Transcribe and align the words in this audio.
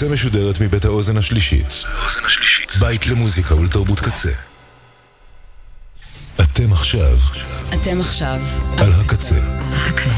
הקצה 0.00 0.12
משודרת 0.12 0.60
מבית 0.60 0.84
האוזן 0.84 1.16
השלישית. 1.16 1.84
בית 2.78 3.06
למוזיקה 3.06 3.54
ולתרבות 3.54 4.00
קצה. 4.00 4.28
אתם 6.40 6.72
עכשיו 6.72 7.18
אתם 7.74 8.00
עכשיו 8.00 8.40
על 8.78 8.92
הקצה. 8.92 9.34
הקצה. 9.72 10.10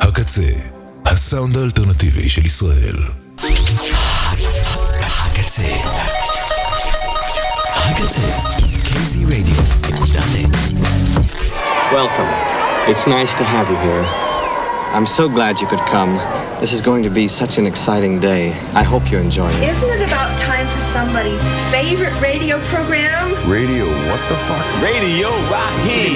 הקצה, 0.00 0.50
הסאונד 1.06 1.56
האלטרנטיבי 1.56 2.28
של 2.28 2.46
ישראל. 2.46 2.96
הקצה. 4.98 5.62
הקצה. 7.74 8.22
נט. 9.28 9.46
Welcome. 11.92 12.61
It's 12.91 13.05
nice 13.07 13.33
to 13.35 13.43
have 13.43 13.69
you 13.69 13.77
here. 13.87 14.03
I'm 14.95 15.05
so 15.05 15.27
glad 15.27 15.59
you 15.61 15.67
could 15.67 15.83
come. 15.95 16.13
This 16.61 16.71
is 16.73 16.81
going 16.81 17.03
to 17.03 17.09
be 17.09 17.27
such 17.27 17.57
an 17.57 17.65
exciting 17.67 18.19
day. 18.19 18.51
I 18.73 18.83
hope 18.83 19.11
you 19.11 19.17
enjoy 19.17 19.49
it. 19.49 19.61
Isn't 19.73 19.89
it 19.97 20.03
about 20.07 20.31
time 20.39 20.65
for 20.73 20.81
somebody's 20.95 21.43
favorite 21.75 22.15
radio 22.21 22.55
program? 22.73 23.25
Radio, 23.49 23.85
what 24.09 24.21
the 24.29 24.37
fuck? 24.47 24.65
Radio 24.81 25.29
Raheem. 25.53 26.15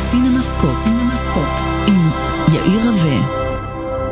סינמסקופ. 0.00 0.70
סינמסקופ. 0.70 1.48
עם 1.86 2.10
יאיר 2.54 2.80
רווה. 2.90 3.40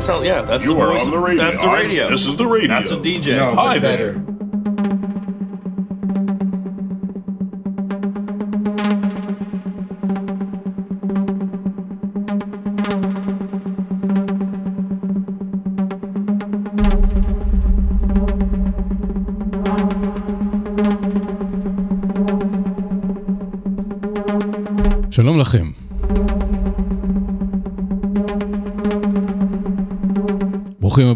So 0.01 0.21
yeah, 0.21 0.41
that's 0.41 0.65
You 0.65 0.75
the 0.75 0.81
are 0.81 0.91
voice. 0.93 1.05
on 1.05 1.11
the 1.11 1.19
radio. 1.19 1.43
That's 1.43 1.59
the 1.61 1.67
I- 1.67 1.79
radio. 1.81 2.09
this 2.09 2.25
is 2.27 2.35
the 2.37 2.47
radio. 2.47 2.69
That's 2.75 2.91
a 2.91 2.97
DJ. 3.07 3.27
Hi 3.55 3.79
there. 3.79 4.15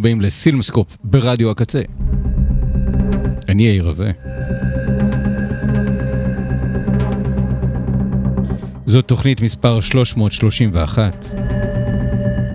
הבאים 0.09 0.21
לסילמסקופ 0.21 0.97
ברדיו 1.05 1.51
הקצה. 1.51 1.81
אני 3.49 3.63
יאיר 3.63 3.85
רווה. 3.85 4.11
זאת 8.87 9.09
תוכנית 9.09 9.41
מספר 9.41 9.81
331, 9.81 11.27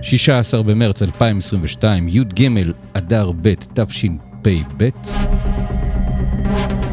16 0.01 0.63
במרץ 0.63 1.01
2022, 1.01 2.07
י"ג 2.07 2.49
אדר 2.93 3.31
ב' 3.41 3.53
תשפ"ב. 3.73 4.89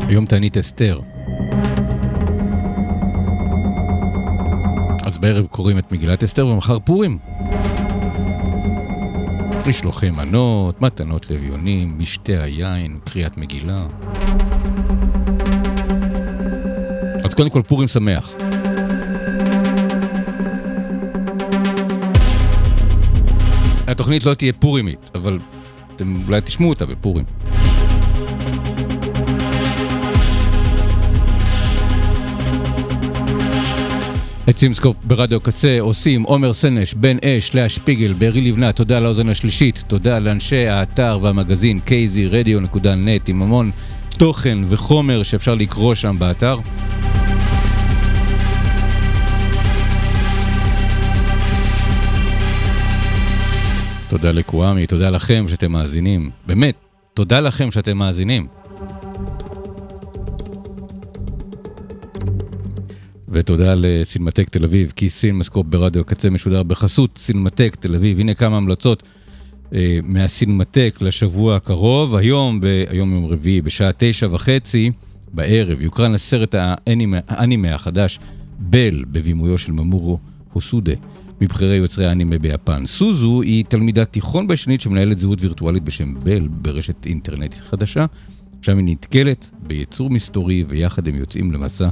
היום 0.08 0.26
תענית 0.26 0.56
אסתר. 0.56 1.00
אז 5.06 5.18
בערב 5.18 5.46
קוראים 5.46 5.78
את 5.78 5.92
מגילת 5.92 6.22
אסתר 6.22 6.46
ומחר 6.46 6.78
פורים. 6.78 7.18
משלוחי 9.66 10.10
מנות, 10.10 10.82
מתנות 10.82 11.30
לאביונים, 11.30 11.98
משתה 11.98 12.42
היין, 12.42 12.98
קריאת 13.04 13.36
מגילה. 13.36 13.86
אז 17.24 17.34
קודם 17.34 17.50
כל 17.50 17.62
פורים 17.62 17.88
שמח. 17.88 18.32
התוכנית 23.86 24.24
לא 24.24 24.34
תהיה 24.34 24.52
פורימית, 24.52 25.10
אבל 25.14 25.38
אתם 25.96 26.14
אולי 26.28 26.40
תשמעו 26.40 26.70
אותה 26.70 26.86
בפורים. 26.86 27.24
את 34.48 34.58
סימסקופ 34.58 34.96
ברדיו 35.04 35.40
קצה 35.40 35.76
עושים 35.80 36.22
עומר 36.22 36.52
סנש, 36.52 36.94
בן 36.94 37.16
אש, 37.24 37.54
לאה 37.54 37.68
שפיגל, 37.68 38.12
בארי 38.12 38.40
לבנת, 38.40 38.76
תודה 38.76 39.00
לאוזן 39.00 39.28
השלישית, 39.28 39.84
תודה 39.86 40.18
לאנשי 40.18 40.66
האתר 40.66 41.18
והמגזין 41.22 41.80
kzradio.net 41.86 43.28
עם 43.28 43.42
המון 43.42 43.70
תוכן 44.08 44.58
וחומר 44.68 45.22
שאפשר 45.22 45.54
לקרוא 45.54 45.94
שם 45.94 46.14
באתר. 46.18 46.58
תודה 54.08 54.32
לקוואמי, 54.32 54.86
תודה 54.86 55.10
לכם 55.10 55.44
שאתם 55.48 55.72
מאזינים. 55.72 56.30
באמת, 56.46 56.74
תודה 57.14 57.40
לכם 57.40 57.72
שאתם 57.72 57.98
מאזינים. 57.98 58.46
ותודה 63.30 63.74
לסינמטק 63.76 64.48
תל 64.48 64.64
אביב, 64.64 64.92
כי 64.96 65.10
סינמסקופ 65.10 65.66
ברדיו 65.66 66.00
הקצה 66.00 66.30
משודר 66.30 66.62
בחסות 66.62 67.18
סינמטק 67.18 67.76
תל 67.80 67.94
אביב. 67.94 68.20
הנה 68.20 68.34
כמה 68.34 68.56
המלצות 68.56 69.02
אה, 69.74 69.98
מהסינמטק 70.02 70.98
לשבוע 71.00 71.56
הקרוב. 71.56 72.16
היום, 72.16 72.60
ב, 72.60 72.66
היום 72.88 73.12
יום 73.12 73.26
רביעי, 73.26 73.60
בשעה 73.60 73.90
תשע 73.98 74.28
וחצי 74.30 74.90
בערב, 75.32 75.80
יוקרן 75.80 76.14
הסרט 76.14 76.54
האנימה, 76.58 77.18
האנימה 77.28 77.74
החדש, 77.74 78.18
בל, 78.58 79.04
בבימויו 79.10 79.58
של 79.58 79.72
ממורו 79.72 80.18
הוסודה, 80.52 80.92
מבכירי 81.40 81.76
יוצרי 81.76 82.06
האנימה 82.06 82.38
ביפן. 82.38 82.86
סוזו 82.86 83.42
היא 83.42 83.64
תלמידת 83.64 84.12
תיכון 84.12 84.46
בשנית 84.46 84.80
שמנהלת 84.80 85.18
זהות 85.18 85.42
וירטואלית 85.42 85.82
בשם 85.82 86.14
בל 86.22 86.48
ברשת 86.48 87.06
אינטרנט 87.06 87.54
חדשה. 87.54 88.06
שם 88.62 88.76
היא 88.76 88.86
נתקלת 88.86 89.50
ביצור 89.62 90.10
מסתורי 90.10 90.64
ויחד 90.68 91.08
הם 91.08 91.14
יוצאים 91.14 91.52
למסע 91.52 91.88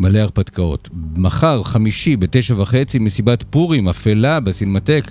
מלא 0.00 0.18
הרפתקאות. 0.18 0.88
מחר, 1.16 1.62
חמישי, 1.62 2.16
בתשע 2.16 2.54
וחצי, 2.60 2.98
מסיבת 2.98 3.44
פורים, 3.50 3.88
אפלה 3.88 4.40
בסינמטק. 4.40 5.10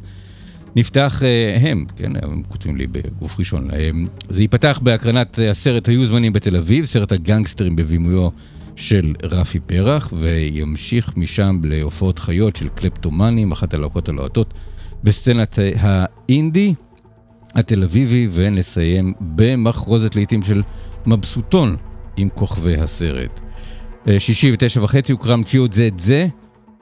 נפתח 0.76 1.24
אה, 1.24 1.58
הם, 1.70 1.86
כן, 1.96 2.12
הם 2.22 2.42
כותבים 2.48 2.78
לי 2.78 2.88
בגוף 2.88 3.40
ראשון. 3.40 3.72
אה, 3.74 3.90
זה 4.30 4.42
ייפתח 4.42 4.80
בהקרנת 4.84 5.40
אה, 5.40 5.50
הסרט 5.50 5.90
היו 5.90 6.06
זמנים 6.06 6.34
בתל 6.34 6.56
אביב, 6.56 6.86
סרט 6.86 7.12
הגנגסטרים 7.12 7.76
בבימויו 7.76 8.30
של 8.76 9.14
רפי 9.24 9.60
פרח, 9.60 10.14
וימשיך 10.20 11.18
משם 11.18 11.60
להופעות 11.64 12.20
חיות 12.20 12.56
של 12.56 12.68
קלפטומנים, 12.70 13.52
אחת 13.52 13.74
הלהקות 13.74 14.10
הלוהטות, 14.10 14.54
בסצנת 15.04 15.60
האינדי 15.80 16.74
התל 17.56 17.84
אביבי, 17.84 18.28
ונסיים 18.32 19.14
במחרוזת 19.22 20.16
לעיתים 20.16 20.44
של 20.44 20.62
מבסוטון 21.06 21.76
עם 22.18 22.30
כוכבי 22.36 22.78
הסרט. 22.78 23.49
אה, 24.08 24.20
שישי 24.20 24.52
ותשע 24.54 24.84
וחצי 24.84 25.12
הוקרם 25.12 25.42
QZZ, 25.46 26.10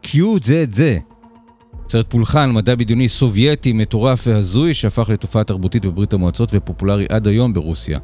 QZZ, 0.04 0.80
סרט 1.90 2.10
פולחן, 2.10 2.52
מדע 2.52 2.76
בדיוני 2.76 3.08
סובייטי 3.08 3.74
מטורף 3.74 4.28
והזוי 4.28 4.74
שהפך 4.74 5.10
לתופעה 5.10 5.44
תרבותית 5.44 5.86
בברית 5.86 6.14
המועצות 6.14 6.50
ופופולרי 6.54 7.06
עד 7.10 7.28
היום 7.28 7.54
ברוסיה. 7.54 8.00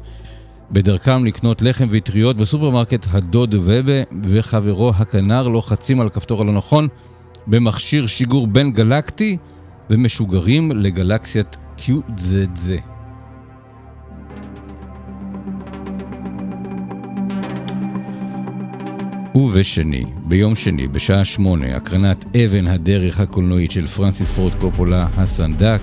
בדרכם 0.70 1.24
לקנות 1.24 1.62
לחם 1.62 1.88
ואטריות 1.90 2.36
בסופרמרקט 2.36 3.06
הדוד 3.10 3.54
וובה 3.54 4.02
וחברו 4.22 4.92
הכנר 4.96 5.48
לוחצים 5.48 6.00
על 6.00 6.06
הכפתור 6.06 6.42
הלא 6.42 6.52
נכון 6.52 6.88
במכשיר 7.46 8.06
שיגור 8.06 8.46
בין 8.46 8.72
גלקטי 8.72 9.36
ומשוגרים 9.90 10.70
לגלקסיית 10.70 11.56
QZZ. 11.78 12.93
ובשני, 19.34 20.04
ביום 20.24 20.56
שני, 20.56 20.88
בשעה 20.88 21.24
שמונה, 21.24 21.76
הקרנת 21.76 22.24
אבן 22.36 22.66
הדרך 22.66 23.20
הקולנועית 23.20 23.70
של 23.70 23.86
פרנסיס 23.86 24.30
פורד 24.30 24.52
קופולה 24.54 25.08
הסנדק. 25.16 25.80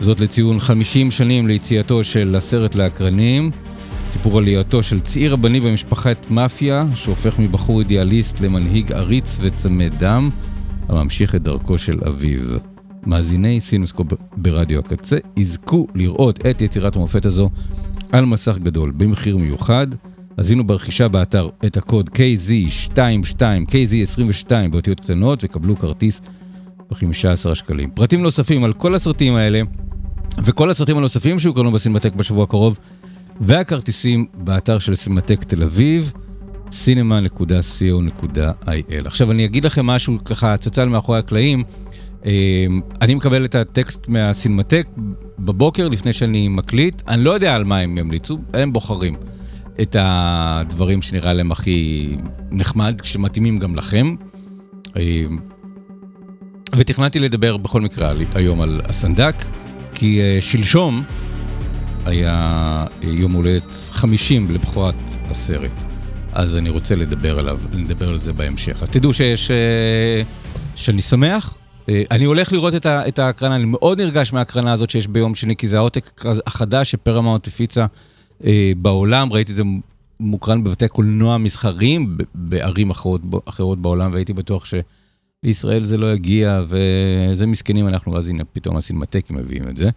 זאת 0.00 0.20
לציון 0.20 0.60
50 0.60 1.10
שנים 1.10 1.48
ליציאתו 1.48 2.04
של 2.04 2.34
הסרט 2.36 2.74
לאקרנים. 2.74 3.50
סיפור 4.10 4.38
עלייתו 4.38 4.82
של 4.82 5.00
צעיר 5.00 5.32
רבני 5.32 5.60
במשפחת 5.60 6.30
מאפיה, 6.30 6.86
שהופך 6.94 7.38
מבחור 7.38 7.80
אידיאליסט 7.80 8.40
למנהיג 8.40 8.92
עריץ 8.92 9.38
וצמא 9.40 9.88
דם, 9.88 10.30
הממשיך 10.88 11.34
את 11.34 11.42
דרכו 11.42 11.78
של 11.78 11.98
אביו. 12.08 12.58
מאזיני 13.06 13.60
סינמסקופ 13.60 14.06
ברדיו 14.36 14.78
הקצה 14.78 15.16
יזכו 15.36 15.86
לראות 15.94 16.46
את 16.46 16.62
יצירת 16.62 16.96
המופת 16.96 17.26
הזו 17.26 17.50
על 18.12 18.24
מסך 18.24 18.58
גדול 18.58 18.92
במחיר 18.96 19.36
מיוחד. 19.36 19.86
הזינו 20.38 20.66
ברכישה 20.66 21.08
באתר 21.08 21.48
את 21.66 21.76
הקוד 21.76 22.08
KZ22, 22.08 23.38
KZ22 23.68 24.50
באותיות 24.70 25.00
קטנות 25.00 25.44
וקבלו 25.44 25.76
כרטיס 25.76 26.20
ב-15 26.90 27.54
שקלים. 27.54 27.90
פרטים 27.90 28.22
נוספים 28.22 28.64
על 28.64 28.72
כל 28.72 28.94
הסרטים 28.94 29.34
האלה 29.34 29.60
וכל 30.44 30.70
הסרטים 30.70 30.98
הנוספים 30.98 31.38
שהוקרנו 31.38 31.72
בסינמטק 31.72 32.14
בשבוע 32.14 32.44
הקרוב 32.44 32.78
והכרטיסים 33.40 34.26
באתר 34.34 34.78
של 34.78 34.94
סינמטק 34.94 35.44
תל 35.44 35.62
אביב 35.62 36.12
cinema.co.il. 36.70 38.26
עכשיו 39.06 39.32
אני 39.32 39.44
אגיד 39.44 39.64
לכם 39.64 39.86
משהו 39.86 40.24
ככה, 40.24 40.56
צצ"ל 40.56 40.88
מאחורי 40.88 41.18
הקלעים. 41.18 41.62
אה, 42.26 42.66
אני 43.02 43.14
מקבל 43.14 43.44
את 43.44 43.54
הטקסט 43.54 44.08
מהסינמטק 44.08 44.86
בבוקר 45.38 45.88
לפני 45.88 46.12
שאני 46.12 46.48
מקליט, 46.48 47.02
אני 47.08 47.24
לא 47.24 47.30
יודע 47.30 47.54
על 47.54 47.64
מה 47.64 47.78
הם 47.78 47.98
ימליצו, 47.98 48.38
הם 48.54 48.72
בוחרים 48.72 49.16
את 49.82 49.96
הדברים 49.98 51.02
שנראה 51.02 51.32
להם 51.32 51.52
הכי 51.52 52.08
נחמד, 52.50 53.00
שמתאימים 53.02 53.58
גם 53.58 53.76
לכם. 53.76 54.14
אה, 54.96 55.24
ותכננתי 56.76 57.18
לדבר 57.18 57.56
בכל 57.56 57.80
מקרה 57.80 58.12
היום 58.34 58.60
על 58.60 58.80
הסנדק, 58.84 59.34
כי 59.94 60.20
אה, 60.20 60.38
שלשום 60.40 61.02
היה 62.06 62.84
יום 63.02 63.32
הולדת 63.32 63.72
50 63.90 64.50
לבכורת 64.50 64.94
הסרט. 65.30 65.82
אז 66.32 66.56
אני 66.56 66.70
רוצה 66.70 66.94
לדבר 66.94 67.38
עליו, 67.38 67.60
נדבר 67.72 68.08
על 68.08 68.18
זה 68.18 68.32
בהמשך. 68.32 68.82
אז 68.82 68.90
תדעו 68.90 69.12
שיש, 69.12 69.50
אה, 69.50 70.22
שאני 70.76 71.02
שמח. 71.02 71.54
אה, 71.88 72.02
אני 72.10 72.24
הולך 72.24 72.52
לראות 72.52 72.74
את, 72.74 72.86
ה, 72.86 73.08
את 73.08 73.18
ההקרנה, 73.18 73.56
אני 73.56 73.64
מאוד 73.64 74.00
נרגש 74.00 74.32
מההקרנה 74.32 74.72
הזאת 74.72 74.90
שיש 74.90 75.06
ביום 75.06 75.34
שני, 75.34 75.56
כי 75.56 75.68
זה 75.68 75.76
העותק 75.76 76.24
החדש 76.46 76.90
שפרמאונט 76.90 77.46
הפיצה 77.46 77.80
אה, 77.80 77.86
בעולם. 78.76 79.32
ראיתי 79.32 79.52
את 79.52 79.56
זה 79.56 79.62
מוקרן 80.20 80.64
בבתי 80.64 80.88
קולנוע 80.88 81.38
מסחריים 81.38 82.16
בערים 82.34 82.90
אחרות, 82.90 83.20
אחרות 83.44 83.78
בעולם, 83.78 84.12
והייתי 84.12 84.32
בטוח 84.32 84.64
שלישראל 84.64 85.84
זה 85.84 85.96
לא 85.96 86.12
יגיע, 86.12 86.62
וזה 86.68 87.46
מסכנים 87.46 87.88
אנחנו, 87.88 88.18
אז 88.18 88.28
הנה 88.28 88.44
פתאום 88.44 88.76
הסינמטקים 88.76 89.36
מביאים 89.36 89.68
את 89.68 89.76
זה. 89.76 89.90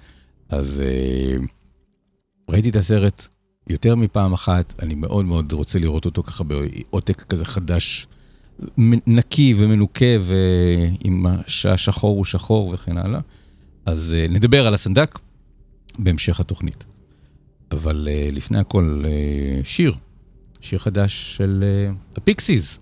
אז 0.50 0.84
ראיתי 2.50 2.70
את 2.70 2.76
הסרט, 2.76 3.28
יותר 3.68 3.96
מפעם 3.96 4.34
אחת, 4.34 4.74
אני 4.82 4.96
מאוד 4.96 5.26
מאוד 5.26 5.54
רוצה 5.54 5.80
לראות 5.80 6.06
אותו 6.06 6.24
ככה 6.24 6.44
בעותק 6.44 7.22
כזה 7.22 7.46
חדש, 7.46 8.08
נקי 9.08 9.56
ומנוקה, 9.58 10.06
ועם 10.22 11.26
השחור 11.70 12.18
הוא 12.18 12.26
שחור 12.26 12.72
וכן 12.74 12.98
הלאה. 12.98 13.20
אז 13.86 14.16
אה, 14.18 14.28
נדבר 14.30 14.68
על 14.68 14.74
הסנדק 14.74 15.20
בהמשך 16.00 16.40
התוכנית. 16.40 16.84
אבל 17.72 18.08
אה, 18.12 18.30
לפני 18.32 18.60
הכל, 18.60 19.04
אה, 19.06 19.64
שיר, 19.64 19.94
שיר 20.62 20.80
חדש 20.80 21.36
של 21.38 21.64
הפיקסיס. 22.16 22.80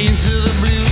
סינמסקופ. 0.00 0.89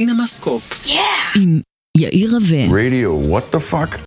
סינמסקופ. 0.00 0.86
עם 1.36 1.60
יאיר 1.96 2.30
רווה. 2.30 2.84
רדיו, 2.86 3.38
what 3.38 3.54
the 3.54 3.72
fuck? 3.72 3.98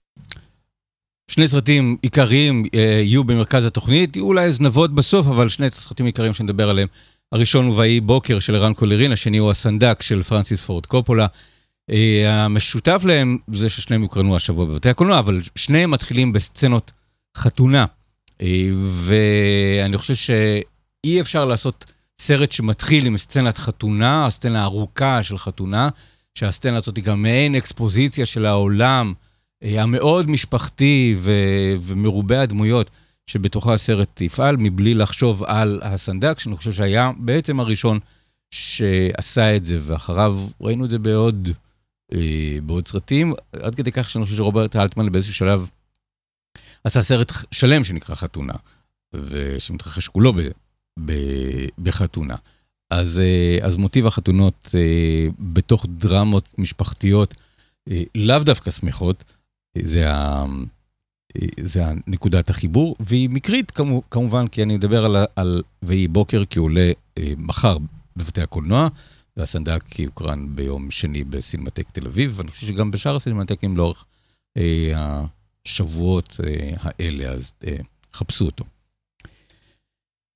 שני 1.31 1.47
סרטים 1.47 1.97
עיקריים 2.01 2.63
אה, 2.75 2.79
יהיו 2.79 3.23
במרכז 3.23 3.65
התוכנית, 3.65 4.15
יהיו 4.15 4.25
אולי 4.25 4.51
זנבות 4.51 4.95
בסוף, 4.95 5.27
אבל 5.27 5.49
שני 5.49 5.69
סרטים 5.69 6.05
עיקריים 6.05 6.33
שנדבר 6.33 6.69
עליהם. 6.69 6.87
הראשון 7.31 7.65
הוא 7.65 7.77
ויהי 7.77 7.99
בוקר 7.99 8.39
של 8.39 8.55
ערן 8.55 8.73
קולירין, 8.73 9.11
השני 9.11 9.37
הוא 9.37 9.51
הסנדק 9.51 10.01
של 10.01 10.23
פרנסיס 10.23 10.65
פורד 10.65 10.85
קופולה. 10.85 11.27
אה, 11.89 12.45
המשותף 12.45 13.01
להם 13.05 13.37
זה 13.53 13.69
ששניהם 13.69 14.03
יוקרנו 14.03 14.35
השבוע 14.35 14.65
בבתי 14.65 14.89
הקולנוע, 14.89 15.19
אבל 15.19 15.41
שניהם 15.55 15.91
מתחילים 15.91 16.31
בסצנות 16.31 16.91
חתונה. 17.37 17.85
אה, 18.41 18.69
ואני 18.75 19.97
חושב 19.97 20.15
שאי 20.15 21.21
אפשר 21.21 21.45
לעשות 21.45 21.85
סרט 22.21 22.51
שמתחיל 22.51 23.05
עם 23.05 23.17
סצנת 23.17 23.57
חתונה, 23.57 24.29
סצנה 24.29 24.63
ארוכה 24.63 25.23
של 25.23 25.37
חתונה, 25.37 25.89
שהסצנה 26.35 26.77
הזאת 26.77 26.95
היא 26.95 27.03
גם 27.03 27.21
מעין 27.21 27.55
אקספוזיציה 27.55 28.25
של 28.25 28.45
העולם 28.45 29.13
אה, 29.63 29.83
המאוד 29.83 30.29
משפחתי 30.29 31.15
ו- 31.19 31.75
ומרובה 31.81 32.41
הדמויות 32.41 32.89
שבתוכה 33.27 33.73
הסרט 33.73 34.21
יפעל, 34.21 34.57
מבלי 34.57 34.93
לחשוב 34.93 35.43
על 35.43 35.79
הסנדק, 35.83 36.39
שאני 36.39 36.55
חושב 36.55 36.71
שהיה 36.71 37.11
בעצם 37.17 37.59
הראשון 37.59 37.99
שעשה 38.51 39.55
את 39.55 39.65
זה, 39.65 39.77
ואחריו 39.81 40.47
ראינו 40.61 40.85
את 40.85 40.89
זה 40.89 40.99
בעוד, 40.99 41.49
אה, 42.13 42.57
בעוד 42.63 42.87
סרטים, 42.87 43.33
עד 43.53 43.75
כדי 43.75 43.91
כך 43.91 44.09
שאני 44.09 44.25
חושב 44.25 44.37
שרוברט 44.37 44.75
אלטמן 44.75 45.11
באיזשהו 45.11 45.33
שלב 45.33 45.69
עשה 46.83 47.01
סרט 47.01 47.31
שלם 47.51 47.83
שנקרא 47.83 48.15
חתונה, 48.15 48.53
ושמתרחש 49.13 50.07
כולו 50.07 50.33
בחתונה. 51.77 52.35
אז, 52.93 53.19
אה, 53.19 53.57
אז 53.61 53.75
מוטיב 53.75 54.07
החתונות 54.07 54.69
אה, 54.75 55.27
בתוך 55.39 55.85
דרמות 55.89 56.49
משפחתיות, 56.57 57.33
אה, 57.89 58.03
לאו 58.15 58.39
דווקא 58.39 58.71
שמחות, 58.71 59.23
זה, 59.83 60.11
ה, 60.11 60.45
זה 61.63 61.83
נקודת 62.07 62.49
החיבור, 62.49 62.95
והיא 62.99 63.29
מקרית 63.29 63.71
כמובן, 64.11 64.47
כי 64.47 64.63
אני 64.63 64.75
מדבר 64.75 65.05
על, 65.05 65.15
על 65.35 65.63
ויהי 65.83 66.07
בוקר 66.07 66.45
כי 66.45 66.59
עולה 66.59 66.91
מחר 67.37 67.77
בבתי 68.15 68.41
הקולנוע, 68.41 68.87
והסנדק 69.37 69.99
יוקרן 69.99 70.55
ביום 70.55 70.91
שני 70.91 71.23
בסינמטק 71.23 71.91
תל 71.91 72.07
אביב, 72.07 72.33
ואני 72.35 72.51
חושב 72.51 72.67
שגם 72.67 72.91
בשאר 72.91 73.15
הסינמטקים 73.15 73.77
לאורך 73.77 74.05
השבועות 74.95 76.37
האלה, 76.77 77.31
אז 77.31 77.51
חפשו 78.13 78.45
אותו. 78.45 78.65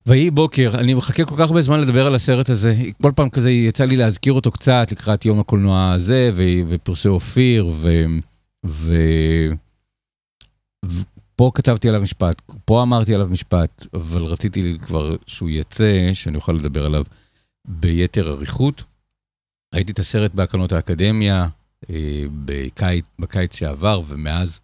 ויהי 0.08 0.30
בוקר, 0.30 0.70
אני 0.74 0.94
מחכה 0.94 1.24
כל 1.24 1.34
כך 1.38 1.48
הרבה 1.48 1.62
זמן 1.62 1.80
לדבר 1.80 2.06
על 2.06 2.14
הסרט 2.14 2.50
הזה. 2.50 2.76
כל 3.02 3.12
פעם 3.16 3.30
כזה 3.30 3.50
יצא 3.50 3.84
לי 3.84 3.96
להזכיר 3.96 4.32
אותו 4.32 4.50
קצת 4.50 4.88
לקראת 4.92 5.24
יום 5.24 5.40
הקולנוע 5.40 5.92
הזה, 5.92 6.30
ופרסי 6.68 7.08
אופיר, 7.08 7.66
ו... 7.66 8.04
ו... 8.66 8.92
ופה 10.84 11.50
כתבתי 11.54 11.88
עליו 11.88 12.00
משפט, 12.00 12.42
פה 12.64 12.82
אמרתי 12.82 13.14
עליו 13.14 13.26
משפט, 13.26 13.86
אבל 13.94 14.22
רציתי 14.22 14.76
כבר 14.82 15.16
שהוא 15.26 15.50
יצא, 15.50 16.10
שאני 16.12 16.36
אוכל 16.36 16.52
לדבר 16.52 16.84
עליו 16.84 17.04
ביתר 17.68 18.30
אריכות. 18.30 18.82
ראיתי 19.74 19.92
את 19.92 19.98
הסרט 19.98 20.34
בהקרנות 20.34 20.72
האקדמיה 20.72 21.48
אה, 21.90 22.24
בקיץ, 22.44 23.04
בקיץ 23.18 23.56
שעבר, 23.56 24.02
ומאז 24.08 24.60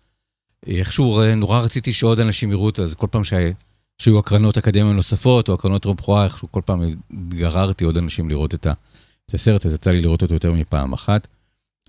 איכשהו 0.67 1.35
נורא 1.37 1.61
רציתי 1.61 1.93
שעוד 1.93 2.21
אנשים 2.21 2.51
יראו 2.51 2.67
אותו, 2.67 2.83
אז 2.83 2.95
כל 2.95 3.07
פעם 3.11 3.25
שה... 3.25 3.51
שהיו 3.99 4.19
הקרנות 4.19 4.59
אקדמיות 4.59 4.95
נוספות, 4.95 5.49
או 5.49 5.55
הקרנות 5.55 5.85
רוב 5.85 5.99
איכשהו 6.25 6.53
כל 6.53 6.61
פעם 6.65 6.83
גררתי 7.29 7.85
עוד 7.85 7.97
אנשים 7.97 8.31
לראות 8.31 8.55
את, 8.55 8.67
הסרט, 9.35 9.67
אז 9.67 9.75
יצא 9.75 9.91
לי 9.91 10.01
לראות 10.01 10.23
אותו 10.23 10.35
יותר 10.35 10.53
מפעם 10.53 10.93
אחת. 10.93 11.27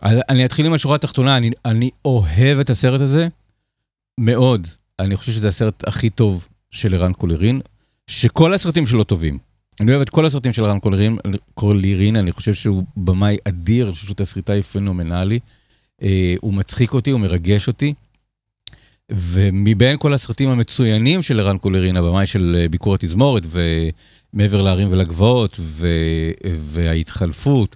אני 0.04 0.46
אתחיל 0.46 0.66
עם 0.66 0.74
השורה 0.74 0.96
התחתונה, 0.96 1.38
אני, 1.38 1.52
אני 1.66 1.90
אוהב 2.06 2.60
את 2.60 2.70
הסרט 2.70 3.02
הזה 3.02 3.28
מאוד. 4.20 4.68
אני 5.00 5.16
חושב 5.16 5.32
שזה 5.32 5.48
הסרט 5.48 5.88
הכי 5.88 6.10
טוב 6.10 6.48
של 6.72 6.96
ערן 6.96 7.14
קולרין, 7.14 7.62
שכל 8.08 8.54
הסרטים 8.54 8.88
שלו 8.88 9.04
טובים. 9.04 9.38
אני 9.82 9.92
אוהב 9.92 10.02
את 10.02 10.10
כל 10.10 10.26
הסרטים 10.26 10.54
של 10.54 10.66
ערן 10.66 10.80
קולירין, 10.80 11.18
קולירין, 11.54 12.16
אני 12.16 12.32
חושב 12.32 12.54
שהוא 12.54 12.84
במאי 12.98 13.38
אדיר, 13.48 13.86
אני 13.86 13.94
חושב 13.94 14.08
שהוא 14.08 14.30
תסריטאי 14.30 14.62
פנומנלי. 14.62 15.40
אה, 16.02 16.36
הוא 16.42 16.54
מצחיק 16.54 16.94
אותי, 16.94 17.12
הוא 17.12 17.20
מרגש 17.20 17.68
אותי. 17.68 17.94
ומבין 19.12 19.98
כל 19.98 20.14
הסרטים 20.14 20.50
המצוינים 20.50 21.22
של 21.22 21.40
ערן 21.40 21.58
קולירין, 21.58 21.98
הבמאי 21.98 22.26
של 22.26 22.56
אה, 22.60 22.70
ביקור 22.70 22.96
התזמורת, 22.96 23.44
ומעבר 23.50 24.62
להרים 24.62 24.92
ולגבעות, 24.92 25.58
ו... 25.60 25.88
וההתחלפות, 26.60 27.76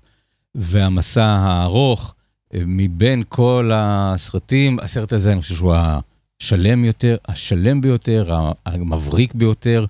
והמסע 0.55 1.25
הארוך, 1.25 2.15
אה, 2.53 2.59
מבין 2.65 3.23
כל 3.29 3.71
הסרטים, 3.73 4.79
הסרט 4.79 5.13
הזה 5.13 5.33
אני 5.33 5.41
חושב 5.41 5.55
שהוא 5.55 5.73
השלם 5.75 6.85
יותר, 6.85 7.17
השלם 7.27 7.81
ביותר, 7.81 8.33
המבריק 8.65 9.33
ביותר, 9.33 9.85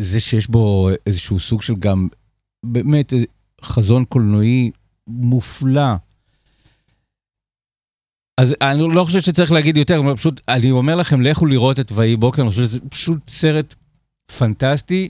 זה 0.00 0.20
שיש 0.20 0.46
בו 0.46 0.90
איזשהו 1.06 1.40
סוג 1.40 1.62
של 1.62 1.74
גם, 1.74 2.08
באמת, 2.66 3.12
חזון 3.62 4.04
קולנועי 4.04 4.70
מופלא. 5.06 5.94
אז 8.42 8.54
אני 8.60 8.94
לא 8.94 9.04
חושב 9.04 9.20
שצריך 9.20 9.52
להגיד 9.52 9.76
יותר, 9.76 10.02
פשוט, 10.16 10.40
אני 10.48 10.70
אומר 10.70 10.94
לכם, 10.96 11.20
לכו 11.20 11.46
לראות 11.46 11.80
את 11.80 11.92
ויהי 11.94 12.16
בוקר, 12.16 12.42
אני 12.42 12.50
חושב 12.50 12.62
שזה 12.62 12.80
פשוט 12.80 13.30
סרט 13.30 13.74
פנטסטי, 14.38 15.08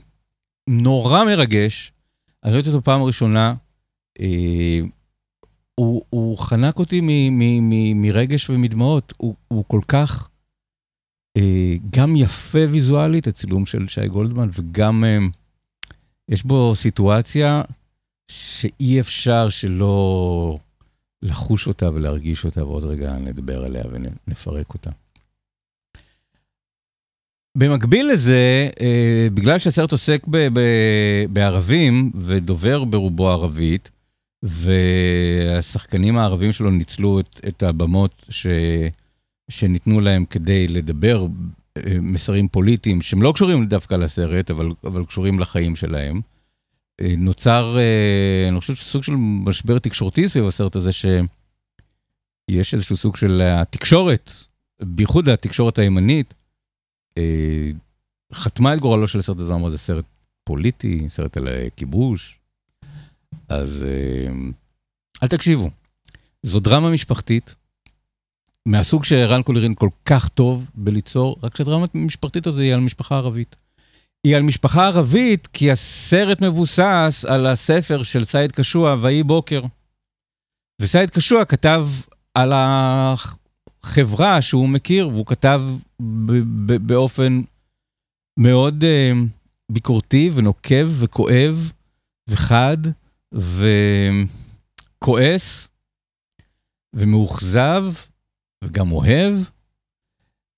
נורא 0.69 1.25
מרגש. 1.25 1.91
אני 2.43 2.53
ראיתי 2.53 2.69
אותו 2.69 2.81
פעם 2.81 3.03
ראשונה, 3.03 3.53
אה, 4.19 4.79
הוא, 5.75 6.01
הוא 6.09 6.37
חנק 6.37 6.79
אותי 6.79 7.01
מ, 7.01 7.07
מ, 7.07 7.69
מ, 7.69 8.01
מרגש 8.01 8.49
ומדמעות, 8.49 9.13
הוא, 9.17 9.35
הוא 9.47 9.63
כל 9.67 9.81
כך 9.87 10.29
אה, 11.37 11.75
גם 11.89 12.15
יפה 12.15 12.59
ויזואלית, 12.69 13.27
הצילום 13.27 13.65
של 13.65 13.87
שי 13.87 14.07
גולדמן, 14.07 14.49
וגם 14.53 15.03
אה, 15.03 15.17
יש 16.29 16.43
בו 16.43 16.75
סיטואציה 16.75 17.61
שאי 18.31 18.99
אפשר 18.99 19.49
שלא... 19.49 20.57
לחוש 21.23 21.67
אותה 21.67 21.89
ולהרגיש 21.93 22.45
אותה, 22.45 22.65
ועוד 22.65 22.83
רגע 22.83 23.17
נדבר 23.17 23.65
עליה 23.65 23.83
ונפרק 23.91 24.73
אותה. 24.73 24.89
במקביל 27.57 28.09
לזה, 28.11 28.69
אה, 28.81 29.27
בגלל 29.33 29.59
שהסרט 29.59 29.91
עוסק 29.91 30.21
ב- 30.27 30.47
ב- 30.53 31.25
בערבים 31.29 32.11
ודובר 32.15 32.83
ברובו 32.83 33.29
ערבית, 33.29 33.89
והשחקנים 34.43 36.17
הערבים 36.17 36.51
שלו 36.51 36.71
ניצלו 36.71 37.19
את, 37.19 37.41
את 37.47 37.63
הבמות 37.63 38.25
ש, 38.29 38.47
שניתנו 39.49 40.01
להם 40.01 40.25
כדי 40.25 40.67
לדבר 40.67 41.27
אה, 41.77 41.81
מסרים 42.01 42.47
פוליטיים 42.47 43.01
שהם 43.01 43.21
לא 43.21 43.31
קשורים 43.35 43.65
דווקא 43.65 43.95
לסרט, 43.95 44.51
אבל, 44.51 44.69
אבל 44.83 45.05
קשורים 45.05 45.39
לחיים 45.39 45.75
שלהם. 45.75 46.21
אה, 47.03 47.15
נוצר, 47.17 47.77
אה, 47.77 48.49
אני 48.49 48.59
חושב 48.59 48.75
שסוג 48.75 49.03
של 49.03 49.15
משבר 49.17 49.79
תקשורתי 49.79 50.27
סביב 50.27 50.47
הסרט 50.47 50.75
הזה, 50.75 50.91
שיש 50.91 52.73
איזשהו 52.73 52.97
סוג 52.97 53.15
של 53.15 53.41
התקשורת, 53.41 54.31
בייחוד 54.81 55.29
התקשורת 55.29 55.77
הימנית, 55.77 56.33
אה, 57.17 57.69
חתמה 58.33 58.73
את 58.73 58.79
גורלו 58.79 59.07
של 59.07 59.19
הסרט 59.19 59.39
הזה, 59.39 59.53
אמרה 59.53 59.69
זה 59.69 59.77
סרט 59.77 60.05
פוליטי, 60.43 61.05
סרט 61.09 61.37
על 61.37 61.47
כיבוש. 61.75 62.39
אז 63.49 63.87
אל 65.23 65.27
תקשיבו, 65.27 65.69
זו 66.43 66.59
דרמה 66.59 66.89
משפחתית, 66.91 67.55
מהסוג 68.65 69.03
שערן 69.03 69.43
קולירין 69.43 69.75
כל 69.75 69.89
כך 70.05 70.29
טוב 70.29 70.69
בליצור, 70.75 71.35
רק 71.43 71.57
שהדרמה 71.57 71.85
המשפחתית 71.93 72.47
הזו 72.47 72.61
היא 72.61 72.73
על 72.73 72.79
משפחה 72.79 73.15
ערבית. 73.15 73.55
היא 74.23 74.35
על 74.35 74.41
משפחה 74.41 74.85
ערבית, 74.87 75.47
כי 75.47 75.71
הסרט 75.71 76.41
מבוסס 76.41 77.25
על 77.27 77.47
הספר 77.47 78.03
של 78.03 78.23
סייד 78.23 78.51
קשוע, 78.51 78.95
ויהי 79.01 79.23
בוקר. 79.23 79.61
וסייד 80.81 81.09
קשוע 81.09 81.45
כתב 81.45 81.87
על 82.33 82.53
החברה 82.55 84.41
שהוא 84.41 84.69
מכיר, 84.69 85.07
והוא 85.07 85.25
כתב 85.25 85.61
באופן 86.81 87.41
מאוד 88.39 88.83
אה, 88.83 88.87
ביקורתי 89.71 90.31
ונוקב 90.33 90.87
וכואב 90.99 91.71
וחד 92.29 92.77
וכועס 95.03 95.67
ומאוכזב 96.95 97.85
וגם 98.63 98.91
אוהב. 98.91 99.33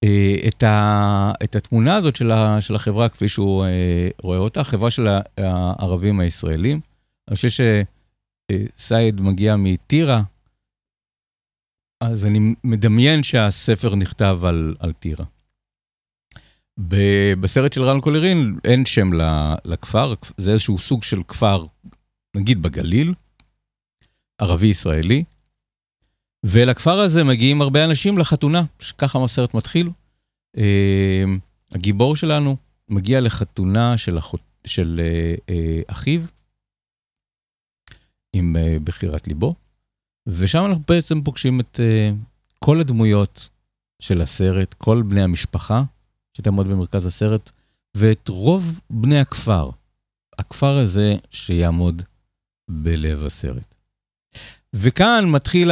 אה, 0.05 0.47
את, 0.47 0.63
ה, 0.63 1.31
את 1.43 1.55
התמונה 1.55 1.95
הזאת 1.95 2.15
של, 2.15 2.31
ה, 2.31 2.61
של 2.61 2.75
החברה 2.75 3.09
כפי 3.09 3.27
שהוא 3.27 3.65
אה, 3.65 4.09
רואה 4.21 4.37
אותה, 4.37 4.63
חברה 4.63 4.91
של 4.91 5.07
הערבים 5.37 6.19
הישראלים. 6.19 6.79
אני 7.27 7.35
חושב 7.35 7.63
שסייד 8.77 9.21
מגיע 9.21 9.55
מטירה, 9.55 10.21
אז 12.03 12.25
אני 12.25 12.55
מדמיין 12.63 13.23
שהספר 13.23 13.95
נכתב 13.95 14.39
על, 14.43 14.75
על 14.79 14.93
טירה. 14.93 15.25
בסרט 17.39 17.73
של 17.73 17.83
רן 17.83 18.01
קולרין 18.01 18.59
אין 18.63 18.85
שם 18.85 19.09
לכפר, 19.65 20.13
זה 20.37 20.51
איזשהו 20.51 20.77
סוג 20.77 21.03
של 21.03 21.23
כפר, 21.27 21.65
נגיד 22.35 22.61
בגליל, 22.61 23.13
ערבי-ישראלי, 24.41 25.23
ולכפר 26.47 26.99
הזה 26.99 27.23
מגיעים 27.23 27.61
הרבה 27.61 27.85
אנשים 27.85 28.17
לחתונה, 28.17 28.63
ככה 28.97 29.23
הסרט 29.23 29.53
מתחיל. 29.53 29.89
אה, 30.57 31.23
הגיבור 31.71 32.15
שלנו 32.15 32.57
מגיע 32.89 33.21
לחתונה 33.21 33.97
של, 33.97 34.17
אחות, 34.17 34.41
של 34.65 35.01
אה, 35.03 35.35
אה, 35.49 35.81
אחיו, 35.87 36.21
עם 38.33 38.55
בחירת 38.83 39.27
ליבו, 39.27 39.55
ושם 40.27 40.65
אנחנו 40.65 40.83
בעצם 40.87 41.21
פוגשים 41.21 41.59
את 41.59 41.79
כל 42.59 42.79
הדמויות 42.79 43.49
של 44.01 44.21
הסרט, 44.21 44.73
כל 44.73 45.03
בני 45.07 45.21
המשפחה 45.21 45.83
שתעמוד 46.37 46.67
במרכז 46.67 47.05
הסרט, 47.05 47.51
ואת 47.97 48.27
רוב 48.29 48.81
בני 48.89 49.19
הכפר. 49.19 49.69
הכפר 50.39 50.77
הזה 50.77 51.15
שיעמוד 51.31 52.01
בלב 52.69 53.23
הסרט. 53.23 53.74
וכאן 54.77 55.25
מתחיל 55.27 55.71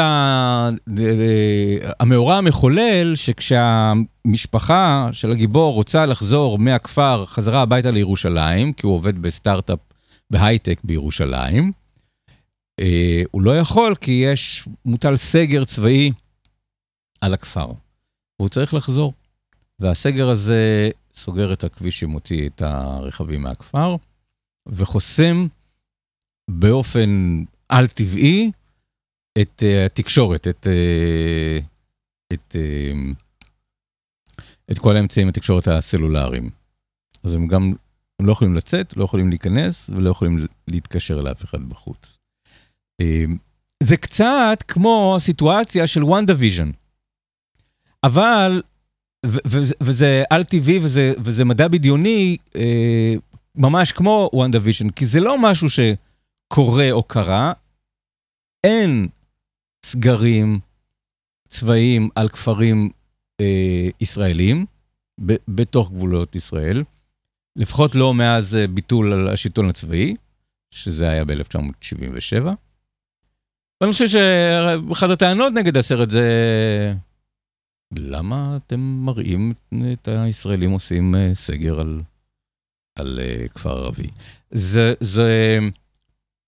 המאורע 2.00 2.38
המחולל, 2.38 3.16
שכשהמשפחה 3.16 5.10
של 5.12 5.32
הגיבור 5.32 5.74
רוצה 5.74 6.06
לחזור 6.06 6.60
מהכפר 6.60 7.26
חזרה 7.26 7.62
הביתה 7.62 7.92
לירושלים, 7.92 8.74
כי 8.74 8.86
הוא 8.86 8.96
עובד 8.96 9.22
בסטארט-אפ 9.22 9.80
בהייטק 10.32 10.80
בירושלים, 10.84 11.72
אה, 12.80 13.24
הוא 13.32 13.42
לא 13.42 13.58
יכול 13.58 13.96
כי 13.96 14.12
יש, 14.12 14.68
מוטל 14.86 15.16
סגר 15.16 15.66
צבאי 15.66 16.12
על 17.22 17.34
הכפר. 17.34 17.72
והוא 18.40 18.50
צריך 18.50 18.74
לחזור. 18.74 19.14
והסגר 19.80 20.30
הזה 20.30 20.90
סוגר 21.16 21.54
את 21.54 21.64
הכביש 21.64 22.00
שמוציא 22.00 22.50
את 22.50 22.62
הרכבים 22.62 23.42
מהכפר, 23.42 23.96
וחוסם 24.68 25.48
באופן 26.50 27.44
על-טבעי 27.70 28.52
את 29.42 29.64
אה, 29.64 29.86
התקשורת, 29.86 30.48
את, 30.48 30.68
אה, 30.68 31.60
את, 32.34 32.56
אה, 32.56 33.12
את 34.72 34.80
כל 34.80 34.96
האמצעים 34.96 35.28
התקשורת 35.28 35.68
הסלולריים. 35.68 36.50
אז 37.24 37.36
הם 37.36 37.48
גם 37.48 37.74
הם 38.20 38.26
לא 38.26 38.32
יכולים 38.32 38.56
לצאת, 38.56 38.98
לא 38.98 39.04
יכולים 39.04 39.30
להיכנס 39.30 39.90
ולא 39.90 40.10
יכולים 40.10 40.38
להתקשר 40.68 41.22
לאף 41.22 41.44
אחד 41.44 41.70
בחוץ. 41.70 42.18
זה 43.84 43.98
קצת 43.98 44.64
כמו 44.68 45.14
הסיטואציה 45.18 45.88
של 45.88 46.04
WandaVision. 46.04 46.72
אבל, 48.04 48.62
וזה 49.82 50.24
על-טבעי 50.30 50.80
וזה, 50.80 51.14
וזה 51.24 51.46
מדע 51.46 51.68
בדיוני, 51.68 52.38
ממש 53.56 53.92
כמו 53.92 54.30
WandaVision, 54.34 54.90
כי 54.90 55.06
זה 55.06 55.20
לא 55.20 55.38
משהו 55.42 55.68
שקורה 55.70 56.92
או 56.92 57.04
קרה, 57.04 57.54
אין 58.64 59.08
סגרים 59.94 60.60
צבאיים 61.50 62.10
על 62.16 62.30
כפרים 62.30 62.90
אה, 63.42 63.90
ישראלים 64.02 64.66
ב- 65.26 65.36
בתוך 65.48 65.92
גבולות 65.92 66.36
ישראל, 66.36 66.84
לפחות 67.56 67.96
לא 67.96 68.14
מאז 68.14 68.56
אה, 68.56 68.68
ביטול 68.68 69.30
השלטון 69.30 69.70
הצבאי, 69.70 70.16
שזה 70.72 71.10
היה 71.10 71.26
ב-1977. 71.26 72.46
ואני 73.82 73.92
חושב 73.92 74.08
שאחת 74.08 75.10
הטענות 75.10 75.54
נגד 75.54 75.78
הסרט 75.78 76.10
זה, 76.10 76.94
למה 77.96 78.58
אתם 78.58 78.80
מראים 78.80 79.54
את 79.94 80.08
הישראלים 80.08 80.72
עושים 80.72 81.16
אה, 81.16 81.30
סגר 81.34 81.80
על, 81.80 82.02
על 82.96 83.20
אה, 83.20 83.48
כפר 83.48 83.78
ערבי? 83.78 84.10
זה, 84.52 84.94
זה, 85.00 85.60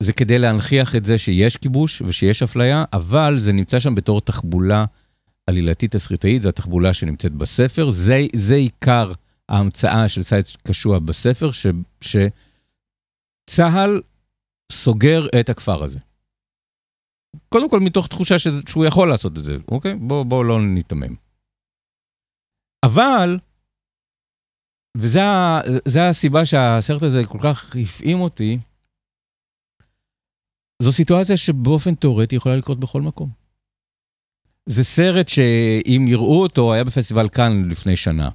זה 0.04 0.14
כדי 0.14 0.40
להנכיח 0.40 0.96
את 0.96 1.06
זה 1.06 1.18
שיש 1.18 1.58
כיבוש 1.58 2.02
ושיש 2.02 2.44
אפליה, 2.44 2.84
אבל 2.94 3.38
זה 3.38 3.52
נמצא 3.52 3.80
שם 3.80 3.96
בתור 3.96 4.22
תחבולה 4.22 4.86
עלילתית 5.48 5.92
תסריטאית, 5.92 6.42
זו 6.42 6.50
התחבולה 6.50 6.94
שנמצאת 6.94 7.32
בספר, 7.32 7.90
זה, 7.90 8.22
זה 8.36 8.56
עיקר 8.56 9.12
ההמצאה 9.50 10.10
של 10.10 10.24
סייץ 10.24 10.56
קשוע 10.68 11.00
בספר, 11.00 11.52
ש, 11.52 11.68
שצה"ל 12.02 14.02
סוגר 14.72 15.28
את 15.40 15.50
הכפר 15.50 15.84
הזה. 15.84 16.00
קודם 17.50 17.70
כל 17.70 17.80
מתוך 17.80 18.08
תחושה 18.08 18.40
שזה, 18.40 18.62
שהוא 18.70 18.86
יכול 18.86 19.10
לעשות 19.10 19.38
את 19.38 19.44
זה, 19.44 19.58
אוקיי? 19.68 19.96
בואו 19.96 20.26
בוא 20.26 20.46
לא 20.46 20.62
ניתמם. 20.62 21.16
אבל, 22.86 23.40
וזו 24.98 26.00
הסיבה 26.00 26.46
שהסרט 26.46 27.04
הזה 27.04 27.22
כל 27.28 27.40
כך 27.44 27.76
הפעים 27.76 28.20
אותי, 28.20 28.60
זו 30.82 30.92
סיטואציה 30.92 31.38
שבאופן 31.38 31.96
תיאורטי 31.96 32.36
יכולה 32.36 32.56
לקרות 32.58 32.80
בכל 32.80 33.02
מקום. 33.02 33.30
זה 34.70 34.84
סרט 34.84 35.30
שאם 35.30 36.06
יראו 36.08 36.42
אותו, 36.42 36.74
היה 36.74 36.84
בפסטיבל 36.84 37.30
כאן 37.30 37.70
לפני 37.70 37.96
שנה. 37.96 38.30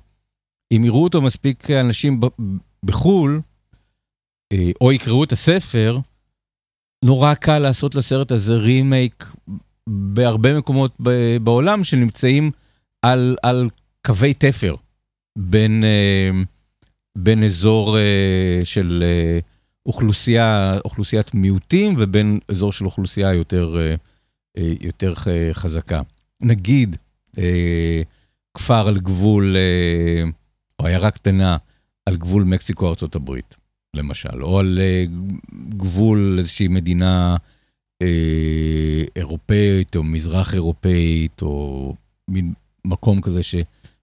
אם 0.72 0.82
יראו 0.84 1.04
אותו 1.04 1.22
מספיק 1.22 1.70
אנשים 1.70 2.20
בחו"ל, 2.84 3.40
אה, 4.52 4.70
או 4.80 4.92
יקראו 4.92 5.24
את 5.24 5.32
הספר, 5.32 5.98
נורא 7.04 7.34
קל 7.34 7.58
לעשות 7.58 7.94
לסרט 7.94 8.32
הזה 8.32 8.56
רימייק 8.56 9.32
בהרבה 9.88 10.58
מקומות 10.58 10.96
בעולם 11.42 11.84
שנמצאים 11.84 12.50
על, 13.02 13.36
על 13.42 13.68
קווי 14.06 14.34
תפר 14.34 14.74
בין, 15.38 15.84
אה, 15.84 16.30
בין 17.18 17.44
אזור 17.44 17.98
אה, 17.98 18.60
של 18.64 19.04
אוכלוסייה, 19.86 20.78
אוכלוסיית 20.84 21.34
מיעוטים 21.34 21.94
ובין 21.98 22.38
אזור 22.48 22.72
של 22.72 22.84
אוכלוסייה 22.84 23.34
יותר, 23.34 23.76
יותר 24.80 25.14
חזקה. 25.52 26.00
נגיד, 26.42 26.96
כפר 28.54 28.88
על 28.88 28.98
גבול, 28.98 29.56
או 30.78 30.86
עיירה 30.86 31.10
קטנה 31.10 31.56
על 32.06 32.16
גבול 32.16 32.44
מקסיקו-ארצות 32.44 33.14
הברית. 33.14 33.56
למשל, 33.96 34.42
או 34.42 34.58
על 34.58 34.78
גבול 35.68 36.34
איזושהי 36.38 36.68
מדינה 36.68 37.36
אירופאית 39.16 39.96
או 39.96 40.02
מזרח 40.02 40.54
אירופאית, 40.54 41.42
או 41.42 41.94
מין 42.28 42.52
מקום 42.84 43.20
כזה 43.20 43.42
ש, 43.42 43.54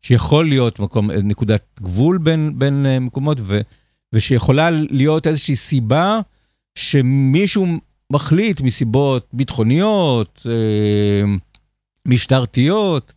שיכול 0.02 0.50
להיות 0.50 0.80
מקום, 0.80 1.12
נקודת 1.12 1.64
גבול 1.80 2.18
בין, 2.18 2.60
בין 2.60 2.86
מקומות, 3.02 3.38
ו, 3.42 3.62
ושיכולה 4.14 4.70
להיות 4.72 5.28
איזושהי 5.28 5.56
סיבה 5.56 6.20
שמישהו 6.78 7.66
מחליט 8.14 8.62
מסיבות 8.62 9.28
ביטחוניות, 9.34 10.46
uh, 10.46 11.28
משטרתיות, 12.08 13.14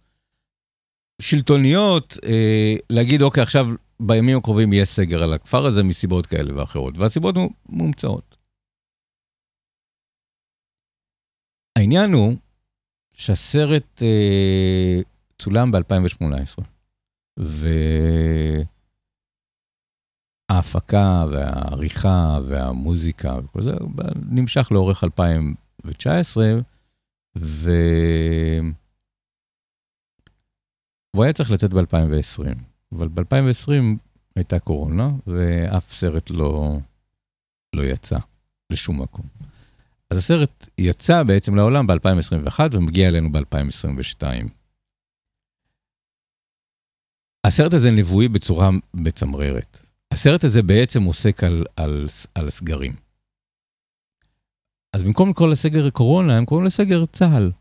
שלטוניות, 1.23 2.13
uh, 2.13 2.83
להגיד, 2.91 3.23
אוקיי, 3.23 3.43
עכשיו 3.43 3.67
בימים 4.01 4.39
הקרובים 4.39 4.73
יהיה 4.73 4.85
סגר 4.85 5.23
על 5.23 5.33
הכפר 5.33 5.67
הזה 5.67 5.83
מסיבות 5.83 6.27
כאלה 6.27 6.57
ואחרות, 6.57 6.99
והסיבות 6.99 7.35
מומצאות. 7.69 8.37
העניין 11.79 12.13
הוא 12.13 12.37
שהסרט 13.13 14.03
אה, 14.03 15.01
צולם 15.39 15.71
ב-2018, 15.73 16.63
וההפקה 20.51 21.27
והעריכה 21.31 22.39
והמוזיקה 22.49 23.37
וכל 23.45 23.63
זה 23.63 23.73
נמשך 24.31 24.69
לאורך 24.71 25.05
2019, 25.05 26.45
ו... 27.39 27.71
והוא 31.15 31.25
היה 31.25 31.33
צריך 31.33 31.51
לצאת 31.51 31.73
ב-2020. 31.73 32.45
אבל 32.93 33.09
ב-2020 33.09 33.73
הייתה 34.37 34.59
קורונה, 34.59 35.11
ואף 35.27 35.93
סרט 35.93 36.31
לא, 36.31 36.79
לא 37.77 37.83
יצא 37.83 38.19
לשום 38.73 39.03
מקום. 39.03 39.27
אז 40.11 40.19
הסרט 40.19 40.69
יצא 40.79 41.23
בעצם 41.23 41.55
לעולם 41.55 41.87
ב-2021 41.87 42.61
ומגיע 42.73 43.09
אלינו 43.09 43.33
ב-2022. 43.33 44.23
הסרט 47.47 47.75
הזה 47.75 47.91
נבואי 47.91 48.29
בצורה 48.29 48.71
מצמררת. 48.95 49.90
הסרט 50.13 50.45
הזה 50.45 50.63
בעצם 50.63 51.03
עוסק 51.03 51.45
על, 51.45 51.65
על, 51.77 52.07
על 52.35 52.51
סגרים. 52.51 52.97
אז 54.93 55.03
במקום 55.03 55.31
לקרוא 55.31 55.49
לסגר 55.49 55.91
קורונה, 55.91 56.37
הם 56.37 56.45
קוראים 56.45 56.67
לסגר 56.67 57.07
צה"ל. 57.07 57.53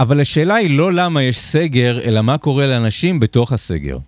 אבל 0.00 0.20
השאלה 0.20 0.54
היא 0.54 0.78
לא 0.78 0.92
למה 0.92 1.22
יש 1.22 1.38
סגר, 1.38 2.00
אלא 2.04 2.22
מה 2.22 2.38
קורה 2.38 2.66
לאנשים 2.66 3.20
בתוך 3.20 3.52
הסגר. 3.52 3.98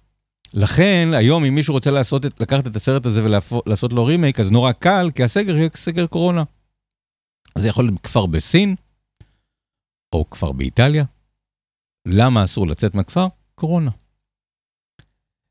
לכן, 0.54 1.08
היום 1.12 1.44
אם 1.44 1.54
מישהו 1.54 1.74
רוצה 1.74 1.90
לעשות 1.90 2.26
את, 2.26 2.40
לקחת 2.40 2.66
את 2.66 2.76
הסרט 2.76 3.06
הזה 3.06 3.24
ולעשות 3.24 3.92
לו 3.92 4.04
רימייק, 4.04 4.40
אז 4.40 4.50
נורא 4.50 4.72
קל, 4.72 5.10
כי 5.14 5.22
הסגר 5.22 5.56
יהיה 5.56 5.68
סגר 5.74 6.06
קורונה. 6.06 6.44
זה 7.58 7.68
יכול 7.68 7.84
להיות 7.84 8.00
כפר 8.00 8.26
בסין, 8.26 8.74
או 10.12 10.30
כפר 10.30 10.52
באיטליה. 10.52 11.04
למה 12.08 12.44
אסור 12.44 12.66
לצאת 12.66 12.94
מהכפר? 12.94 13.26
קורונה. 13.54 13.90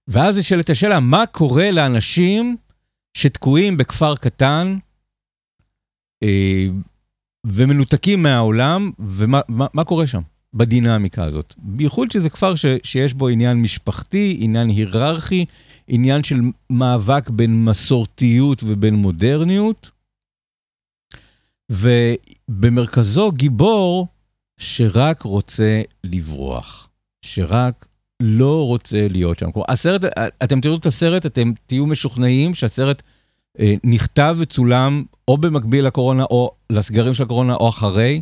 ואז 0.08 0.38
נשאלת 0.38 0.70
השאלה, 0.70 1.00
מה 1.00 1.26
קורה 1.26 1.72
לאנשים 1.72 2.58
שתקועים 3.18 3.78
בכפר 3.78 4.16
קטן, 4.16 4.78
אה, 6.24 6.68
ומנותקים 7.46 8.24
מהעולם, 8.24 8.92
ומה 9.00 9.42
מה, 9.48 9.68
מה 9.74 9.84
קורה 9.84 10.08
שם 10.08 10.22
בדינמיקה 10.54 11.24
הזאת. 11.24 11.54
בייחוד 11.58 12.12
שזה 12.12 12.30
כפר 12.30 12.56
ש, 12.56 12.66
שיש 12.84 13.13
בו 13.13 13.28
עניין 13.28 13.62
משפחתי, 13.62 14.38
עניין 14.39 14.70
היררכי, 14.70 15.46
עניין 15.88 16.24
של 16.24 16.42
מאבק 16.70 17.30
בין 17.30 17.66
מסורתיות 17.66 18.63
ובין 18.63 18.96
מודרניות, 18.96 19.92
ובמרכזו 21.72 23.32
גיבור 23.32 24.08
שרק 24.58 25.22
רוצה 25.22 25.82
לברוח, 26.04 26.89
שרק 27.22 27.86
לא 28.26 28.68
רוצה 28.68 29.08
להיות 29.10 29.40
שם. 29.40 29.52
כלומר, 29.52 29.66
הסרט, 29.70 30.02
אתם 30.44 30.62
תראו 30.62 30.76
את 30.76 30.86
הסרט, 30.86 31.26
אתם 31.26 31.52
תהיו 31.68 31.86
משוכנעים 31.86 32.54
שהסרט 32.54 33.04
אה, 33.60 33.76
נכתב 33.84 34.36
וצולם 34.40 35.04
או 35.28 35.38
במקביל 35.38 35.86
לקורונה 35.88 36.24
או 36.24 36.52
לסגרים 36.70 37.14
של 37.14 37.24
הקורונה 37.24 37.56
או 37.56 37.70
אחרי. 37.70 38.22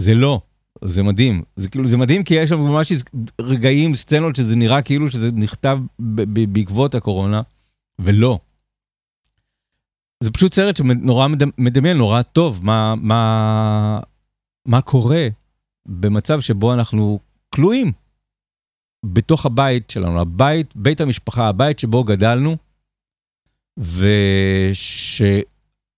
זה 0.00 0.14
לא, 0.14 0.40
זה 0.84 1.02
מדהים. 1.02 1.42
זה 1.56 1.68
כאילו, 1.68 1.88
זה 1.88 1.96
מדהים 1.96 2.24
כי 2.24 2.34
יש 2.34 2.50
שם 2.50 2.60
ממש 2.60 2.92
רגעים, 3.40 3.96
סצנות 3.96 4.36
שזה 4.36 4.56
נראה 4.56 4.82
כאילו 4.82 5.10
שזה 5.10 5.30
נכתב 5.32 5.78
בעקבות 6.52 6.94
הקורונה, 6.94 7.42
ולא. 7.98 8.38
זה 10.20 10.30
פשוט 10.30 10.54
סרט 10.54 10.76
שנורא 10.76 11.28
מדמיין, 11.58 11.96
נורא 11.96 12.22
טוב, 12.22 12.60
מה, 12.62 12.94
מה, 12.96 14.00
מה 14.66 14.80
קורה 14.80 15.28
במצב 15.86 16.40
שבו 16.40 16.74
אנחנו 16.74 17.18
כלואים 17.54 17.92
בתוך 19.04 19.46
הבית 19.46 19.90
שלנו, 19.90 20.20
הבית, 20.20 20.76
בית 20.76 21.00
המשפחה, 21.00 21.48
הבית 21.48 21.78
שבו 21.78 22.04
גדלנו, 22.04 22.56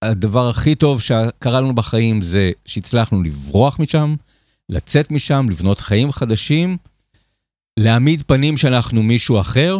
ושהדבר 0.04 0.48
הכי 0.48 0.74
טוב 0.74 1.00
שקרה 1.00 1.60
לנו 1.60 1.74
בחיים 1.74 2.22
זה 2.22 2.52
שהצלחנו 2.66 3.22
לברוח 3.22 3.80
משם, 3.80 4.14
לצאת 4.68 5.10
משם, 5.10 5.46
לבנות 5.50 5.78
חיים 5.78 6.12
חדשים, 6.12 6.76
להעמיד 7.78 8.22
פנים 8.22 8.56
שאנחנו 8.56 9.02
מישהו 9.02 9.40
אחר. 9.40 9.78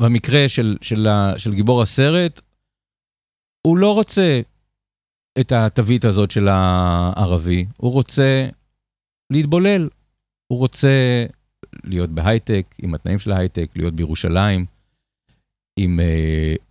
במקרה 0.00 0.48
של, 0.48 0.76
של, 0.82 1.06
של 1.38 1.54
גיבור 1.54 1.82
הסרט, 1.82 2.40
הוא 3.66 3.78
לא 3.78 3.94
רוצה 3.94 4.40
את 5.40 5.52
התווית 5.52 6.04
הזאת 6.04 6.30
של 6.30 6.48
הערבי, 6.48 7.66
הוא 7.76 7.92
רוצה 7.92 8.48
להתבולל, 9.32 9.88
הוא 10.52 10.58
רוצה 10.58 11.24
להיות 11.84 12.10
בהייטק, 12.10 12.66
עם 12.82 12.94
התנאים 12.94 13.18
של 13.18 13.32
ההייטק, 13.32 13.70
להיות 13.76 13.94
בירושלים, 13.94 14.64
עם 15.78 16.00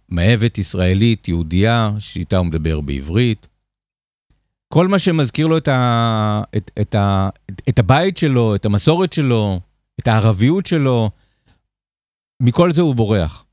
מאהבת 0.09 0.57
ישראלית, 0.57 1.27
יהודייה, 1.27 1.91
שאיתה 1.99 2.37
הוא 2.37 2.45
מדבר 2.45 2.81
בעברית. 2.81 3.47
כל 4.73 4.87
מה 4.87 4.99
שמזכיר 4.99 5.47
לו 5.47 5.57
את, 5.57 5.67
ה, 5.67 6.41
את, 6.57 6.71
את, 6.81 6.95
ה, 6.95 7.29
את, 7.49 7.61
את 7.69 7.79
הבית 7.79 8.17
שלו, 8.17 8.55
את 8.55 8.65
המסורת 8.65 9.13
שלו, 9.13 9.59
את 9.99 10.07
הערביות 10.07 10.65
שלו, 10.65 11.09
מכל 12.41 12.71
זה 12.71 12.81
הוא 12.81 12.95
בורח. 12.95 13.45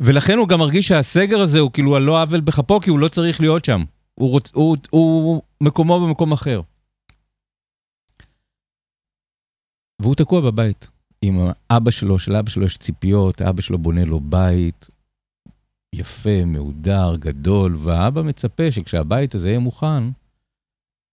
ולכן 0.00 0.38
הוא 0.38 0.48
גם 0.48 0.58
מרגיש 0.58 0.88
שהסגר 0.88 1.40
הזה 1.40 1.58
הוא 1.58 1.70
כאילו 1.72 1.96
על 1.96 2.02
לא 2.02 2.22
עוול 2.22 2.40
בכפו, 2.40 2.80
כי 2.80 2.90
הוא 2.90 2.98
לא 2.98 3.08
צריך 3.08 3.40
להיות 3.40 3.64
שם. 3.64 3.84
הוא, 4.14 4.30
רוצ, 4.30 4.50
הוא, 4.54 4.76
הוא, 4.90 5.24
הוא 5.24 5.42
מקומו 5.60 6.06
במקום 6.06 6.32
אחר. 6.32 6.60
והוא 10.02 10.14
תקוע 10.14 10.40
בבית 10.40 10.88
עם 11.22 11.38
אבא 11.70 11.90
שלו, 11.90 12.18
של 12.18 12.36
אבא 12.36 12.50
שלו 12.50 12.66
יש 12.66 12.78
ציפיות, 12.78 13.42
אבא 13.42 13.62
שלו 13.62 13.78
בונה 13.78 14.04
לו 14.04 14.20
בית 14.20 14.88
יפה, 15.94 16.44
מהודר, 16.44 17.16
גדול, 17.16 17.76
והאבא 17.76 18.22
מצפה 18.22 18.72
שכשהבית 18.72 19.34
הזה 19.34 19.48
יהיה 19.48 19.58
מוכן, 19.58 20.04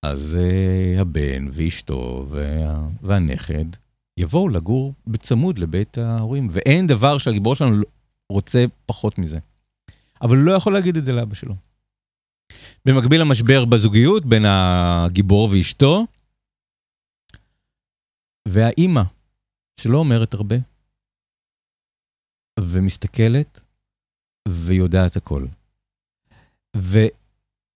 אז 0.06 0.38
uh, 0.39 1.02
הבן 1.02 1.48
ואשתו 1.52 2.26
וה, 2.30 2.88
והנכד 3.02 3.65
יבואו 4.17 4.50
לגור 4.50 4.93
בצמוד 5.08 5.60
לבית 5.60 5.98
ההורים, 5.98 6.48
ואין 6.52 6.88
דבר 6.88 7.17
שהגיבור 7.17 7.56
שלנו 7.56 7.84
רוצה 8.32 8.65
פחות 8.86 9.17
מזה. 9.17 9.39
אבל 10.22 10.38
הוא 10.38 10.46
לא 10.46 10.52
יכול 10.52 10.74
להגיד 10.74 10.98
את 10.98 11.06
זה 11.06 11.13
לאבא 11.13 11.36
שלו. 11.36 11.56
במקביל 12.86 13.22
למשבר 13.22 13.65
בזוגיות 13.65 14.26
בין 14.26 14.46
הגיבור 14.48 15.50
ואשתו, 15.52 16.06
והאימא, 18.47 19.01
שלא 19.79 19.97
אומרת 19.97 20.34
הרבה, 20.34 20.56
ומסתכלת, 22.60 23.62
ויודעת 24.47 25.15
הכל. 25.15 25.45
ו, 26.77 26.97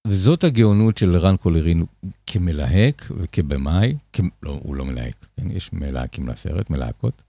וזאת 0.08 0.43
הגאונות 0.43 0.97
של 0.97 1.17
רן 1.17 1.38
קולרין 1.38 1.86
כמלהק 2.27 3.03
וכבמאי, 3.17 3.97
כ... 4.13 4.19
לא, 4.43 4.60
הוא 4.63 4.75
לא 4.75 4.86
מלהק, 4.86 5.27
כן? 5.36 5.51
יש 5.51 5.73
מלהקים 5.73 6.30
לסרט, 6.30 6.69
מלהקות, 6.69 7.21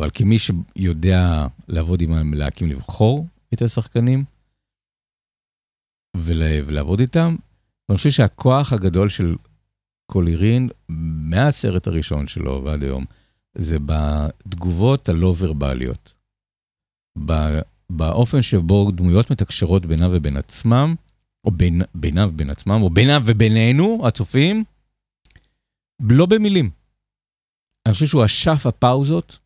אבל 0.00 0.10
כמי 0.14 0.36
שיודע 0.38 1.46
לעבוד 1.68 2.00
עם 2.00 2.12
המלהקים, 2.12 2.68
לבחור 2.68 3.26
את 3.54 3.62
השחקנים 3.62 4.24
ול, 6.16 6.42
ולעבוד 6.66 7.00
איתם, 7.00 7.36
אני 7.90 7.96
חושב 7.96 8.10
שהכוח 8.10 8.72
הגדול 8.72 9.08
של 9.08 9.36
קולירין 10.10 10.68
מהסרט 11.30 11.86
הראשון 11.86 12.26
שלו 12.26 12.64
ועד 12.64 12.82
היום, 12.82 13.04
זה 13.54 13.76
בתגובות 13.86 15.08
הלא 15.08 15.34
ורבליות. 15.38 16.14
באופן 17.90 18.42
שבו 18.42 18.90
דמויות 18.90 19.30
מתקשרות 19.30 19.86
בינם 19.86 20.10
ובין 20.12 20.36
עצמם, 20.36 20.94
או 21.44 21.50
בין, 21.50 21.82
בינם 21.94 22.28
ובין 22.28 22.50
עצמם, 22.50 22.82
או 22.82 22.90
בינם 22.90 23.22
ובינינו, 23.24 24.02
הצופים, 24.06 24.64
לא 26.00 26.26
במילים. 26.26 26.70
אני 27.86 27.94
חושב 27.94 28.06
שהוא 28.06 28.24
אשף 28.24 28.66
הפאוזות, 28.66 29.38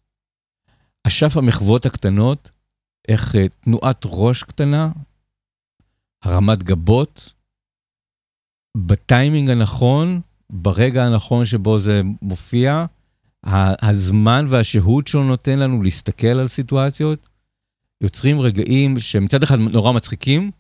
אשף 1.07 1.37
המחוות 1.37 1.87
הקטנות, 1.87 2.51
איך 3.09 3.35
uh, 3.35 3.39
תנועת 3.61 4.03
ראש 4.05 4.43
קטנה, 4.43 4.93
הרמת 6.23 6.63
גבות, 6.63 7.33
בטיימינג 8.77 9.51
הנכון, 9.51 10.21
ברגע 10.51 11.05
הנכון 11.05 11.47
שבו 11.47 11.79
זה 11.79 12.03
מופיע, 12.23 12.87
הזמן 13.83 14.47
והשהות 14.49 15.07
שהוא 15.07 15.25
נותן 15.25 15.59
לנו 15.59 15.83
להסתכל 15.83 16.27
על 16.27 16.49
סיטואציות, 16.49 17.29
יוצרים 18.01 18.41
רגעים 18.41 18.99
שמצד 18.99 19.43
אחד 19.43 19.59
נורא 19.59 19.93
מצחיקים, 19.93 20.51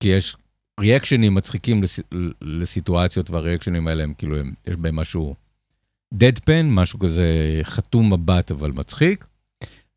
כי 0.00 0.08
יש 0.08 0.36
ריאקשנים 0.80 1.34
מצחיקים 1.34 1.82
לס... 1.82 2.00
לסיטואציות, 2.42 3.30
והריאקשנים 3.30 3.88
האלה 3.88 4.02
הם 4.02 4.14
כאילו, 4.14 4.38
הם, 4.38 4.52
יש 4.66 4.76
בהם 4.76 4.96
משהו 4.96 5.34
דדפן, 6.14 6.66
משהו 6.70 6.98
כזה 6.98 7.24
חתום 7.62 8.12
מבט 8.12 8.50
אבל 8.50 8.70
מצחיק, 8.70 9.24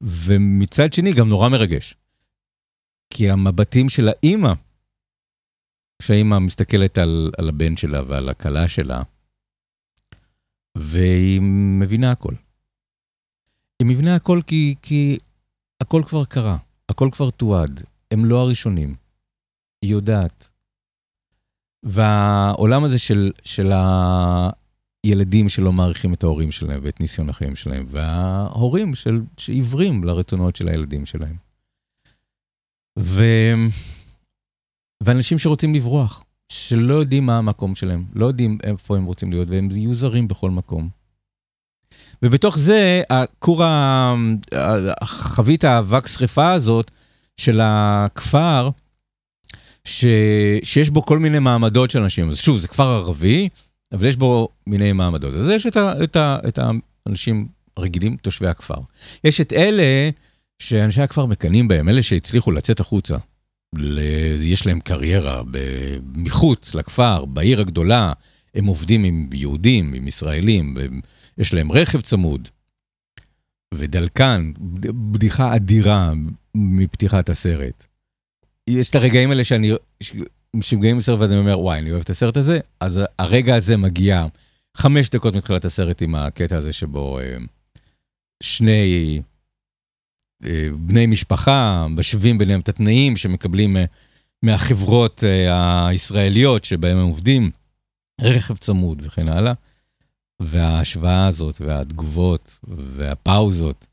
ומצד 0.01 0.93
שני 0.93 1.13
גם 1.13 1.29
נורא 1.29 1.49
מרגש. 1.49 1.95
כי 3.10 3.29
המבטים 3.29 3.89
של 3.89 4.10
האימא, 4.10 4.53
כשהאימא 6.01 6.39
מסתכלת 6.39 6.97
על, 6.97 7.32
על 7.38 7.49
הבן 7.49 7.77
שלה 7.77 8.01
ועל 8.08 8.29
הכלה 8.29 8.67
שלה, 8.67 9.01
והיא 10.77 11.41
מבינה 11.79 12.12
הכל. 12.12 12.33
היא 13.79 13.88
מבינה 13.88 14.15
הכל 14.15 14.41
כי, 14.47 14.75
כי 14.81 15.17
הכל 15.81 16.03
כבר 16.07 16.25
קרה, 16.25 16.57
הכל 16.89 17.09
כבר 17.12 17.29
תועד, 17.29 17.83
הם 18.12 18.25
לא 18.25 18.39
הראשונים. 18.39 18.95
היא 19.81 19.91
יודעת. 19.91 20.49
והעולם 21.83 22.83
הזה 22.83 22.99
של, 22.99 23.31
של 23.43 23.71
הילדים 25.03 25.49
שלא 25.49 25.71
מעריכים 25.71 26.13
את 26.13 26.23
ההורים 26.23 26.51
שלהם 26.51 26.79
ואת 26.83 26.99
ניסיון 26.99 27.29
החיים 27.29 27.55
שלהם, 27.55 27.86
וההורים 27.89 28.95
של, 28.95 29.21
שעיוורים 29.38 30.03
לרצונות 30.03 30.55
של 30.55 30.67
הילדים 30.67 31.05
שלהם. 31.05 31.36
ו... 32.99 33.23
ואנשים 35.03 35.39
שרוצים 35.39 35.75
לברוח. 35.75 36.23
שלא 36.51 36.93
יודעים 36.93 37.25
מה 37.25 37.38
המקום 37.38 37.75
שלהם, 37.75 38.06
לא 38.13 38.25
יודעים 38.25 38.58
איפה 38.63 38.97
הם 38.97 39.06
רוצים 39.06 39.32
להיות, 39.32 39.49
והם 39.49 39.69
יהיו 39.71 39.95
זרים 39.95 40.27
בכל 40.27 40.51
מקום. 40.51 40.89
ובתוך 42.23 42.58
זה, 42.58 43.01
הכור, 43.10 43.63
החבית 45.01 45.63
האבק 45.63 46.08
שרפה 46.08 46.51
הזאת 46.51 46.91
של 47.38 47.60
הכפר, 47.63 48.69
ש, 49.86 50.06
שיש 50.63 50.89
בו 50.89 51.06
כל 51.06 51.19
מיני 51.19 51.39
מעמדות 51.39 51.89
של 51.89 51.99
אנשים. 51.99 52.29
אז 52.29 52.38
שוב, 52.38 52.58
זה 52.58 52.67
כפר 52.67 52.88
ערבי, 52.88 53.49
אבל 53.91 54.06
יש 54.06 54.15
בו 54.15 54.49
מיני 54.67 54.93
מעמדות. 54.93 55.34
אז 55.34 55.47
יש 55.49 55.67
את, 55.67 55.77
ה, 55.77 56.03
את, 56.03 56.15
ה, 56.15 56.38
את 56.47 56.60
האנשים 57.06 57.47
הרגילים, 57.77 58.17
תושבי 58.17 58.47
הכפר. 58.47 58.75
יש 59.23 59.41
את 59.41 59.53
אלה 59.53 60.10
שאנשי 60.60 61.01
הכפר 61.01 61.25
מקנאים 61.25 61.67
בהם, 61.67 61.89
אלה 61.89 62.03
שהצליחו 62.03 62.51
לצאת 62.51 62.79
החוצה. 62.79 63.17
יש 64.43 64.67
להם 64.67 64.79
קריירה 64.79 65.41
מחוץ 66.15 66.75
לכפר, 66.75 67.25
בעיר 67.25 67.62
הגדולה, 67.62 68.13
הם 68.55 68.65
עובדים 68.65 69.03
עם 69.03 69.29
יהודים, 69.33 69.93
עם 69.93 70.07
ישראלים, 70.07 70.77
יש 71.38 71.53
להם 71.53 71.71
רכב 71.71 72.01
צמוד. 72.01 72.49
ודלקן, 73.73 74.51
בדיחה 75.12 75.55
אדירה 75.55 76.13
מפתיחת 76.55 77.29
הסרט. 77.29 77.86
יש 78.67 78.89
את 78.89 78.95
הרגעים 78.95 79.29
האלה 79.29 79.43
שאני, 79.43 79.71
שמגיעים 80.62 80.97
לסרט 80.97 81.19
ואני 81.19 81.38
אומר, 81.38 81.59
וואי, 81.59 81.79
אני 81.79 81.91
אוהב 81.91 82.01
את 82.01 82.09
הסרט 82.09 82.38
הזה, 82.38 82.59
אז 82.79 82.99
הרגע 83.19 83.55
הזה 83.55 83.77
מגיע 83.77 84.27
חמש 84.77 85.09
דקות 85.09 85.36
מתחילת 85.36 85.65
הסרט 85.65 86.01
עם 86.01 86.15
הקטע 86.15 86.57
הזה 86.57 86.73
שבו 86.73 87.19
אה, 87.19 87.36
שני 88.43 89.21
בני 90.77 91.06
משפחה, 91.06 91.88
משווים 91.89 92.38
ביניהם 92.38 92.60
את 92.60 92.69
התנאים 92.69 93.17
שמקבלים 93.17 93.77
אה, 93.77 93.86
מהחברות 94.43 95.23
אה, 95.23 95.88
הישראליות 95.88 96.65
שבהם 96.65 96.97
הם 96.97 97.08
עובדים, 97.08 97.51
רכב 98.21 98.58
צמוד 98.58 99.01
וכן 99.06 99.27
הלאה. 99.27 99.53
וההשוואה 100.39 101.27
הזאת 101.27 101.62
והתגובות 101.62 102.60
והפאוזות, 102.67 103.88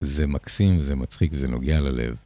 זה 0.00 0.26
מקסים, 0.26 0.80
זה 0.80 0.94
מצחיק 0.94 1.30
וזה 1.34 1.48
נוגע 1.48 1.80
ללב. 1.80 2.16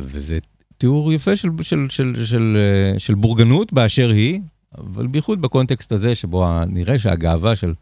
וזה 0.00 0.38
תיאור 0.78 1.12
יפה 1.12 1.36
של, 1.36 1.48
של, 1.62 1.86
של, 1.88 2.24
של, 2.24 2.56
אה, 2.56 2.98
של 2.98 3.14
בורגנות 3.14 3.72
באשר 3.72 4.08
היא, 4.08 4.40
אבל 4.78 5.06
בייחוד 5.06 5.42
בקונטקסט 5.42 5.92
הזה 5.92 6.14
שבו 6.14 6.64
נראה 6.64 6.98
שהגאווה 6.98 7.56
של 7.56 7.74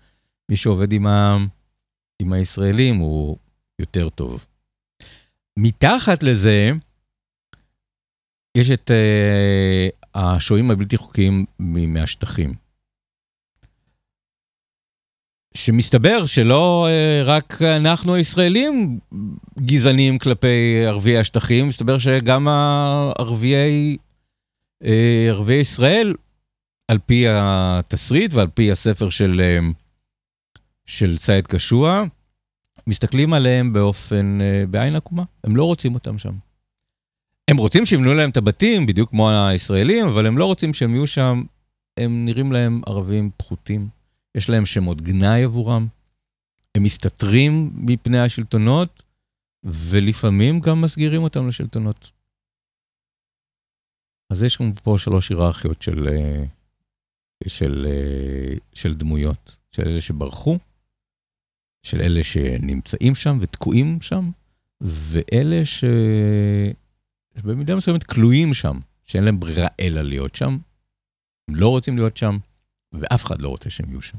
מי 0.49 0.57
שעובד 0.57 0.93
עם, 0.93 1.07
ה, 1.07 1.37
עם 2.23 2.33
הישראלים 2.33 2.97
הוא 2.97 3.37
יותר 3.79 4.09
טוב. 4.09 4.47
מתחת 5.61 6.23
לזה, 6.23 6.71
יש 8.57 8.71
את 8.71 8.91
uh, 8.91 10.09
השוהים 10.15 10.71
הבלתי 10.71 10.97
חוקיים 10.97 11.45
מהשטחים. 11.59 12.55
שמסתבר 15.55 16.27
שלא 16.27 16.89
uh, 16.89 17.29
רק 17.29 17.63
אנחנו 17.63 18.15
הישראלים 18.15 18.99
גזענים 19.59 20.19
כלפי 20.19 20.85
ערביי 20.87 21.19
השטחים, 21.19 21.69
מסתבר 21.69 21.99
שגם 21.99 22.49
ערביי, 23.19 23.97
uh, 24.85 24.87
ערביי 25.29 25.61
ישראל, 25.61 26.15
על 26.91 26.99
פי 26.99 27.25
התסריט 27.29 28.35
ועל 28.35 28.49
פי 28.49 28.73
הספר 28.73 29.11
של, 29.11 29.41
uh, 29.41 29.75
של 30.87 31.17
סייד 31.17 31.47
קשוע, 31.47 32.03
מסתכלים 32.89 33.33
עליהם 33.33 33.73
באופן, 33.73 34.39
uh, 34.41 34.67
בעין 34.71 34.97
עקומה, 34.97 35.25
הם 35.45 35.57
לא 35.57 35.65
רוצים 35.65 35.95
אותם 35.95 36.19
שם. 36.19 36.35
הם 37.49 37.57
רוצים 37.57 37.87
שיבנו 37.87 38.15
להם 38.15 38.31
את 38.31 38.37
הבתים, 38.37 38.87
בדיוק 38.87 39.11
כמו 39.11 39.31
הישראלים, 39.31 40.07
אבל 40.07 40.27
הם 40.27 40.39
לא 40.39 40.45
רוצים 40.45 40.75
שהם 40.75 40.95
יהיו 40.95 41.07
שם, 41.07 41.43
הם 41.97 42.25
נראים 42.25 42.53
להם 42.53 42.81
ערבים 42.87 43.31
פחותים. 43.37 43.89
יש 44.35 44.51
להם 44.51 44.67
שמות 44.67 45.01
גנאי 45.01 45.43
עבורם, 45.43 45.87
הם 46.75 46.83
מסתתרים 46.83 47.71
מפני 47.75 48.19
השלטונות, 48.19 49.03
ולפעמים 49.65 50.61
גם 50.61 50.81
מסגירים 50.81 51.23
אותם 51.23 51.49
לשלטונות. 51.49 52.11
אז 54.31 54.43
יש 54.43 54.61
לנו 54.61 54.73
פה 54.83 54.95
שלוש 54.99 55.29
היררכיות 55.29 55.83
של, 55.83 56.09
אה, 56.09 56.45
של, 57.47 57.87
אה, 57.91 58.55
של 58.75 58.95
דמויות, 58.95 59.57
של 59.71 59.83
אלה 59.83 60.01
שברחו, 60.01 60.59
של 61.83 62.01
אלה 62.01 62.23
שנמצאים 62.23 63.15
שם 63.15 63.39
ותקועים 63.41 64.01
שם, 64.01 64.31
ואלה 64.81 65.65
ש... 65.65 65.85
שבמידה 67.39 67.77
מסוימת 67.77 68.03
כלואים 68.03 68.55
שם, 68.55 68.79
שאין 69.07 69.25
להם 69.25 69.41
ברירה 69.41 69.69
אלא 69.81 70.03
להיות 70.03 70.35
שם, 70.35 70.59
הם 71.49 71.55
לא 71.55 71.69
רוצים 71.69 71.97
להיות 71.97 72.17
שם, 72.17 72.39
ואף 72.93 73.25
אחד 73.25 73.41
לא 73.41 73.49
רוצה 73.49 73.71
שהם 73.71 73.91
יהיו 73.91 74.03
שם. 74.03 74.19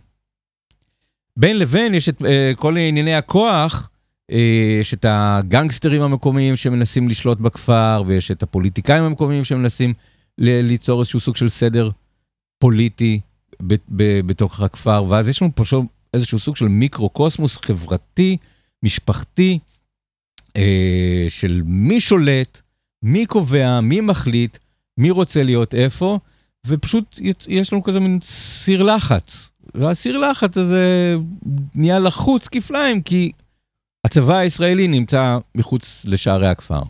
בין 1.38 1.60
לבין 1.60 1.94
יש 1.94 2.10
את 2.10 2.22
uh, 2.22 2.26
כל 2.56 2.78
ענייני 2.78 3.16
הכוח, 3.16 3.90
uh, 4.32 4.36
יש 4.82 4.94
את 4.94 5.06
הגנגסטרים 5.10 6.02
המקומיים 6.02 6.56
שמנסים 6.56 7.10
לשלוט 7.10 7.38
בכפר, 7.38 8.04
ויש 8.08 8.32
את 8.32 8.44
הפוליטיקאים 8.44 9.04
המקומיים 9.04 9.44
שמנסים 9.44 9.94
ליצור 10.38 11.00
איזשהו 11.00 11.20
סוג 11.20 11.36
של 11.36 11.50
סדר 11.50 11.90
פוליטי 12.60 13.20
בתוך 14.26 14.62
הכפר, 14.62 15.04
ואז 15.10 15.28
יש 15.28 15.42
לנו 15.42 15.52
פה 15.56 15.66
שוב 15.66 15.86
איזשהו 16.14 16.40
סוג 16.40 16.56
של 16.56 16.68
מיקרו-קוסמוס 16.68 17.58
חברתי, 17.58 18.38
משפחתי, 18.84 19.60
uh, 20.48 20.62
של 21.30 21.62
מי 21.66 22.02
שולט, 22.02 22.62
מי 23.04 23.26
קובע, 23.26 23.80
מי 23.82 24.02
מחליט, 24.02 24.58
מי 24.98 25.12
רוצה 25.12 25.44
להיות 25.44 25.76
איפה, 25.76 26.20
ופשוט 26.68 27.20
יש 27.48 27.74
לנו 27.74 27.84
כזה 27.84 28.00
מין 28.00 28.20
סיר 28.24 28.84
לחץ. 28.84 29.50
והסיר 29.74 30.18
לחץ 30.18 30.58
הזה 30.58 31.16
נהיה 31.76 32.00
לחוץ 32.00 32.48
כפליים, 32.48 33.02
כי 33.02 33.32
הצבא 34.06 34.38
הישראלי 34.38 34.88
נמצא 34.88 35.38
מחוץ 35.56 36.06
לשערי 36.06 36.48
הכפר. 36.48 36.82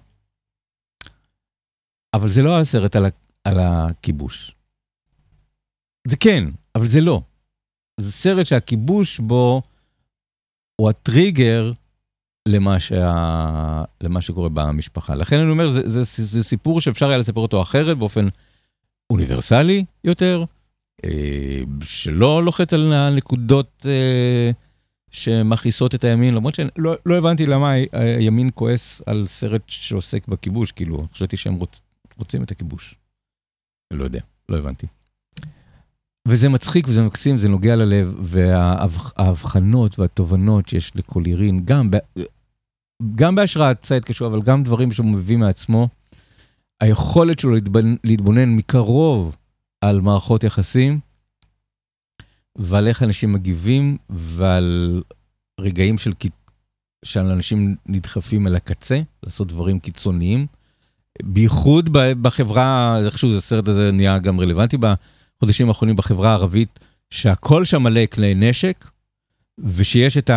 אבל 2.13 2.29
זה 2.29 2.41
לא 2.41 2.59
הסרט 2.59 2.95
על, 2.95 3.05
על 3.43 3.57
הכיבוש. 3.59 4.55
זה 6.07 6.17
כן, 6.17 6.43
אבל 6.75 6.87
זה 6.87 7.01
לא. 7.01 7.21
זה 7.99 8.11
סרט 8.11 8.45
שהכיבוש 8.45 9.19
בו 9.19 9.61
הוא 10.81 10.89
הטריגר 10.89 11.71
למה, 12.47 12.79
שה... 12.79 13.83
למה 14.01 14.21
שקורה 14.21 14.49
במשפחה. 14.49 15.15
לכן 15.15 15.39
אני 15.39 15.49
אומר, 15.49 15.67
זה, 15.67 15.89
זה, 15.89 16.03
זה, 16.03 16.25
זה 16.25 16.43
סיפור 16.43 16.81
שאפשר 16.81 17.09
היה 17.09 17.17
לספר 17.17 17.39
אותו 17.39 17.61
אחרת, 17.61 17.97
באופן 17.97 18.27
אוניברסלי 19.09 19.85
יותר, 20.03 20.43
אה, 21.05 21.61
שלא 21.83 22.43
לוחץ 22.43 22.73
על 22.73 22.93
הנקודות 22.93 23.85
אה, 23.89 24.51
שמכעיסות 25.11 25.95
את 25.95 26.03
הימין, 26.03 26.35
למרות 26.35 26.55
שלא 26.55 26.95
לא 27.05 27.17
הבנתי 27.17 27.45
למה 27.45 27.73
הימין 27.91 28.49
כועס 28.55 29.01
על 29.05 29.25
סרט 29.27 29.61
שעוסק 29.67 30.27
בכיבוש, 30.27 30.71
כאילו, 30.71 31.07
חשבתי 31.13 31.37
שהם 31.37 31.55
רוצ, 31.55 31.81
רוצים 32.17 32.43
את 32.43 32.51
הכיבוש. 32.51 32.95
לא 33.93 34.03
יודע, 34.03 34.21
לא 34.49 34.57
הבנתי. 34.57 34.87
וזה 36.27 36.49
מצחיק 36.49 36.87
וזה 36.87 37.01
מקסים, 37.01 37.37
זה 37.37 37.47
נוגע 37.47 37.75
ללב, 37.75 38.15
וההבחנות 38.19 39.99
והתובנות 39.99 40.69
שיש 40.69 40.91
לקולירין, 40.95 41.65
גם, 41.65 41.89
גם 43.15 43.35
בהשראת 43.35 43.85
סייד 43.85 44.05
קשור, 44.05 44.27
אבל 44.27 44.41
גם 44.41 44.63
דברים 44.63 44.91
שהוא 44.91 45.05
מביא 45.05 45.37
מעצמו, 45.37 45.87
היכולת 46.81 47.39
שלו 47.39 47.53
להתבונן, 47.53 47.95
להתבונן 48.03 48.49
מקרוב 48.49 49.35
על 49.81 50.01
מערכות 50.01 50.43
יחסים, 50.43 50.99
ועל 52.57 52.87
איך 52.87 53.03
אנשים 53.03 53.33
מגיבים, 53.33 53.97
ועל 54.09 55.01
רגעים 55.59 55.97
של, 55.97 56.13
של 57.05 57.19
אנשים 57.19 57.75
נדחפים 57.85 58.47
אל 58.47 58.55
הקצה, 58.55 59.01
לעשות 59.23 59.47
דברים 59.47 59.79
קיצוניים. 59.79 60.47
בייחוד 61.23 61.89
בחברה, 61.93 62.99
איכשהו 63.05 63.37
הסרט 63.37 63.67
הזה 63.67 63.91
נהיה 63.91 64.19
גם 64.19 64.39
רלוונטי 64.39 64.77
בחודשים 65.39 65.69
האחרונים 65.69 65.95
בחברה 65.95 66.29
הערבית, 66.29 66.79
שהכל 67.09 67.65
שם 67.65 67.83
מלא 67.83 68.05
כלי 68.05 68.33
נשק, 68.35 68.85
ושיש 69.59 70.17
את 70.17 70.29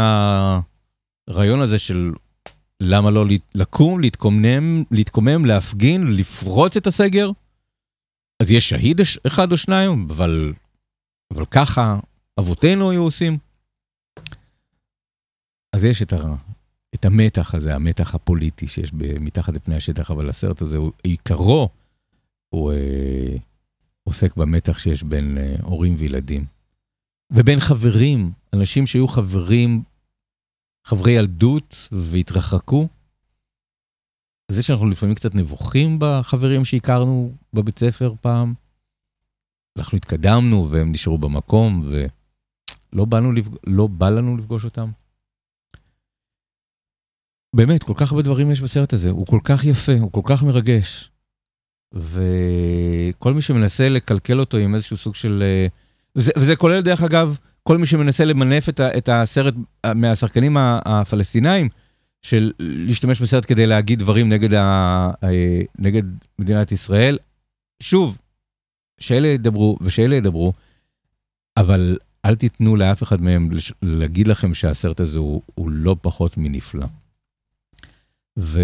הרעיון 1.29 1.61
הזה 1.61 1.79
של 1.79 2.13
למה 2.81 3.11
לא 3.11 3.25
לקום, 3.55 4.01
להתקומם, 4.01 4.83
להתקומם, 4.91 5.45
להפגין, 5.45 6.07
לפרוץ 6.07 6.77
את 6.77 6.87
הסגר? 6.87 7.31
אז 8.43 8.51
יש 8.51 8.69
שהיד 8.69 9.01
אחד 9.27 9.53
או 9.53 9.57
שניים, 9.57 10.07
אבל, 10.11 10.53
אבל 11.35 11.45
ככה 11.47 11.99
אבותינו 12.41 12.91
היו 12.91 13.03
עושים. 13.03 13.39
אז 15.73 15.85
יש 15.85 16.03
את, 16.03 16.13
ה, 16.13 16.35
את 16.95 17.05
המתח 17.05 17.55
הזה, 17.55 17.75
המתח 17.75 18.15
הפוליטי 18.15 18.69
שיש 18.69 18.91
מתחת 18.95 19.55
לפני 19.55 19.77
השטח, 19.77 20.11
אבל 20.11 20.29
הסרט 20.31 20.63
הזה, 20.63 20.77
הוא, 20.77 20.93
עיקרו, 21.03 21.69
הוא 22.49 22.73
אה, 22.73 23.37
עוסק 24.13 24.37
במתח 24.37 24.79
שיש 24.79 25.03
בין 25.03 25.39
אה, 25.39 25.57
הורים 25.63 25.95
וילדים. 25.99 26.45
ובין 27.33 27.61
חברים, 27.61 28.33
אנשים 28.53 28.87
שהיו 28.87 29.09
חברים 29.09 29.83
חברי 30.85 31.13
ילדות 31.13 31.89
והתרחקו. 31.93 32.89
זה 34.51 34.63
שאנחנו 34.63 34.91
לפעמים 34.91 35.15
קצת 35.15 35.35
נבוכים 35.35 35.97
בחברים 36.01 36.65
שהכרנו 36.65 37.35
בבית 37.53 37.79
ספר 37.79 38.15
פעם. 38.21 38.55
אנחנו 39.79 39.97
התקדמנו 39.97 40.69
והם 40.71 40.93
נשארו 40.93 41.19
במקום 41.19 41.89
ולא 41.91 43.05
באנו, 43.05 43.33
לפג... 43.33 43.51
לא 43.67 43.87
בא 43.87 44.11
לנו 44.11 44.37
לפגוש 44.37 44.65
אותם. 44.65 44.91
באמת, 47.57 47.83
כל 47.83 47.95
כך 47.97 48.13
הרבה 48.13 48.23
דברים 48.23 48.51
יש 48.51 48.61
בסרט 48.61 48.93
הזה, 48.93 49.11
הוא 49.11 49.27
כל 49.27 49.41
כך 49.45 49.65
יפה, 49.65 49.99
הוא 50.01 50.13
כל 50.13 50.23
כך 50.25 50.43
מרגש. 50.43 51.12
וכל 51.93 53.33
מי 53.35 53.43
שמנסה 53.43 53.89
לקלקל 53.89 54.41
אותו 54.41 54.57
עם 54.57 54.75
איזשהו 54.75 54.97
סוג 54.97 55.15
של... 55.15 55.43
אה, 55.47 55.67
וזה, 56.17 56.33
וזה 56.37 56.57
כולל, 56.57 56.81
דרך 56.81 57.03
אגב, 57.03 57.39
כל 57.63 57.79
מי 57.79 57.87
שמנסה 57.87 58.25
למנף 58.25 58.69
את, 58.69 58.81
את 58.81 59.09
הסרט 59.13 59.55
מהשחקנים 59.95 60.57
הפלסטינאים, 60.59 61.69
של 62.23 62.53
להשתמש 62.59 63.21
בסרט 63.21 63.45
כדי 63.49 63.67
להגיד 63.67 63.99
דברים 63.99 64.29
נגד, 64.29 64.55
ה, 64.55 65.11
נגד 65.79 66.03
מדינת 66.39 66.73
ישראל, 66.73 67.19
שוב, 67.83 68.19
שאלה 69.01 69.29
ידברו 69.29 69.79
ושאלה 69.81 70.17
ידברו, 70.17 70.53
אבל 71.57 71.99
אל 72.25 72.35
תיתנו 72.35 72.77
לאף 72.77 73.03
אחד 73.03 73.23
מהם 73.23 73.51
להגיד 73.83 74.29
לכם 74.29 74.55
שהסרט 74.55 75.01
הזה 75.01 75.19
הוא, 75.19 75.43
הוא 75.55 75.71
לא 75.71 75.97
פחות 76.03 76.37
מנפלא. 76.37 76.87
ו... 78.39 78.61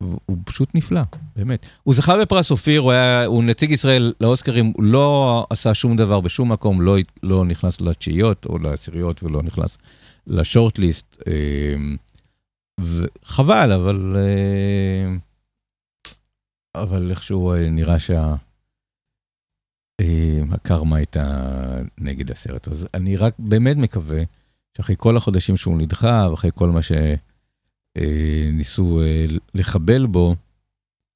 הוא 0.00 0.36
פשוט 0.44 0.74
נפלא, 0.74 1.00
באמת. 1.36 1.66
הוא 1.82 1.94
זכה 1.94 2.18
בפרס 2.20 2.50
אופיר, 2.50 2.80
הוא, 2.80 2.92
היה, 2.92 3.24
הוא 3.24 3.44
נציג 3.44 3.70
ישראל 3.70 4.12
לאוסקרים, 4.20 4.72
הוא 4.76 4.84
לא 4.84 5.46
עשה 5.50 5.74
שום 5.74 5.96
דבר 5.96 6.20
בשום 6.20 6.52
מקום, 6.52 6.80
לא, 6.80 6.96
לא 7.22 7.44
נכנס 7.44 7.80
לתשיעיות 7.80 8.46
או 8.46 8.58
לעשיריות 8.58 9.22
ולא 9.22 9.42
נכנס 9.42 9.78
לשורטליסט. 10.26 11.22
אמ, 11.26 11.96
וחבל, 12.80 13.72
אבל, 13.72 14.16
אה, 14.16 15.16
אבל 16.82 17.10
איכשהו 17.10 17.52
אה, 17.52 17.70
נראה 17.70 17.98
שה... 17.98 18.34
אה, 20.00 20.40
הקרמה 20.50 20.96
הייתה 20.96 21.52
נגד 21.98 22.30
הסרט. 22.30 22.68
אז 22.68 22.86
אני 22.94 23.16
רק 23.16 23.34
באמת 23.38 23.76
מקווה 23.76 24.22
שאחרי 24.76 24.96
כל 24.98 25.16
החודשים 25.16 25.56
שהוא 25.56 25.78
נדחה, 25.78 26.28
ואחרי 26.30 26.50
כל 26.54 26.70
מה 26.70 26.82
ש... 26.82 26.92
אה, 27.96 28.50
ניסו 28.52 29.00
אה, 29.02 29.26
לחבל 29.54 30.06
בו, 30.06 30.34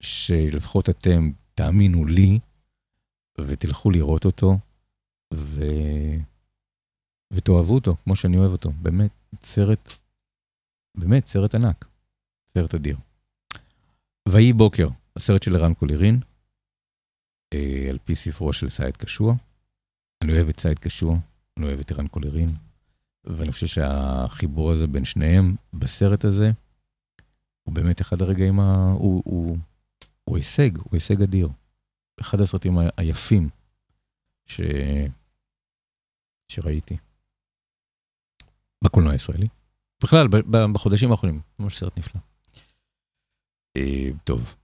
שלפחות 0.03 0.89
אתם 0.91 1.31
תאמינו 1.55 2.07
לי 2.07 2.39
ותלכו 3.41 3.91
לראות 3.91 4.25
אותו 4.25 4.59
ו... 5.35 5.65
ותאהבו 7.33 7.75
אותו 7.75 7.97
כמו 8.05 8.17
שאני 8.17 8.37
אוהב 8.37 8.53
אותו. 8.53 8.71
באמת, 8.83 9.11
סרט, 9.43 9.93
באמת, 10.97 11.27
סרט 11.27 11.55
ענק. 11.55 11.85
סרט 12.49 12.75
אדיר. 12.75 12.97
ויהי 14.29 14.53
בוקר, 14.53 14.89
הסרט 15.17 15.43
של 15.43 15.57
ערן 15.57 15.75
קולירין, 15.75 16.21
אה, 17.55 17.87
על 17.91 17.99
פי 17.99 18.15
ספרו 18.15 18.53
של 18.53 18.69
סייד 18.69 18.97
קשוע. 18.97 19.35
אני 20.23 20.33
אוהב 20.33 20.49
את 20.49 20.61
סייד 20.61 20.79
קשוע, 20.79 21.17
אני 21.57 21.67
אוהב 21.67 21.81
את 21.81 21.91
ערן 21.91 22.09
קולירין, 22.09 22.55
ואני 23.25 23.53
חושב 23.53 23.67
שהחיבור 23.67 24.71
הזה 24.71 24.87
בין 24.87 25.05
שניהם 25.05 25.57
בסרט 25.75 26.25
הזה, 26.25 26.51
הוא 27.65 27.75
באמת 27.75 28.01
אחד 28.01 28.23
הרגעים, 28.23 28.61
ה... 28.61 28.93
הוא, 28.99 29.23
הוא, 29.25 29.59
הוא 30.25 30.37
הישג, 30.37 30.79
הוא 30.79 30.89
הישג 30.93 31.23
אדיר. 31.23 31.49
אחד 32.21 32.41
הסרטים 32.41 32.79
היפים 32.97 33.49
ש... 34.47 34.61
שראיתי 36.49 36.97
בקולנוע 38.85 39.13
הישראלי. 39.13 39.49
בכלל, 40.03 40.29
בחודשים 40.73 41.11
האחרונים, 41.11 41.41
ממש 41.59 41.79
סרט 41.79 41.99
נפלא. 41.99 42.21
אה, 43.77 44.11
טוב. 44.25 44.55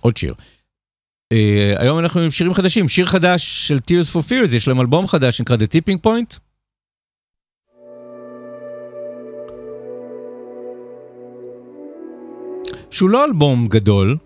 עוד 0.00 0.16
שיר. 0.16 0.34
Uh, 1.34 1.80
היום 1.80 1.98
אנחנו 1.98 2.20
עם 2.20 2.30
שירים 2.30 2.54
חדשים, 2.54 2.88
שיר 2.88 3.06
חדש 3.06 3.68
של 3.68 3.78
Tears 3.78 4.14
for 4.14 4.28
Fears, 4.28 4.56
יש 4.56 4.68
להם 4.68 4.80
אלבום 4.80 5.08
חדש 5.08 5.36
שנקרא 5.36 5.56
The 5.56 5.58
Tipping 5.58 5.98
Point. 6.06 6.38
שהוא 12.90 13.10
לא 13.10 13.24
אלבום 13.24 13.68
גדול, 13.68 14.16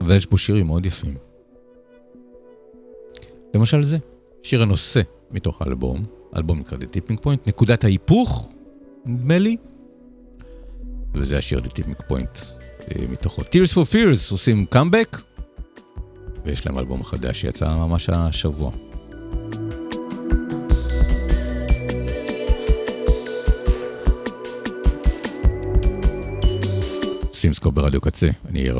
אבל 0.00 0.16
יש 0.16 0.26
בו 0.26 0.38
שירים 0.38 0.66
מאוד 0.66 0.86
יפים. 0.86 1.14
למשל 3.54 3.82
זה, 3.82 3.98
שיר 4.42 4.62
הנושא 4.62 5.00
מתוך 5.30 5.62
האלבום, 5.62 6.04
האלבום 6.32 6.58
נקרא 6.58 6.78
The 6.78 6.82
Tipping 6.96 7.24
Point, 7.24 7.38
נקודת 7.46 7.84
ההיפוך, 7.84 8.48
נדמה 9.04 9.38
לי, 9.38 9.56
וזה 11.14 11.38
השיר 11.38 11.58
The 11.58 11.68
Tipping 11.68 12.10
Point 12.10 12.44
אה, 12.90 13.06
מתוכו. 13.08 13.42
Tears 13.42 13.72
for 13.74 13.92
Fears 13.92 14.32
עושים 14.32 14.66
קאמבק, 14.66 15.16
ויש 16.44 16.66
להם 16.66 16.78
אלבום 16.78 17.04
חדש 17.04 17.40
שיצא 17.40 17.68
ממש 17.68 18.10
השבוע. 18.10 18.70
סימסקו 27.40 27.72
ברדיו 27.72 28.00
קצה, 28.00 28.28
אני 28.48 28.60
אהיה 28.60 28.72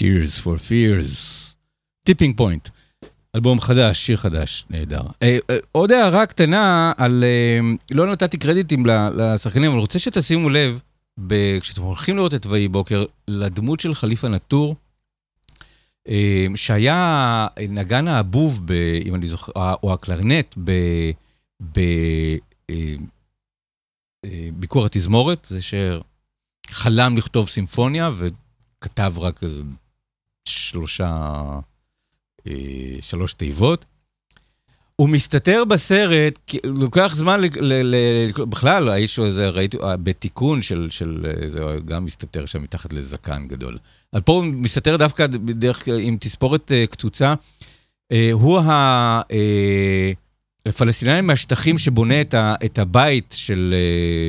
Tears 0.00 0.44
for 0.44 0.58
Fears. 0.68 1.10
Tipping 2.04 2.36
Point. 2.36 2.68
אלבום 3.34 3.60
חדש, 3.60 4.06
שיר 4.06 4.16
חדש, 4.16 4.64
נהדר. 4.70 5.02
אה, 5.22 5.38
אה, 5.50 5.56
עוד 5.72 5.92
הערה 5.92 6.26
קטנה 6.26 6.92
על, 6.96 7.24
אה, 7.24 7.60
לא 7.90 8.12
נתתי 8.12 8.38
קרדיטים 8.38 8.86
לשחקנים, 9.16 9.70
אבל 9.70 9.80
רוצה 9.80 9.98
שתשימו 9.98 10.50
לב, 10.50 10.80
ב- 11.26 11.58
כשאתם 11.60 11.82
הולכים 11.82 12.16
לראות 12.16 12.34
את 12.34 12.46
ויהי 12.46 12.68
בוקר, 12.68 13.04
לדמות 13.28 13.80
של 13.80 13.94
חליפה 13.94 14.28
נטור, 14.28 14.76
שהיה 16.54 17.46
נגן 17.68 18.08
האבוב, 18.08 18.62
ב, 18.64 18.72
אם 19.04 19.14
אני 19.14 19.26
זוכר, 19.26 19.52
או 19.82 19.92
הקלרנט, 19.92 20.54
ב... 20.64 20.72
ב 21.62 21.80
התזמורת, 24.86 25.44
זה 25.50 25.58
שחלם 26.70 27.16
לכתוב 27.16 27.48
סימפוניה 27.48 28.10
וכתב 28.18 29.14
רק 29.16 29.40
שלושה, 30.50 31.42
אה, 32.46 32.52
שלוש 33.00 33.32
תיבות. 33.32 33.84
הוא 34.96 35.08
מסתתר 35.08 35.64
בסרט, 35.64 36.54
לוקח 36.64 37.12
זמן, 37.14 37.40
ל, 37.40 37.46
ל, 37.60 37.94
ל, 37.94 38.44
בכלל, 38.44 38.88
האיש 38.88 39.18
הזה, 39.18 39.48
ראיתי, 39.48 39.76
אה, 39.78 39.96
בתיקון 39.96 40.62
של, 40.62 40.88
של 40.90 41.26
אה, 41.26 41.48
זה, 41.48 41.60
גם 41.84 42.04
מסתתר 42.04 42.46
שם 42.46 42.62
מתחת 42.62 42.92
לזקן 42.92 43.48
גדול. 43.48 43.78
אבל 44.12 44.22
פה 44.22 44.32
הוא 44.32 44.44
מסתתר 44.44 44.96
דווקא 44.96 45.26
בדרך, 45.26 45.88
עם 45.98 46.16
תספורת 46.20 46.72
קצוצה. 46.90 47.34
הוא 48.32 48.58
ה... 48.58 49.20
הפלסטינאים 50.66 51.26
מהשטחים 51.26 51.78
שבונה 51.78 52.20
את, 52.20 52.34
ה, 52.34 52.54
את 52.64 52.78
הבית 52.78 53.34
של, 53.38 53.74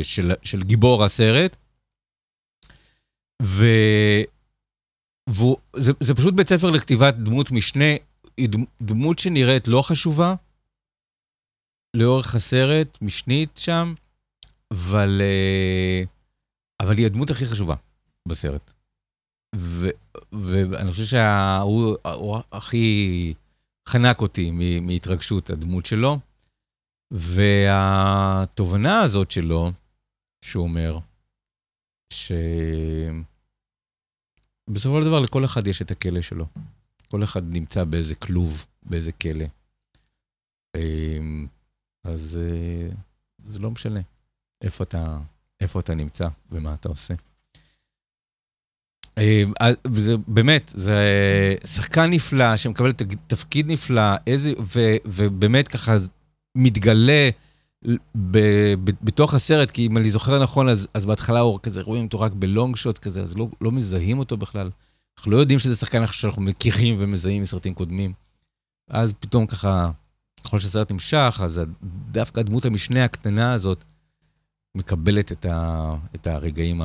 של, 0.04 0.32
של 0.44 0.64
גיבור 0.64 1.04
הסרט. 1.04 1.56
ו... 3.42 3.66
וזה 5.32 5.92
זה 6.00 6.16
פשוט 6.16 6.34
בית 6.34 6.50
ספר 6.50 6.70
לכתיבת 6.70 7.14
דמות 7.14 7.52
משנה, 7.52 7.96
דמות 8.82 9.20
שנראית 9.20 9.68
לא 9.68 9.82
חשובה 9.82 10.36
לאורך 11.96 12.36
הסרט, 12.36 12.98
משנית 13.02 13.58
שם, 13.58 13.94
אבל, 14.74 15.22
אה, 15.22 16.04
אבל 16.82 16.98
היא 16.98 17.06
הדמות 17.06 17.30
הכי 17.30 17.46
חשובה 17.46 17.76
בסרט. 18.28 18.72
ו, 19.56 19.88
ואני 20.32 20.92
חושב 20.92 21.06
שהוא 21.06 21.98
הוא 22.04 22.38
הכי 22.52 23.34
חנק 23.90 24.22
אותי 24.22 24.52
מהתרגשות, 24.82 25.50
הדמות 25.50 25.86
שלו. 25.86 26.20
והתובנה 27.14 29.00
הזאת 29.00 29.32
שלו, 29.32 29.72
שהוא 30.46 30.64
אומר, 30.64 31.00
שבסופו 34.72 35.02
של 35.02 35.08
דבר 35.08 35.20
לכל 35.20 35.46
אחד 35.46 35.68
יש 35.68 35.82
את 35.82 35.92
הכלא 35.92 36.22
שלו. 36.22 36.46
כל 37.08 37.24
אחד 37.24 37.44
נמצא 37.54 37.84
באיזה 37.84 38.16
כלוב, 38.16 38.66
באיזה 38.84 39.12
כלא. 39.12 39.46
אמ, 40.78 41.48
אז 42.04 42.40
אה, 42.42 42.90
זה 43.50 43.60
לא 43.60 43.72
משנה 43.72 44.00
איפה 44.64 44.84
אתה, 44.84 45.18
איפה 45.62 45.80
אתה 45.80 45.96
נמצא 45.96 46.28
ומה 46.52 46.74
אתה 46.74 46.90
עושה. 46.90 47.14
אמ, 49.18 49.54
אז- 49.60 49.76
וזה 49.94 50.14
באמת, 50.28 50.72
זה 50.76 51.00
שחקן 51.66 52.10
נפלא 52.10 52.58
שמקבל 52.58 52.92
תפקיד 53.28 53.68
נפלא, 53.68 54.02
איזה, 54.28 54.54
ו, 54.60 54.80
ובאמת 55.06 55.68
ככה 55.68 55.94
מתגלה 56.58 57.30
בתוך 58.84 59.34
הסרט, 59.34 59.72
כי 59.72 59.88
אם 59.88 59.98
אני 59.98 60.10
זוכר 60.10 60.44
נכון, 60.44 60.70
אז, 60.70 60.88
אז 60.94 61.06
בהתחלה 61.06 61.40
הוא 61.40 61.60
כזה, 61.64 61.82
רואים 61.82 62.06
אותו 62.06 62.20
רק 62.20 62.32
בלונג 62.32 62.76
שוט 62.76 62.98
כזה, 62.98 63.22
אז 63.22 63.38
לא, 63.38 63.48
לא 63.62 63.72
מזהים 63.72 64.20
אותו 64.20 64.38
בכלל. 64.38 64.70
אנחנו 65.18 65.32
לא 65.32 65.38
יודעים 65.38 65.60
שזה 65.60 65.76
שחקן 65.76 66.08
שאנחנו 66.08 66.42
מכירים 66.42 66.96
ומזהים 67.00 67.42
מסרטים 67.42 67.74
קודמים. 67.74 68.14
אז 68.90 69.14
פתאום 69.20 69.48
ככה, 69.48 69.92
ככל 70.44 70.60
שהסרט 70.60 70.92
נמשך, 70.92 71.40
אז 71.44 71.62
דווקא 72.12 72.40
הדמות 72.40 72.66
המשנה 72.66 73.04
הקטנה 73.04 73.54
הזאת 73.54 73.84
מקבלת 74.76 75.32
את, 75.32 75.46
ה, 75.46 75.94
את 76.16 76.28
הרגעים 76.28 76.82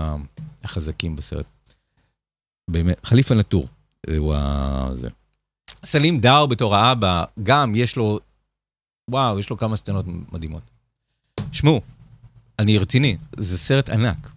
החזקים 0.64 1.16
בסרט. 1.16 1.46
באמת, 2.70 3.06
חליפה 3.06 3.34
נטור, 3.34 3.68
הוא 4.18 4.34
ה... 4.34 4.88
זה. 4.94 5.08
סלים 5.84 6.20
דאר 6.20 6.46
בתור 6.46 6.76
האבא, 6.76 7.24
גם 7.42 7.74
יש 7.74 7.96
לו, 7.96 8.20
וואו, 9.10 9.38
יש 9.38 9.50
לו 9.50 9.56
כמה 9.56 9.76
סצנות 9.76 10.04
מדהימות. 10.32 10.75
שמעו, 11.56 11.80
אני 12.58 12.78
רציני, 12.78 13.16
זה 13.36 13.58
סרט 13.58 13.90
ענק. 13.90 14.30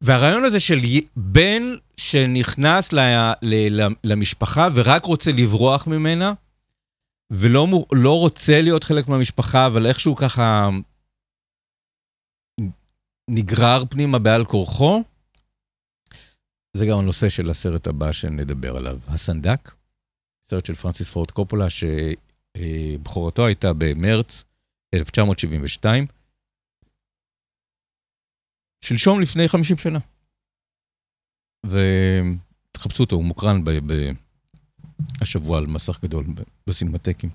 והרעיון 0.00 0.44
הזה 0.44 0.60
של 0.60 0.78
בן 1.16 1.62
שנכנס 1.96 2.92
ל, 2.92 2.98
ל, 3.42 3.80
ל, 3.80 3.88
למשפחה 4.04 4.68
ורק 4.74 5.04
רוצה 5.04 5.32
לברוח 5.32 5.86
ממנה, 5.86 6.32
ולא 7.30 7.66
לא 7.92 8.18
רוצה 8.18 8.62
להיות 8.62 8.84
חלק 8.84 9.08
מהמשפחה, 9.08 9.66
אבל 9.66 9.86
איכשהו 9.86 10.16
ככה 10.16 10.68
נגרר 13.30 13.84
פנימה 13.90 14.18
בעל 14.18 14.44
כורחו, 14.44 15.02
זה 16.76 16.86
גם 16.86 16.98
הנושא 16.98 17.28
של 17.28 17.50
הסרט 17.50 17.86
הבא 17.86 18.12
שנדבר 18.12 18.76
עליו, 18.76 18.98
הסנדק, 19.06 19.72
סרט 20.50 20.64
של 20.64 20.74
פרנסיס 20.74 21.10
פורד 21.10 21.30
קופולה, 21.30 21.66
שבכורתו 21.70 23.46
הייתה 23.46 23.72
במרץ 23.78 24.44
1972, 24.94 26.06
שלשום 28.84 29.20
לפני 29.20 29.48
50 29.48 29.76
שנה. 29.76 29.98
ותחפשו 31.66 33.02
אותו, 33.02 33.16
הוא 33.16 33.24
מוקרן 33.24 33.64
ב- 33.64 33.92
ב- 33.92 34.12
השבוע 35.20 35.58
על 35.58 35.66
מסך 35.66 36.00
גדול 36.02 36.26
בסינמטקים. 36.66 37.30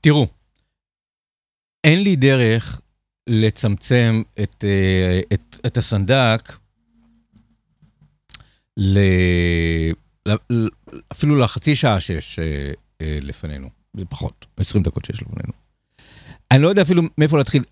תראו, 0.00 0.26
אין 1.84 2.02
לי 2.02 2.16
דרך 2.16 2.80
לצמצם 3.28 4.22
את, 4.42 4.64
אה, 4.64 5.20
את, 5.34 5.66
את 5.66 5.76
הסנדק. 5.76 6.52
ל- 8.76 9.92
ל- 10.28 10.68
אפילו 11.12 11.36
לחצי 11.38 11.76
שעה 11.76 12.00
שיש 12.00 12.38
אה, 12.38 12.72
אה, 13.00 13.18
לפנינו, 13.22 13.70
זה 13.96 14.04
פחות, 14.04 14.46
20 14.56 14.84
דקות 14.84 15.04
שיש 15.04 15.22
לפנינו. 15.22 15.65
אני 16.50 16.62
לא 16.62 16.68
יודע 16.68 16.82
אפילו 16.82 17.02
מאיפה 17.18 17.38
להתחיל, 17.38 17.64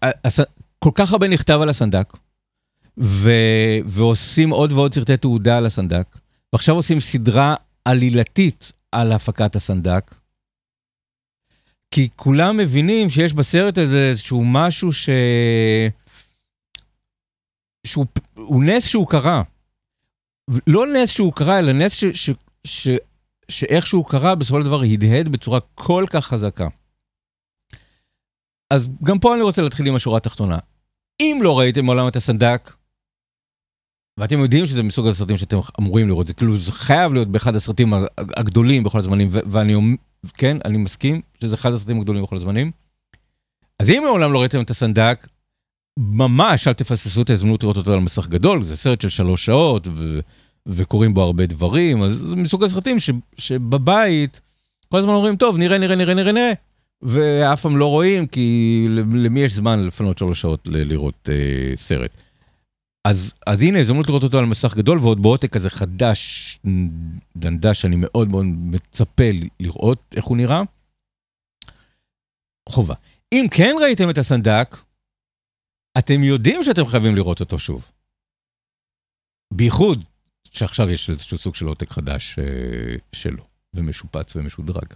כל 0.78 0.90
כך 0.94 1.12
הרבה 1.12 1.28
נכתב 1.28 1.58
על 1.62 1.68
הסנדק, 1.68 2.12
ו... 2.98 3.30
ועושים 3.86 4.50
עוד 4.50 4.72
ועוד 4.72 4.94
סרטי 4.94 5.16
תעודה 5.16 5.58
על 5.58 5.66
הסנדק, 5.66 6.06
ועכשיו 6.52 6.74
עושים 6.74 7.00
סדרה 7.00 7.54
עלילתית 7.84 8.72
על 8.92 9.12
הפקת 9.12 9.56
הסנדק, 9.56 10.14
כי 11.90 12.08
כולם 12.16 12.56
מבינים 12.56 13.10
שיש 13.10 13.32
בסרט 13.32 13.78
הזה 13.78 14.08
איזשהו 14.08 14.44
משהו 14.44 14.92
ש... 14.92 15.08
שהוא 17.86 18.06
הוא 18.34 18.64
נס 18.64 18.86
שהוא 18.86 19.08
קרה. 19.08 19.42
לא 20.66 20.86
נס 20.86 21.10
שהוא 21.10 21.32
קרה, 21.32 21.58
אלא 21.58 21.72
נס 21.72 21.92
ש... 21.92 22.04
ש... 22.04 22.30
ש... 22.66 22.88
שאיך 23.48 23.86
שהוא 23.86 24.04
קרה, 24.04 24.34
בסופו 24.34 24.60
של 24.60 24.66
דבר 24.66 24.82
הדהד 24.82 25.28
בצורה 25.28 25.60
כל 25.74 26.04
כך 26.10 26.26
חזקה. 26.26 26.68
אז 28.70 28.88
גם 29.02 29.18
פה 29.18 29.34
אני 29.34 29.42
רוצה 29.42 29.62
להתחיל 29.62 29.88
עם 29.88 29.94
השורה 29.94 30.16
התחתונה. 30.16 30.58
אם 31.20 31.40
לא 31.42 31.58
ראיתם 31.58 31.84
מעולם 31.84 32.08
את 32.08 32.16
הסנדק, 32.16 32.72
ואתם 34.20 34.38
יודעים 34.38 34.66
שזה 34.66 34.82
מסוג 34.82 35.06
הסרטים 35.06 35.36
שאתם 35.36 35.58
אמורים 35.80 36.08
לראות, 36.08 36.26
זה 36.26 36.34
כאילו, 36.34 36.58
זה 36.58 36.72
חייב 36.72 37.12
להיות 37.12 37.28
באחד 37.28 37.56
הסרטים 37.56 37.92
הגדולים 38.18 38.84
בכל 38.84 38.98
הזמנים, 38.98 39.28
ואני 39.32 39.74
אומר, 39.74 39.96
כן, 40.34 40.56
אני 40.64 40.78
מסכים 40.78 41.20
שזה 41.40 41.54
אחד 41.54 41.72
הסרטים 41.72 42.00
הגדולים 42.00 42.22
בכל 42.22 42.36
הזמנים. 42.36 42.70
אז 43.78 43.90
אם 43.90 44.02
מעולם 44.06 44.32
לא 44.32 44.40
ראיתם 44.40 44.60
את 44.60 44.70
הסנדק, 44.70 45.28
ממש 45.98 46.68
אל 46.68 46.72
תפספסו 46.72 47.22
את 47.22 47.30
ההזדמנות 47.30 47.62
לראות 47.62 47.76
אותו 47.76 47.92
על 47.92 48.00
מסך 48.00 48.28
גדול, 48.28 48.62
זה 48.62 48.76
סרט 48.76 49.00
של 49.00 49.08
שלוש 49.08 49.44
שעות, 49.44 49.88
ו- 49.94 50.20
וקורים 50.66 51.14
בו 51.14 51.22
הרבה 51.22 51.46
דברים, 51.46 52.02
אז 52.02 52.12
זה 52.12 52.36
מסוג 52.36 52.64
הסרטים 52.64 53.00
ש- 53.00 53.10
שבבית, 53.38 54.40
כל 54.88 54.98
הזמן 54.98 55.12
אומרים, 55.12 55.36
טוב, 55.36 55.56
נראה, 55.56 55.78
נראה, 55.78 55.96
נראה, 55.96 56.14
נראה, 56.14 56.32
נראה, 56.32 56.52
ואף 57.04 57.62
פעם 57.62 57.76
לא 57.76 57.86
רואים, 57.86 58.26
כי 58.26 58.86
למי 59.14 59.40
יש 59.40 59.52
זמן 59.52 59.86
לפנות 59.86 60.18
שלוש 60.18 60.40
שעות 60.40 60.60
לראות 60.66 61.28
אה, 61.28 61.76
סרט. 61.76 62.10
אז, 63.08 63.32
אז 63.46 63.62
הנה, 63.62 63.78
הזדמנות 63.78 64.08
לראות 64.08 64.22
אותו 64.22 64.38
על 64.38 64.44
מסך 64.44 64.74
גדול, 64.76 64.98
ועוד 64.98 65.22
בעותק 65.22 65.52
כזה 65.52 65.70
חדש, 65.70 66.58
דנדש, 67.36 67.80
שאני 67.80 67.96
מאוד 67.98 68.28
מאוד 68.28 68.44
מצפה 68.46 69.24
לראות 69.60 69.98
איך 70.16 70.24
הוא 70.24 70.36
נראה. 70.36 70.62
חובה. 72.68 72.94
אם 73.32 73.44
כן 73.50 73.72
ראיתם 73.82 74.10
את 74.10 74.18
הסנדק, 74.18 74.76
אתם 75.98 76.22
יודעים 76.22 76.62
שאתם 76.62 76.86
חייבים 76.86 77.16
לראות 77.16 77.40
אותו 77.40 77.58
שוב. 77.58 77.90
בייחוד 79.54 80.04
שעכשיו 80.50 80.90
יש 80.90 81.10
איזשהו 81.10 81.38
סוג 81.38 81.54
של 81.54 81.66
עותק 81.66 81.90
חדש 81.90 82.38
אה, 82.38 82.96
שלו, 83.12 83.44
ומשופץ 83.74 84.36
ומשודרג. 84.36 84.94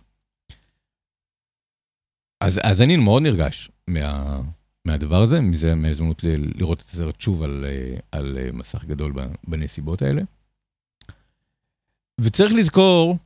אז, 2.40 2.60
אז 2.62 2.82
אני 2.82 2.96
מאוד 2.96 3.22
נרגש 3.22 3.70
מה, 3.88 4.40
מהדבר 4.84 5.22
הזה, 5.22 5.40
מזה, 5.40 5.74
מההזדמנות 5.74 6.24
ל- 6.24 6.58
לראות 6.58 6.80
את 6.80 6.88
הסרט 6.88 7.20
שוב 7.20 7.42
על, 7.42 7.64
אה, 7.68 7.96
אה, 8.38 8.52
מסך 8.52 8.84
גדול 8.84 9.12
בנסיבות 9.46 10.02
האלה. 10.02 10.22
וצריך 12.20 12.52
לזכור, 12.52 13.18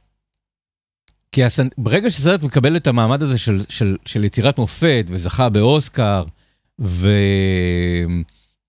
כי 1.32 1.44
הסנ... 1.44 1.68
ברגע 1.78 2.10
שסרט 2.10 2.42
מקבל 2.42 2.76
את 2.76 2.86
המעמד 2.86 3.22
הזה 3.22 3.38
של, 3.38 3.64
של, 3.68 3.96
של 4.06 4.24
יצירת 4.24 4.58
מופת 4.58 5.04
וזכה 5.08 5.48
באוסקר, 5.48 6.24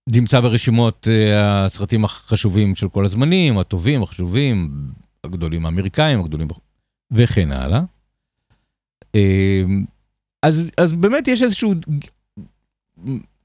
ונמצא 0.07 0.39
ברשימות 0.39 1.07
אה, 1.07 1.65
הסרטים 1.65 2.05
החשובים 2.05 2.75
של 2.75 2.89
כל 2.89 3.05
הזמנים, 3.05 3.59
הטובים, 3.59 4.03
החשובים, 4.03 4.87
הגדולים 5.23 5.65
האמריקאים, 5.65 6.19
הגדולים, 6.19 6.47
וכן 7.11 7.51
הלאה. 7.51 7.81
אה, 10.43 10.47
אז, 10.47 10.61
אז 10.77 10.93
באמת 10.93 11.27
יש 11.27 11.41
איזשהו, 11.41 11.73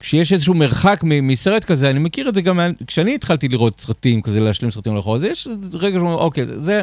כשיש 0.00 0.32
איזשהו 0.32 0.54
מרחק 0.54 1.00
מסרט 1.04 1.64
כזה, 1.64 1.90
אני 1.90 1.98
מכיר 1.98 2.28
את 2.28 2.34
זה 2.34 2.40
גם 2.42 2.60
כשאני 2.86 3.14
התחלתי 3.14 3.48
לראות 3.48 3.80
סרטים 3.80 4.22
כזה, 4.22 4.40
להשלים 4.40 4.70
סרטים 4.70 4.96
לאחור, 4.96 5.16
אז 5.16 5.22
יש 5.22 5.48
רגע 5.72 5.98
שאומרים, 5.98 6.18
אוקיי, 6.18 6.46
זה, 6.46 6.82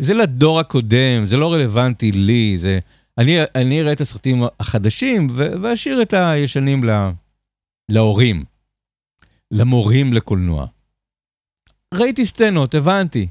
זה 0.00 0.14
לדור 0.14 0.60
הקודם, 0.60 1.26
זה 1.26 1.36
לא 1.36 1.52
רלוונטי 1.52 2.12
לי, 2.12 2.58
זה, 2.58 2.78
אני, 3.18 3.36
אני 3.54 3.80
אראה 3.80 3.92
את 3.92 4.00
הסרטים 4.00 4.42
החדשים 4.60 5.28
ואשאיר 5.62 6.02
את 6.02 6.14
הישנים 6.14 6.84
לה, 6.84 7.10
להורים, 7.88 8.44
למורים 9.50 10.12
לקולנוע. 10.12 10.66
ראיתי 11.94 12.26
סצנות, 12.26 12.74
הבנתי. 12.74 13.28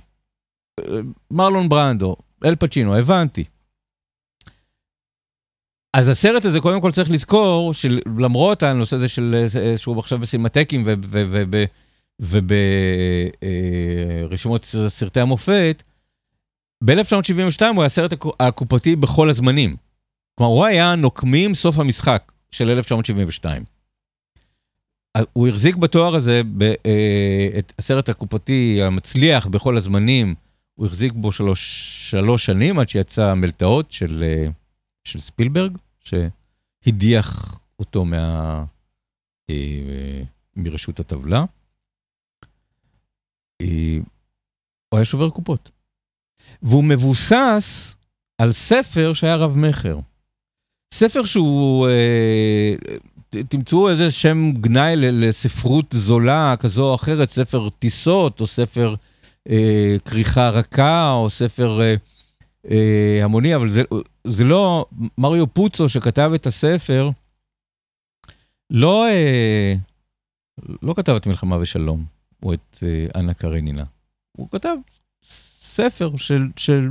מרלון 1.31 1.69
ברנדו, 1.69 2.15
אל 2.45 2.55
פצ'ינו, 2.55 2.95
הבנתי. 2.95 3.43
אז 5.93 6.07
הסרט 6.07 6.45
הזה 6.45 6.59
קודם 6.59 6.81
כל 6.81 6.91
צריך 6.91 7.11
לזכור 7.11 7.73
שלמרות 7.73 8.63
הנושא 8.63 8.95
הזה 8.95 9.07
של 9.07 9.45
שהוא 9.77 9.99
עכשיו 9.99 10.19
בסינמטקים 10.19 10.87
וברשימות 12.21 14.75
סרטי 14.87 15.19
המופת, 15.19 15.83
ב-1972 16.83 17.65
הוא 17.65 17.81
היה 17.81 17.85
הסרט 17.85 18.13
הקופתי 18.39 18.95
בכל 18.95 19.29
הזמנים. 19.29 19.75
כלומר, 20.35 20.53
הוא 20.53 20.65
היה 20.65 20.95
נוקמים 20.95 21.55
סוף 21.55 21.79
המשחק 21.79 22.31
של 22.51 22.69
1972. 22.69 23.63
הוא 25.33 25.47
החזיק 25.47 25.75
בתואר 25.75 26.15
הזה 26.15 26.41
את 27.59 27.73
הסרט 27.79 28.09
הקופתי 28.09 28.79
המצליח 28.83 29.47
בכל 29.47 29.77
הזמנים, 29.77 30.35
הוא 30.75 30.85
החזיק 30.85 31.13
בו 31.13 31.31
שלוש, 31.31 31.91
שלוש 32.09 32.45
שנים 32.45 32.79
עד 32.79 32.89
שיצא 32.89 33.33
מלטעות 33.33 33.91
של... 33.91 34.23
של 35.03 35.19
ספילברג, 35.19 35.77
שהדיח 35.99 37.59
אותו 37.79 38.05
מה... 38.05 38.65
אה, 39.49 40.23
מרשות 40.55 40.99
הטבלה. 40.99 41.45
אה, 43.61 43.97
הוא 44.89 44.97
היה 44.97 45.05
שובר 45.05 45.29
קופות. 45.29 45.71
והוא 46.61 46.83
מבוסס 46.83 47.95
על 48.37 48.51
ספר 48.51 49.13
שהיה 49.13 49.35
רב-מכר. 49.35 49.99
ספר 50.93 51.25
שהוא, 51.25 51.87
אה, 51.87 52.75
תמצאו 53.49 53.89
איזה 53.89 54.11
שם 54.11 54.51
גנאי 54.51 54.93
לספרות 54.95 55.85
זולה 55.91 56.55
כזו 56.59 56.89
או 56.89 56.95
אחרת, 56.95 57.29
ספר 57.29 57.69
טיסות, 57.69 58.41
או 58.41 58.47
ספר 58.47 58.95
כריכה 60.05 60.49
רכה, 60.49 61.11
או 61.11 61.29
ספר 61.29 61.79
המוני, 63.23 63.55
אבל 63.55 63.69
זה, 63.69 63.81
זה 64.27 64.43
לא, 64.43 64.85
מריו 65.17 65.47
פוצו 65.47 65.89
שכתב 65.89 66.31
את 66.35 66.45
הספר, 66.45 67.09
לא, 68.71 69.07
אה, 69.07 69.73
לא 70.81 70.93
כתב 70.97 71.13
את 71.15 71.27
מלחמה 71.27 71.57
ושלום, 71.61 72.05
או 72.43 72.53
את 72.53 72.77
אה, 72.83 73.19
אנה 73.19 73.33
קרנינה. 73.33 73.83
הוא 74.37 74.49
כתב 74.51 74.75
ספר 75.61 76.17
של, 76.17 76.41
של... 76.57 76.89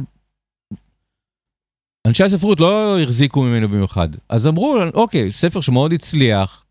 אנשי 2.06 2.24
הספרות 2.24 2.60
לא 2.60 3.00
החזיקו 3.00 3.42
ממנו 3.42 3.68
במיוחד. 3.68 4.08
אז 4.28 4.46
אמרו, 4.46 4.76
אוקיי, 4.94 5.30
ספר 5.30 5.60
שמאוד 5.60 5.92
הצליח, 5.92 6.64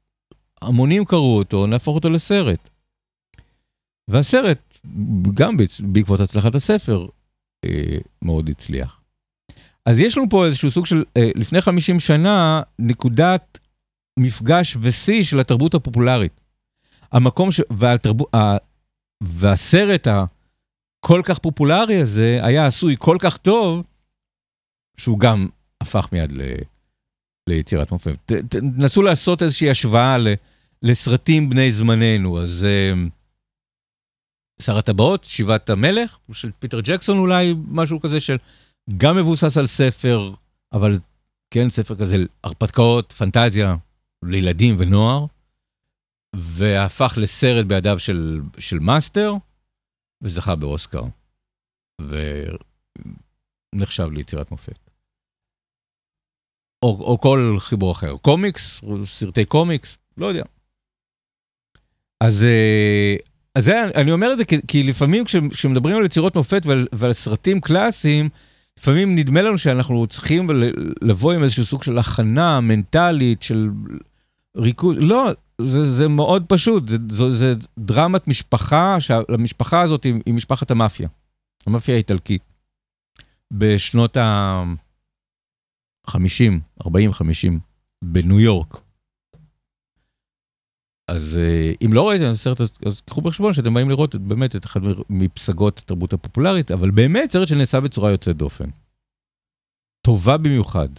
המונים 0.62 1.06
קראו 1.06 1.38
אותו, 1.38 1.68
נהפוך 1.68 1.95
אותו 1.95 2.10
לסרט. 2.10 2.70
והסרט, 4.08 4.80
גם 5.34 5.58
בעקבות 5.80 6.20
הצלחת 6.20 6.56
הספר, 6.56 7.02
אה, 7.02 7.18
מאוד 8.22 8.49
הצליח. 8.49 9.01
אז 9.86 9.99
יש 9.99 10.18
לנו 10.18 10.30
פה 10.30 10.45
איזשהו 10.45 10.72
סוג 10.72 10.86
של, 10.86 11.03
אה, 11.18 11.30
לפני 11.36 11.62
50 11.62 11.99
שנה, 11.99 12.62
נקודת 12.80 13.60
מפגש 14.20 14.78
ושיא 14.82 15.24
של 15.24 15.39
התרבות 15.39 15.74
הפופולרית. 15.74 16.41
המקום 17.12 17.51
ש... 17.51 17.62
והתרבות, 17.70 18.36
ה... 18.36 18.57
והסרט 19.24 20.07
הכל 20.07 21.22
כך 21.26 21.39
פופולרי 21.39 22.01
הזה 22.01 22.39
היה 22.43 22.68
עשוי 22.68 22.95
כל 22.99 23.18
כך 23.20 23.38
טוב, 23.38 23.84
שהוא 24.97 25.20
גם 25.20 25.47
הפך 25.82 26.07
מיד 26.12 26.32
ל... 26.32 26.41
ליצירת 27.49 27.91
מופת. 27.91 28.32
תנסו 28.49 29.01
לעשות 29.01 29.43
איזושהי 29.43 29.70
השוואה 29.70 30.18
ל... 30.18 30.28
לסרטים 30.84 31.49
בני 31.49 31.72
זמננו, 31.72 32.41
אז 32.41 32.66
אה, 32.70 32.93
שר 34.62 34.78
הטבעות, 34.78 35.24
שיבת 35.24 35.70
המלך, 35.70 36.18
של 36.32 36.51
פיטר 36.60 36.80
ג'קסון 36.82 37.18
אולי, 37.18 37.53
משהו 37.68 38.01
כזה 38.01 38.20
של 38.20 38.36
גם 38.97 39.18
מבוסס 39.18 39.57
על 39.57 39.68
ספר, 39.68 40.34
אבל 40.74 40.91
כן, 41.53 41.70
ספר 41.70 41.95
כזה, 41.95 42.16
הרפתקאות, 42.43 43.14
פנטזיה 43.14 43.76
לילדים 44.26 44.76
ונוער, 44.80 45.26
והפך 46.36 47.14
לסרט 47.18 47.66
בידיו 47.66 47.99
של, 47.99 48.41
של 48.57 48.80
מאסטר, 48.80 49.34
וזכה 50.22 50.55
באוסקר, 50.55 51.03
ונחשב 53.76 54.10
ליצירת 54.12 54.51
מופת. 54.51 54.89
או, 56.84 57.01
או 57.01 57.20
כל 57.22 57.55
חיבור 57.60 57.91
אחר, 57.91 58.18
קומיקס, 58.18 58.82
סרטי 59.05 59.45
קומיקס, 59.45 59.97
לא 60.18 60.26
יודע. 60.26 60.43
אז, 62.24 62.43
אה, 62.43 63.16
אז 63.56 63.66
זה, 63.66 63.89
אני 63.95 64.12
אומר 64.12 64.32
את 64.34 64.38
זה 64.38 64.45
כי, 64.45 64.58
כי 64.68 64.84
לפעמים 64.84 65.24
כשמדברים 65.52 65.97
על 65.97 66.06
יצירות 66.06 66.36
מופת 66.36 66.66
ועל, 66.66 66.88
ועל 66.93 67.14
סרטים 67.14 67.62
קלאסיים, 67.62 68.30
לפעמים 68.80 69.16
נדמה 69.16 69.41
לנו 69.41 69.58
שאנחנו 69.58 70.08
צריכים 70.08 70.50
לבוא 71.02 71.34
עם 71.34 71.43
איזשהו 71.43 71.66
סוג 71.66 71.84
של 71.84 71.97
הכנה 71.97 72.62
מנטלית, 72.62 73.43
של 73.43 73.70
ריכוז, 74.58 74.97
לא, 75.00 75.32
זה, 75.62 75.91
זה 75.91 76.08
מאוד 76.08 76.45
פשוט, 76.47 76.89
זה, 76.89 76.97
זה, 77.10 77.32
זה 77.32 77.54
דרמת 77.80 78.28
משפחה, 78.28 79.00
שהמשפחה 79.00 79.82
הזאת 79.82 80.04
היא, 80.04 80.14
היא 80.26 80.34
משפחת 80.34 80.72
המאפיה, 80.72 81.10
המאפיה 81.66 81.95
האיטלקית. 81.95 82.41
בשנות 83.54 84.18
ה-50, 84.18 86.14
40-50, 86.84 86.88
בניו 88.04 88.39
יורק. 88.39 88.88
אז 91.10 91.38
אה, 91.38 91.72
אם 91.86 91.93
לא 91.93 92.10
ראיתם 92.10 92.24
את 92.24 92.30
הסרט, 92.30 92.62
אז 92.86 93.01
קחו 93.01 93.22
בחשבון 93.22 93.53
שאתם 93.53 93.74
באים 93.74 93.89
לראות 93.89 94.16
באמת 94.16 94.55
את 94.55 94.66
אחד 94.66 94.80
מפסגות 95.10 95.80
התרבות 95.80 96.14
הפופולרית, 96.14 96.72
אבל 96.72 96.91
באמת 96.91 97.32
סרט 97.32 97.47
שנעשה 97.47 97.80
בצורה 97.80 98.12
יוצאת 98.12 98.38
דופן. 98.38 98.70
טובה 100.01 100.38
במיוחד, 100.38 100.89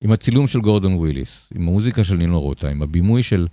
עם 0.00 0.12
הצילום 0.12 0.46
של 0.46 0.60
גורדון 0.60 0.94
וויליס, 0.94 1.52
עם 1.54 1.68
המוזיקה 1.68 2.04
של 2.04 2.14
נינו 2.14 2.40
רוטה, 2.40 2.68
עם 2.68 2.82
הבימוי 2.82 3.22
של, 3.22 3.46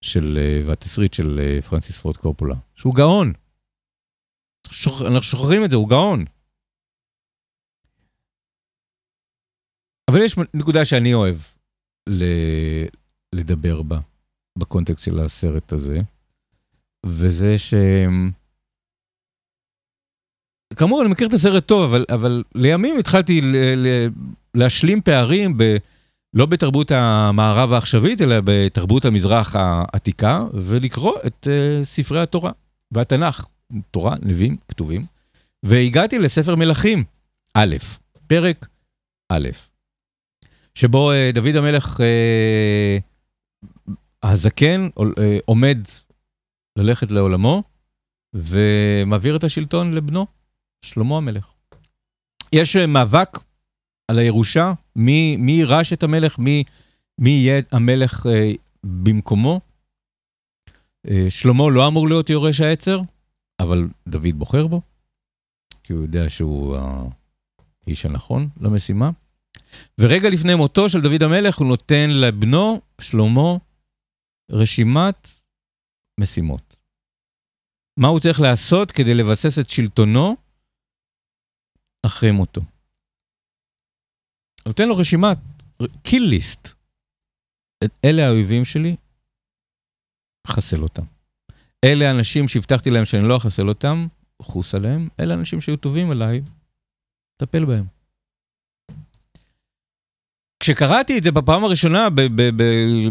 של 0.00 0.38
אה, 0.38 0.68
והתסריט 0.68 1.14
של 1.14 1.40
אה, 1.40 1.62
פרנסיס 1.62 1.98
פורד 1.98 2.16
קופולה, 2.16 2.54
שהוא 2.74 2.94
גאון. 2.94 3.32
אנחנו 5.00 5.22
זוכרים 5.22 5.64
את 5.64 5.70
זה, 5.70 5.76
הוא 5.76 5.88
גאון. 5.88 6.24
אבל 10.10 10.22
יש 10.22 10.36
נקודה 10.54 10.84
שאני 10.84 11.14
אוהב 11.14 11.36
לדבר 13.34 13.82
בה. 13.82 14.00
בקונטקסט 14.58 15.04
של 15.04 15.20
הסרט 15.20 15.72
הזה, 15.72 16.00
וזה 17.06 17.58
ש... 17.58 17.74
כאמור, 20.76 21.02
אני 21.02 21.10
מכיר 21.10 21.28
את 21.28 21.32
הסרט 21.32 21.66
טוב, 21.66 21.82
אבל, 21.82 22.04
אבל 22.08 22.42
לימים 22.54 22.98
התחלתי 22.98 23.40
ל, 23.40 23.56
ל, 23.76 24.08
להשלים 24.54 25.00
פערים, 25.00 25.58
ב, 25.58 25.76
לא 26.34 26.46
בתרבות 26.46 26.90
המערב 26.90 27.72
העכשווית, 27.72 28.22
אלא 28.22 28.36
בתרבות 28.44 29.04
המזרח 29.04 29.56
העתיקה, 29.56 30.44
ולקרוא 30.54 31.16
את 31.26 31.46
uh, 31.46 31.84
ספרי 31.84 32.22
התורה 32.22 32.52
והתנ"ך, 32.92 33.46
תורה, 33.90 34.16
נביאים, 34.22 34.56
כתובים, 34.68 35.04
והגעתי 35.62 36.18
לספר 36.18 36.54
מלכים, 36.56 37.04
א', 37.54 37.76
פרק 38.26 38.66
א', 39.28 39.48
שבו 40.74 41.12
uh, 41.12 41.34
דוד 41.34 41.56
המלך 41.56 42.00
uh, 42.00 43.13
הזקן 44.32 44.88
אה, 45.18 45.38
עומד 45.44 45.78
ללכת 46.78 47.10
לעולמו 47.10 47.62
ומעביר 48.34 49.36
את 49.36 49.44
השלטון 49.44 49.92
לבנו, 49.94 50.26
שלמה 50.84 51.16
המלך. 51.16 51.46
יש 52.52 52.76
אה, 52.76 52.86
מאבק 52.86 53.38
על 54.08 54.18
הירושה, 54.18 54.72
מי, 54.96 55.36
מי 55.36 55.52
יירש 55.52 55.92
את 55.92 56.02
המלך, 56.02 56.38
מי, 56.38 56.64
מי 57.18 57.30
יהיה 57.30 57.62
המלך 57.72 58.26
אה, 58.26 58.52
במקומו. 58.84 59.60
אה, 61.10 61.26
שלמה 61.28 61.70
לא 61.70 61.86
אמור 61.88 62.08
להיות 62.08 62.30
יורש 62.30 62.60
העצר, 62.60 63.00
אבל 63.60 63.88
דוד 64.08 64.34
בוחר 64.34 64.66
בו. 64.66 64.80
כי 65.82 65.92
הוא 65.92 66.02
יודע 66.02 66.30
שהוא 66.30 66.76
האיש 67.86 68.06
הנכון 68.06 68.48
למשימה. 68.60 69.10
ורגע 69.98 70.30
לפני 70.30 70.54
מותו 70.54 70.88
של 70.88 71.00
דוד 71.00 71.22
המלך 71.22 71.58
הוא 71.58 71.66
נותן 71.66 72.10
לבנו, 72.10 72.80
שלמה, 73.00 73.56
רשימת 74.50 75.28
משימות. 76.20 76.76
מה 77.98 78.08
הוא 78.08 78.20
צריך 78.20 78.40
לעשות 78.40 78.92
כדי 78.92 79.14
לבסס 79.14 79.58
את 79.60 79.68
שלטונו 79.68 80.36
אחרי 82.06 82.30
מותו. 82.30 82.60
נותן 84.66 84.88
לו 84.88 84.96
רשימת, 84.96 85.38
קיל 86.02 86.22
ליסט. 86.22 86.68
אלה 88.04 88.22
האויבים 88.26 88.64
שלי, 88.64 88.96
חסל 90.46 90.82
אותם. 90.82 91.02
אלה 91.84 92.08
האנשים 92.08 92.48
שהבטחתי 92.48 92.90
להם 92.90 93.04
שאני 93.04 93.28
לא 93.28 93.36
אחסל 93.36 93.68
אותם, 93.68 94.06
חוס 94.42 94.74
עליהם. 94.74 95.08
אלה 95.20 95.34
האנשים 95.34 95.60
שהיו 95.60 95.76
טובים 95.76 96.12
אליי, 96.12 96.40
טפל 97.36 97.64
בהם. 97.64 97.93
כשקראתי 100.64 101.18
את 101.18 101.22
זה 101.22 101.32
בפעם 101.32 101.64
הראשונה 101.64 102.08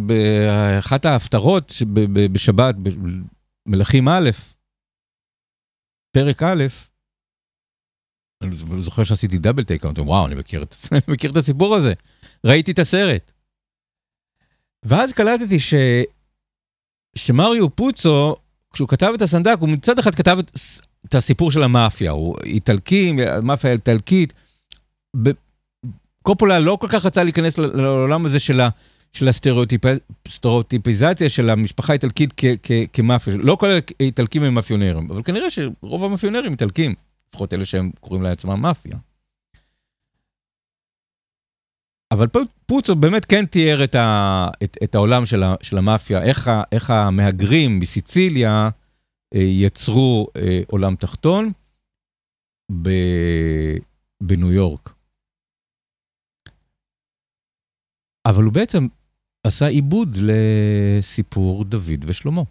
באחת 0.02 1.06
ההפטרות 1.06 1.74
בשבת, 2.34 2.76
מלכים 3.66 4.08
א', 4.08 4.30
פרק 6.12 6.44
א', 6.44 6.64
אני 8.44 8.56
זוכר 8.82 9.04
שעשיתי 9.04 9.38
דאבל 9.38 9.64
טייק, 9.64 9.86
אמרתי, 9.86 10.02
וואו, 10.02 10.28
אני 10.28 10.36
מכיר, 10.36 10.64
את, 10.64 10.76
אני 10.92 11.02
מכיר 11.08 11.32
את 11.32 11.38
הסיפור 11.38 11.76
הזה, 11.76 11.94
ראיתי 12.46 12.72
את 12.72 12.80
הסרט. 12.80 13.32
ואז 14.86 15.14
קלטתי 15.14 15.60
ש... 15.60 15.74
שמריו 17.16 17.70
פוצו, 17.76 18.36
כשהוא 18.74 18.90
כתב 18.90 19.12
את 19.16 19.22
הסנדק, 19.22 19.56
הוא 19.60 19.70
מצד 19.70 20.00
אחד 20.00 20.16
כתב 20.16 20.38
את, 20.40 20.52
את 21.06 21.16
הסיפור 21.16 21.52
של 21.52 21.64
המאפיה, 21.64 22.12
הוא 22.12 22.36
איטלקי, 22.44 23.16
המאפיה 23.28 23.70
האיטלקית. 23.70 24.34
קופולה 26.24 26.60
לא 26.60 26.78
כל 26.82 26.88
כך 26.88 27.06
רצה 27.06 27.24
להיכנס 27.24 27.58
לעולם 27.58 28.26
הזה 28.26 28.40
של, 28.40 28.62
ה, 28.62 28.70
של 29.14 29.28
הסטריאוטיפיזציה 29.28 31.30
של 31.30 31.50
המשפחה 31.50 31.94
האיטלקית 31.94 32.42
כמאפיה. 32.94 33.38
לא 33.38 33.56
כל 33.56 33.68
האיטלקים 34.00 34.44
הם 34.44 34.54
מאפיונרים, 34.54 35.12
אבל 35.12 35.24
כנראה 35.24 35.50
שרוב 35.50 36.04
המאפיונרים 36.04 36.52
איטלקים. 36.52 36.94
לפחות 37.30 37.54
אלה 37.54 37.66
שהם 37.66 37.92
קוראים 38.00 38.24
לעצמם 38.24 38.62
מאפיה. 38.62 38.98
אבל 42.12 42.28
פוצו 42.66 42.96
באמת 42.96 43.26
כן 43.26 43.46
תיאר 43.46 43.84
את, 43.84 43.96
ה, 43.96 44.48
את, 44.64 44.78
את 44.84 44.96
העולם 44.96 45.26
של, 45.26 45.44
ה, 45.44 45.56
של 45.62 45.78
המאפיה, 45.78 46.24
איך, 46.24 46.48
ה, 46.48 46.64
איך 46.72 46.90
המהגרים 46.90 47.80
מסיציליה 47.80 48.70
אה, 49.36 49.42
יצרו 49.42 50.28
אה, 50.36 50.62
עולם 50.68 50.96
תחתון 50.96 51.52
ב, 52.82 52.90
בניו 54.22 54.52
יורק. 54.52 54.94
אבל 58.26 58.44
הוא 58.44 58.54
בעצם 58.54 58.88
עשה 59.44 59.68
עיבוד 59.68 60.18
לסיפור 60.22 61.64
דוד 61.64 62.06
ושלמה. 62.06 62.42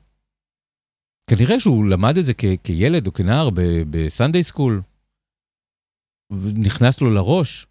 כנראה 1.30 1.60
שהוא 1.60 1.86
למד 1.86 2.18
את 2.18 2.24
זה 2.24 2.32
כילד 2.64 3.06
או 3.06 3.12
כנער 3.12 3.48
בסנדיי 3.90 4.42
סקול, 4.42 4.82
ונכנס 6.32 7.00
לו 7.00 7.10
לראש. 7.10 7.66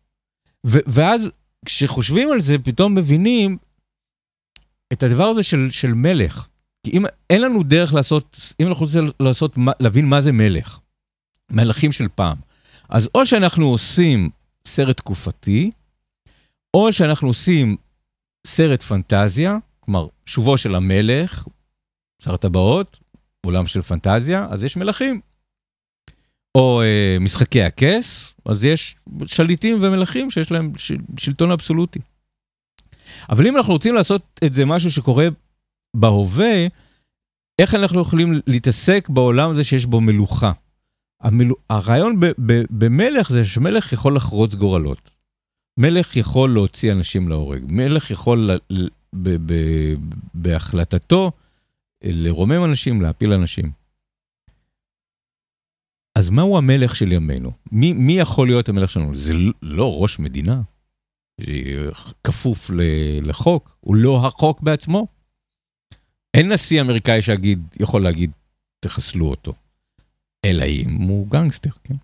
ואז 0.63 1.31
כשחושבים 1.65 2.31
על 2.31 2.41
זה, 2.41 2.55
פתאום 2.63 2.95
מבינים 2.95 3.57
את 4.93 5.03
הדבר 5.03 5.23
הזה 5.23 5.43
של, 5.43 5.71
של 5.71 5.93
מלך. 5.93 6.47
כי 6.83 6.91
אם 6.91 7.03
אין 7.29 7.41
לנו 7.41 7.63
דרך 7.63 7.93
לעשות, 7.93 8.37
אם 8.59 8.67
אנחנו 8.67 8.85
רוצים 8.85 9.01
לעשות, 9.19 9.55
להבין 9.79 10.05
מה 10.05 10.21
זה 10.21 10.31
מלך, 10.31 10.79
מלכים 11.51 11.91
של 11.91 12.07
פעם, 12.15 12.37
אז 12.89 13.09
או 13.15 13.25
שאנחנו 13.25 13.65
עושים 13.65 14.29
סרט 14.67 14.97
תקופתי, 14.97 15.71
או 16.73 16.93
שאנחנו 16.93 17.27
עושים 17.27 17.77
סרט 18.47 18.83
פנטזיה, 18.83 19.57
כלומר, 19.79 20.07
שובו 20.25 20.57
של 20.57 20.75
המלך, 20.75 21.47
שר 22.23 22.33
הטבעות, 22.33 22.99
עולם 23.45 23.67
של 23.67 23.81
פנטזיה, 23.81 24.47
אז 24.49 24.63
יש 24.63 24.77
מלכים. 24.77 25.21
או 26.55 26.81
אה, 26.81 27.17
משחקי 27.19 27.63
הכס, 27.63 28.33
אז 28.45 28.63
יש 28.65 28.95
שליטים 29.25 29.77
ומלכים 29.81 30.31
שיש 30.31 30.51
להם 30.51 30.71
ש, 30.77 30.91
שלטון 31.17 31.51
אבסולוטי. 31.51 31.99
אבל 33.29 33.47
אם 33.47 33.57
אנחנו 33.57 33.73
רוצים 33.73 33.95
לעשות 33.95 34.39
את 34.45 34.53
זה 34.53 34.65
משהו 34.65 34.91
שקורה 34.91 35.27
בהווה, 35.95 36.67
איך 37.61 37.75
אנחנו 37.75 38.01
יכולים 38.01 38.41
להתעסק 38.47 39.09
בעולם 39.09 39.51
הזה 39.51 39.63
שיש 39.63 39.85
בו 39.85 40.01
מלוכה? 40.01 40.51
המל... 41.21 41.51
הרעיון 41.69 42.19
ב- 42.19 42.25
ב- 42.25 42.63
במלך 42.69 43.31
זה 43.31 43.45
שמלך 43.45 43.93
יכול 43.93 44.15
לחרוץ 44.15 44.55
גורלות. 44.55 45.10
מלך 45.81 46.15
יכול 46.15 46.53
להוציא 46.53 46.91
אנשים 46.91 47.29
להורג. 47.29 47.61
מלך 47.69 48.11
יכול 48.11 48.51
ל- 48.69 48.87
ב- 49.15 49.53
ב- 49.53 49.95
בהחלטתו 50.33 51.31
לרומם 52.03 52.65
אנשים, 52.65 53.01
להפיל 53.01 53.33
אנשים. 53.33 53.71
אז 56.17 56.29
מהו 56.29 56.57
המלך 56.57 56.95
של 56.95 57.11
ימינו? 57.11 57.51
מי, 57.71 57.93
מי 57.93 58.13
יכול 58.13 58.47
להיות 58.47 58.69
המלך 58.69 58.89
שלנו? 58.89 59.15
זה 59.15 59.33
לא 59.61 60.01
ראש 60.01 60.19
מדינה, 60.19 60.61
כפוף 62.23 62.71
לחוק, 63.21 63.77
הוא 63.79 63.95
לא 63.95 64.27
החוק 64.27 64.61
בעצמו. 64.61 65.07
אין 66.33 66.51
נשיא 66.51 66.81
אמריקאי 66.81 67.21
שיגיד, 67.21 67.59
יכול 67.79 68.03
להגיד, 68.03 68.31
תחסלו 68.79 69.29
אותו. 69.29 69.53
אלא 70.45 70.63
אם 70.63 71.01
הוא 71.01 71.27
גנגסטר, 71.27 71.69
כן? 71.83 71.95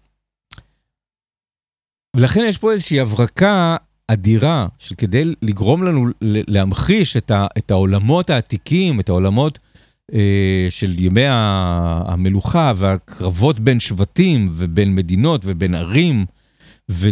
ולכן 2.18 2.46
יש 2.50 2.58
פה 2.58 2.72
איזושהי 2.72 3.00
הברקה 3.00 3.78
אדירה, 4.08 4.68
שכדי 4.80 5.24
לגרום 5.42 5.84
לנו 5.84 6.08
להמחיש 6.22 7.18
את, 7.18 7.32
ה, 7.32 7.48
את 7.58 7.72
העולמות 7.72 8.30
העתיקים, 8.30 9.00
את 9.00 9.10
העולמות 9.10 9.60
אה, 10.14 10.68
של 10.70 11.00
ימי 11.00 11.26
המלוכה 11.28 12.74
והקרבות 12.76 13.60
בין 13.60 13.80
שבטים 13.80 14.50
ובין 14.54 14.96
מדינות 14.96 15.42
ובין 15.46 15.76
ערים 15.76 16.26
ו, 16.92 17.10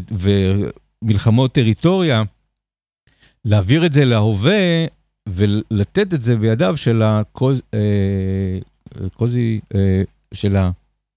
ומלחמות 1.02 1.52
טריטוריה, 1.52 2.24
להעביר 3.46 3.86
את 3.86 3.94
זה 3.94 4.06
להווה 4.06 4.86
ולתת 5.30 6.14
את 6.14 6.22
זה 6.22 6.36
בידיו 6.36 6.78
של 6.78 7.02
הקוז... 7.02 7.62
אה, 7.74 7.80
קוזי, 9.14 9.60
אה, 9.76 10.02
של 10.34 10.56
ה... 10.56 10.72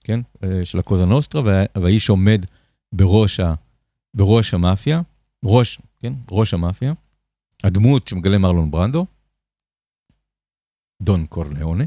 כן? 0.05 0.21
של 0.65 0.79
הקוזה 0.79 1.05
נוסטרה, 1.05 1.65
והאיש 1.75 2.09
עומד 2.09 2.45
בראש, 2.93 3.41
ה, 3.41 3.55
בראש 4.15 4.55
המאפיה, 4.55 5.01
ראש, 5.45 5.81
כן? 6.01 6.13
ראש 6.31 6.55
המאפיה, 6.55 6.93
הדמות 7.65 8.09
שמגלה 8.09 8.39
מרלון 8.39 8.71
ברנדו. 8.71 9.07
דון 11.03 11.27
קורליאונה. 11.27 11.85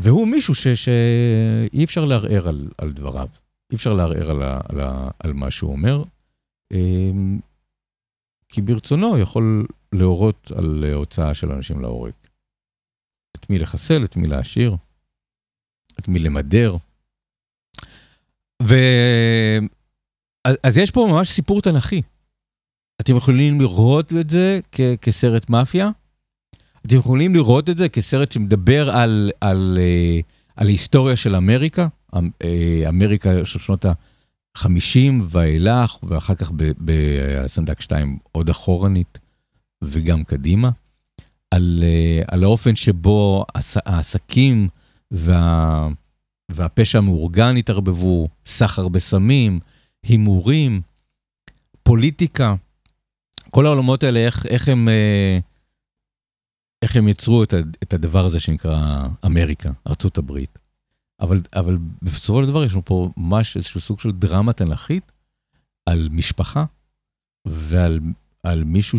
והוא 0.00 0.28
מישהו 0.28 0.54
ש, 0.54 0.68
שאי 0.68 1.84
אפשר 1.84 2.04
לערער 2.04 2.48
על, 2.48 2.70
על 2.78 2.92
דבריו, 2.92 3.28
אי 3.70 3.76
אפשר 3.76 3.92
לערער 3.92 4.30
על, 4.30 4.42
על, 4.42 4.80
על 5.18 5.32
מה 5.32 5.50
שהוא 5.50 5.72
אומר, 5.72 6.02
אמ, 6.72 7.40
כי 8.48 8.62
ברצונו 8.62 9.18
יכול 9.18 9.66
להורות 9.92 10.50
על 10.50 10.84
הוצאה 10.94 11.34
של 11.34 11.52
אנשים 11.52 11.80
להורג. 11.80 12.12
את 13.36 13.50
מי 13.50 13.58
לחסל, 13.58 14.04
את 14.04 14.16
מי 14.16 14.26
להשאיר, 14.26 14.76
את 15.98 16.08
מי 16.08 16.18
למדר. 16.18 16.76
ו... 18.62 18.74
אז 20.62 20.78
יש 20.78 20.90
פה 20.90 21.08
ממש 21.12 21.30
סיפור 21.30 21.62
תנכי. 21.62 22.02
אתם 23.00 23.16
יכולים 23.16 23.60
לראות 23.60 24.12
את 24.12 24.30
זה 24.30 24.60
כ- 24.72 24.96
כסרט 25.02 25.50
מאפיה, 25.50 25.90
אתם 26.86 26.96
יכולים 26.96 27.34
לראות 27.34 27.70
את 27.70 27.78
זה 27.78 27.88
כסרט 27.88 28.32
שמדבר 28.32 28.90
על, 28.90 29.30
על, 29.40 29.78
אה, 29.80 30.20
על 30.56 30.66
היסטוריה 30.68 31.16
של 31.16 31.36
אמריקה, 31.36 31.86
אמ, 32.16 32.30
אה, 32.44 32.88
אמריקה 32.88 33.44
של 33.44 33.58
שנות 33.58 33.84
ה-50 33.84 35.22
ואילך, 35.28 35.96
ואחר 36.02 36.34
כך 36.34 36.50
בסנדק 36.80 37.80
2 37.80 38.18
עוד 38.32 38.48
אחורנית 38.48 39.18
וגם 39.82 40.24
קדימה, 40.24 40.70
על, 41.50 41.80
אה, 41.82 42.22
על 42.28 42.44
האופן 42.44 42.76
שבו 42.76 43.44
העסקים 43.86 44.68
וה, 45.10 45.88
והפשע 46.50 46.98
המאורגן 46.98 47.56
התערבבו, 47.56 48.28
סחר 48.46 48.88
בסמים, 48.88 49.60
הימורים, 50.04 50.80
פוליטיקה, 51.82 52.54
כל 53.50 53.66
העולמות 53.66 54.02
האלה, 54.02 54.20
איך, 54.20 54.46
איך 54.46 54.68
הם... 54.68 54.88
איך 56.82 56.96
הם 56.96 57.08
יצרו 57.08 57.42
את, 57.42 57.54
את 57.82 57.94
הדבר 57.94 58.24
הזה 58.24 58.40
שנקרא 58.40 59.08
אמריקה, 59.26 59.70
ארצות 59.86 60.18
הברית. 60.18 60.58
אבל, 61.20 61.40
אבל 61.56 61.78
בסופו 62.02 62.42
של 62.42 62.48
דבר 62.48 62.64
יש 62.64 62.72
לנו 62.72 62.84
פה 62.84 63.08
ממש 63.16 63.56
איזשהו 63.56 63.80
סוג 63.80 64.00
של 64.00 64.10
דרמה 64.10 64.52
תנכית 64.52 65.12
על 65.86 66.08
משפחה 66.10 66.64
ועל 67.46 68.00
על 68.44 68.64
מישהו 68.64 68.98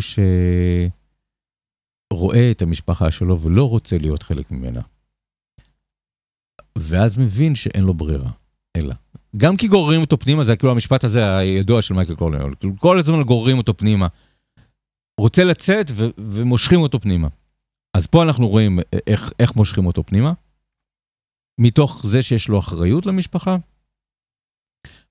שרואה 2.12 2.50
את 2.50 2.62
המשפחה 2.62 3.10
שלו 3.10 3.40
ולא 3.40 3.68
רוצה 3.68 3.98
להיות 3.98 4.22
חלק 4.22 4.50
ממנה. 4.50 4.80
ואז 6.78 7.18
מבין 7.18 7.54
שאין 7.54 7.84
לו 7.84 7.94
ברירה, 7.94 8.30
אלא 8.76 8.94
גם 9.36 9.56
כי 9.56 9.68
גוררים 9.68 10.00
אותו 10.00 10.18
פנימה, 10.18 10.44
זה 10.44 10.56
כאילו 10.56 10.72
המשפט 10.72 11.04
הזה 11.04 11.36
הידוע 11.36 11.82
של 11.82 11.94
מייקל 11.94 12.14
קורליאול, 12.14 12.54
כאילו 12.60 12.72
כל 12.78 12.98
הזמן 12.98 13.22
גוררים 13.22 13.58
אותו 13.58 13.76
פנימה. 13.76 14.08
רוצה 15.20 15.44
לצאת 15.44 15.86
ו- 15.90 16.10
ומושכים 16.18 16.80
אותו 16.80 17.00
פנימה. 17.00 17.28
אז 17.96 18.06
פה 18.06 18.22
אנחנו 18.22 18.48
רואים 18.48 18.78
איך, 19.06 19.32
איך 19.40 19.56
מושכים 19.56 19.86
אותו 19.86 20.02
פנימה, 20.04 20.32
מתוך 21.60 22.06
זה 22.06 22.22
שיש 22.22 22.48
לו 22.48 22.58
אחריות 22.58 23.06
למשפחה, 23.06 23.56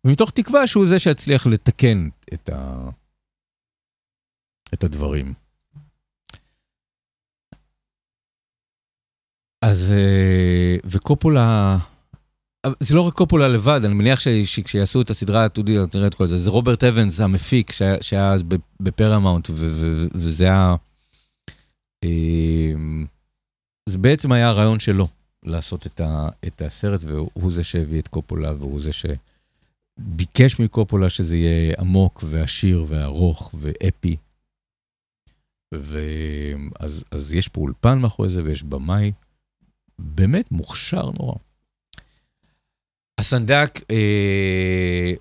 ומתוך 0.06 0.32
תקווה 0.32 0.68
שהוא 0.68 0.86
זה 0.86 1.00
שיצליח 1.00 1.48
לתקן 1.48 2.10
את, 2.34 2.50
ה... 2.50 2.90
את 4.74 4.84
הדברים. 4.84 5.34
אז, 9.62 9.92
אה, 9.92 10.76
וקופולה, 10.86 11.78
זה 12.80 12.96
לא 12.96 13.02
רק 13.02 13.14
קופולה 13.14 13.48
לבד, 13.48 13.82
אני 13.86 13.94
מניח 13.94 14.20
ש, 14.20 14.28
שכשיעשו 14.28 15.02
את 15.02 15.10
הסדרה 15.10 15.46
הטודי, 15.46 15.78
נראה 15.96 16.08
את 16.08 16.16
כל 16.16 16.26
זה, 16.26 16.38
זה 16.38 16.50
רוברט 16.50 16.84
אבנס 16.84 17.22
המפיק 17.22 17.72
שהיה, 18.02 18.34
אז 18.34 18.44
בפרמאונט, 18.80 19.50
וזה 20.14 20.44
היה, 20.44 20.76
אה, 22.04 22.74
זה 23.90 23.98
בעצם 23.98 24.32
היה 24.32 24.48
הרעיון 24.48 24.80
שלו, 24.80 25.08
לעשות 25.44 25.88
את, 25.88 26.02
ה, 26.02 26.30
את 26.48 26.62
הסרט, 26.62 27.04
והוא 27.04 27.52
זה 27.52 27.64
שהביא 27.64 28.00
את 28.00 28.08
קופולה, 28.08 28.54
והוא 28.54 28.82
זה 28.82 28.90
שביקש 28.92 30.60
מקופולה 30.60 31.10
שזה 31.10 31.38
יהיה 31.38 31.76
עמוק 31.80 32.24
ועשיר 32.28 32.86
וארוך 32.88 33.54
ואפי. 33.60 34.16
ואז 35.74 37.04
אז 37.12 37.34
יש 37.34 37.48
פה 37.48 37.62
אולפן 37.62 38.00
מאחורי 38.00 38.30
זה 38.30 38.44
ויש 38.44 38.64
במאי 38.64 39.12
באמת 40.00 40.52
מוכשר 40.52 41.12
נורא. 41.20 41.36
הסנדק, 43.18 43.80
אה, 43.92 45.14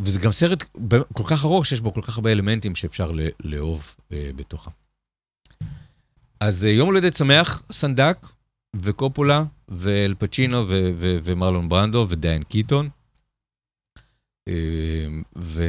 וזה 0.00 0.20
גם 0.20 0.32
סרט 0.32 0.64
כל 1.12 1.24
כך 1.26 1.44
ארוך 1.44 1.66
שיש 1.66 1.80
בו 1.80 1.94
כל 1.94 2.02
כך 2.02 2.16
הרבה 2.16 2.32
אלמנטים 2.32 2.74
שאפשר 2.74 3.12
לאהוב 3.40 3.94
אה, 4.12 4.30
בתוכה. 4.36 4.70
אז 6.40 6.64
אה, 6.64 6.70
יום 6.70 6.86
הולדת 6.88 7.16
שמח, 7.16 7.62
סנדק 7.72 8.26
וקופולה 8.76 9.44
ואל 9.68 10.14
פצ'ינו 10.18 10.64
ומרלון 10.98 11.68
ברנדו 11.68 12.06
ודיין 12.08 12.42
קיטון. 12.42 12.88
ו... 15.38 15.62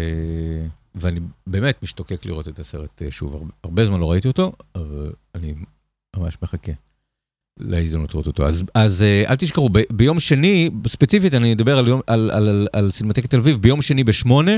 ואני 0.95 1.19
באמת 1.47 1.83
משתוקק 1.83 2.25
לראות 2.25 2.47
את 2.47 2.59
הסרט 2.59 3.01
שוב, 3.09 3.49
הרבה 3.63 3.85
זמן 3.85 3.99
לא 3.99 4.11
ראיתי 4.11 4.27
אותו, 4.27 4.51
אבל 4.75 5.13
אני 5.35 5.53
ממש 6.15 6.37
מחכה 6.41 6.71
להזדמנות 7.59 8.13
לראות 8.13 8.27
אותו. 8.27 8.47
אז, 8.47 8.63
אז 8.73 9.01
אה, 9.01 9.23
אל 9.29 9.35
תשכחו, 9.35 9.69
ב, 9.69 9.79
ביום 9.89 10.19
שני, 10.19 10.69
ספציפית 10.87 11.33
אני 11.33 11.53
אדבר 11.53 11.77
על, 11.77 11.87
יום, 11.87 12.01
על, 12.07 12.31
על, 12.31 12.47
על, 12.49 12.67
על 12.73 12.91
סינמטק 12.91 13.25
תל 13.25 13.37
אביב, 13.37 13.57
ביום 13.57 13.81
שני 13.81 14.03
בשמונה, 14.03 14.51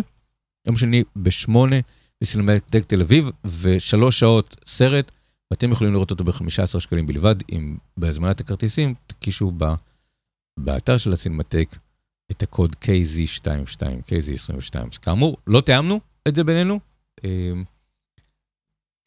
יום 0.68 0.78
שני 0.78 1.04
בשמונה 1.16 1.76
בסינמטק 2.22 2.86
תל 2.86 3.02
אביב, 3.02 3.30
ושלוש 3.62 4.20
שעות 4.20 4.56
סרט, 4.68 5.12
ואתם 5.52 5.72
יכולים 5.72 5.94
לראות 5.94 6.12
אותו 6.12 6.24
ב-15 6.24 6.80
שקלים 6.80 7.08
בלבד, 7.08 7.36
אם 7.52 7.78
בהזמנת 7.98 8.40
הכרטיסים 8.40 8.94
תקישו 9.08 9.52
ב, 9.58 9.66
באתר 10.60 10.98
של 10.98 11.14
הסינמטק 11.14 11.78
את 12.32 12.44
הקוד 12.44 12.76
KZ22, 12.86 13.82
KZ22. 14.08 15.00
כאמור, 15.02 15.38
לא 15.48 15.62
תיאמנו, 15.62 16.00
את 16.28 16.36
זה 16.36 16.44
בינינו, 16.44 16.80
אמ, 17.24 17.64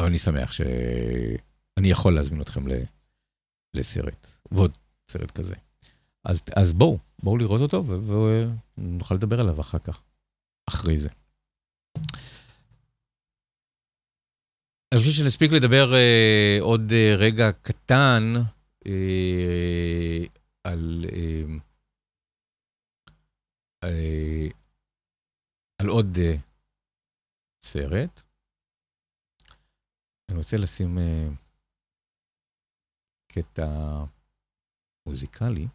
אבל 0.01 0.09
אני 0.09 0.19
שמח 0.19 0.53
שאני 0.53 1.91
יכול 1.91 2.15
להזמין 2.15 2.41
אתכם 2.41 2.67
לסרט, 3.75 4.27
ועוד 4.53 4.79
סרט 5.11 5.31
כזה. 5.31 5.55
אז, 6.25 6.43
אז 6.57 6.73
בואו, 6.73 6.99
בואו 7.23 7.37
לראות 7.37 7.61
אותו 7.61 7.85
ונוכל 8.79 9.15
לדבר 9.15 9.41
עליו 9.41 9.61
אחר 9.61 9.79
כך, 9.79 10.03
אחרי 10.69 10.99
זה. 10.99 11.09
אני 14.93 15.01
חושב 15.01 15.13
שנספיק 15.13 15.53
לדבר 15.53 15.95
אה, 15.95 16.59
עוד 16.61 16.93
אה, 16.93 17.15
רגע 17.17 17.53
קטן 17.63 18.23
אה, 18.87 20.25
על, 20.65 21.05
אה, 21.13 21.45
אה, 23.85 24.49
על 25.79 25.89
עוד 25.89 26.19
אה, 26.19 26.37
סרט. 27.63 28.23
אני 30.29 30.39
רוצה 30.39 30.57
לשים 30.57 30.99
uh, 30.99 31.44
קטע 33.35 33.69
מוזיקלי. 35.07 35.67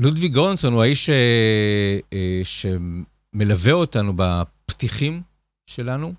לודווי 0.00 0.28
גורנסון 0.28 0.72
הוא 0.72 0.82
האיש 0.82 1.08
uh, 1.08 1.12
uh, 2.02 2.44
שמלווה 2.44 3.72
אותנו 3.72 4.12
בפתיחים 4.16 5.22
שלנו 5.66 6.12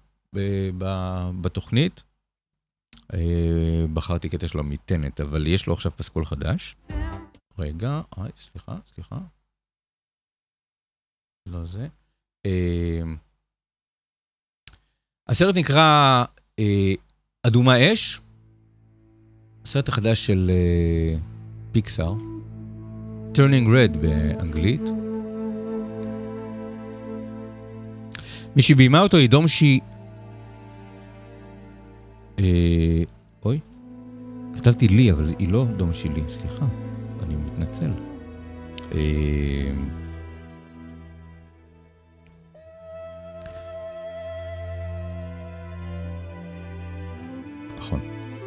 בתוכנית. 1.41 2.03
Uh, 3.11 3.17
בחרתי 3.93 4.29
קטע 4.29 4.47
שלו 4.47 4.63
מטנט, 4.63 5.21
אבל 5.21 5.47
יש 5.47 5.67
לו 5.67 5.73
עכשיו 5.73 5.91
פסקול 5.97 6.25
חדש. 6.25 6.75
רגע, 7.57 8.01
אוי, 8.17 8.29
סליחה, 8.37 8.77
סליחה. 8.87 9.19
לא 11.45 11.65
זה. 11.65 11.87
הסרט 15.27 15.57
נקרא 15.57 16.23
אה, 16.59 16.93
אדומה 17.43 17.93
אש, 17.93 18.21
הסרט 19.65 19.89
החדש 19.89 20.25
של 20.25 20.51
אה, 20.53 21.19
פיקסאר, 21.71 22.13
Turning 23.33 23.67
Red 23.67 23.97
באנגלית. 23.97 24.81
מי 28.55 28.61
שביימה 28.61 28.99
אותו 28.99 29.17
היא 29.17 29.29
דומשי... 29.29 29.79
אה, 32.39 33.03
אוי, 33.45 33.59
כתבתי 34.57 34.87
לי, 34.87 35.11
אבל 35.11 35.33
היא 35.39 35.49
לא 35.49 35.65
דומשי 35.77 36.09
לי, 36.09 36.21
סליחה, 36.29 36.65
אני 37.23 37.35
מתנצל. 37.35 37.91
אה, 38.91 39.71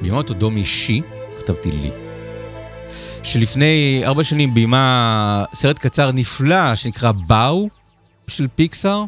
ביימה 0.01 0.16
אותו 0.18 0.34
דומי 0.34 0.64
שי, 0.64 1.03
כתבתי 1.38 1.72
לי, 1.72 1.90
שלפני 3.22 4.03
ארבע 4.05 4.24
שנים 4.24 4.55
ביימה 4.55 5.44
סרט 5.55 5.78
קצר 5.78 6.12
נפלא 6.12 6.74
שנקרא 6.74 7.12
באו 7.26 7.68
של 8.28 8.47
פיקסאר. 8.55 9.05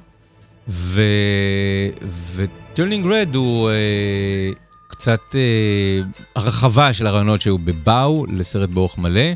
ו 2.35 2.44
Turning 2.44 3.07
Red 3.07 3.35
הוא 3.35 3.71
אה, 3.71 4.51
קצת 4.89 5.21
אה, 5.35 6.01
הרחבה 6.37 6.93
של 6.93 7.07
הרעיונות 7.07 7.41
שהיו 7.41 7.59
ב 7.59 7.76
Bao 7.76 8.27
לסרט 8.27 8.69
באורך 8.71 8.99
מלא, 8.99 9.31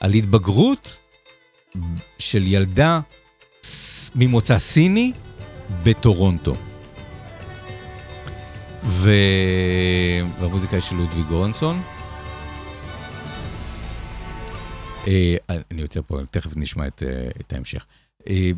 על 0.00 0.12
התבגרות 0.12 0.98
של 2.18 2.42
ילדה 2.46 3.00
ממוצא 4.14 4.58
סיני 4.58 5.12
בטורונטו. 5.82 6.69
ו... 8.84 9.10
והמוזיקה 10.40 10.76
היא 10.76 10.82
של 10.82 10.96
לודוויג 10.96 11.22
גורנסון. 11.22 11.80
אה, 15.06 15.36
אני 15.70 15.80
יוצא 15.80 16.00
פה, 16.06 16.18
תכף 16.30 16.56
נשמע 16.56 16.86
את, 16.86 17.02
אה, 17.06 17.30
את 17.40 17.52
ההמשך. 17.52 17.86
אה, 18.28 18.50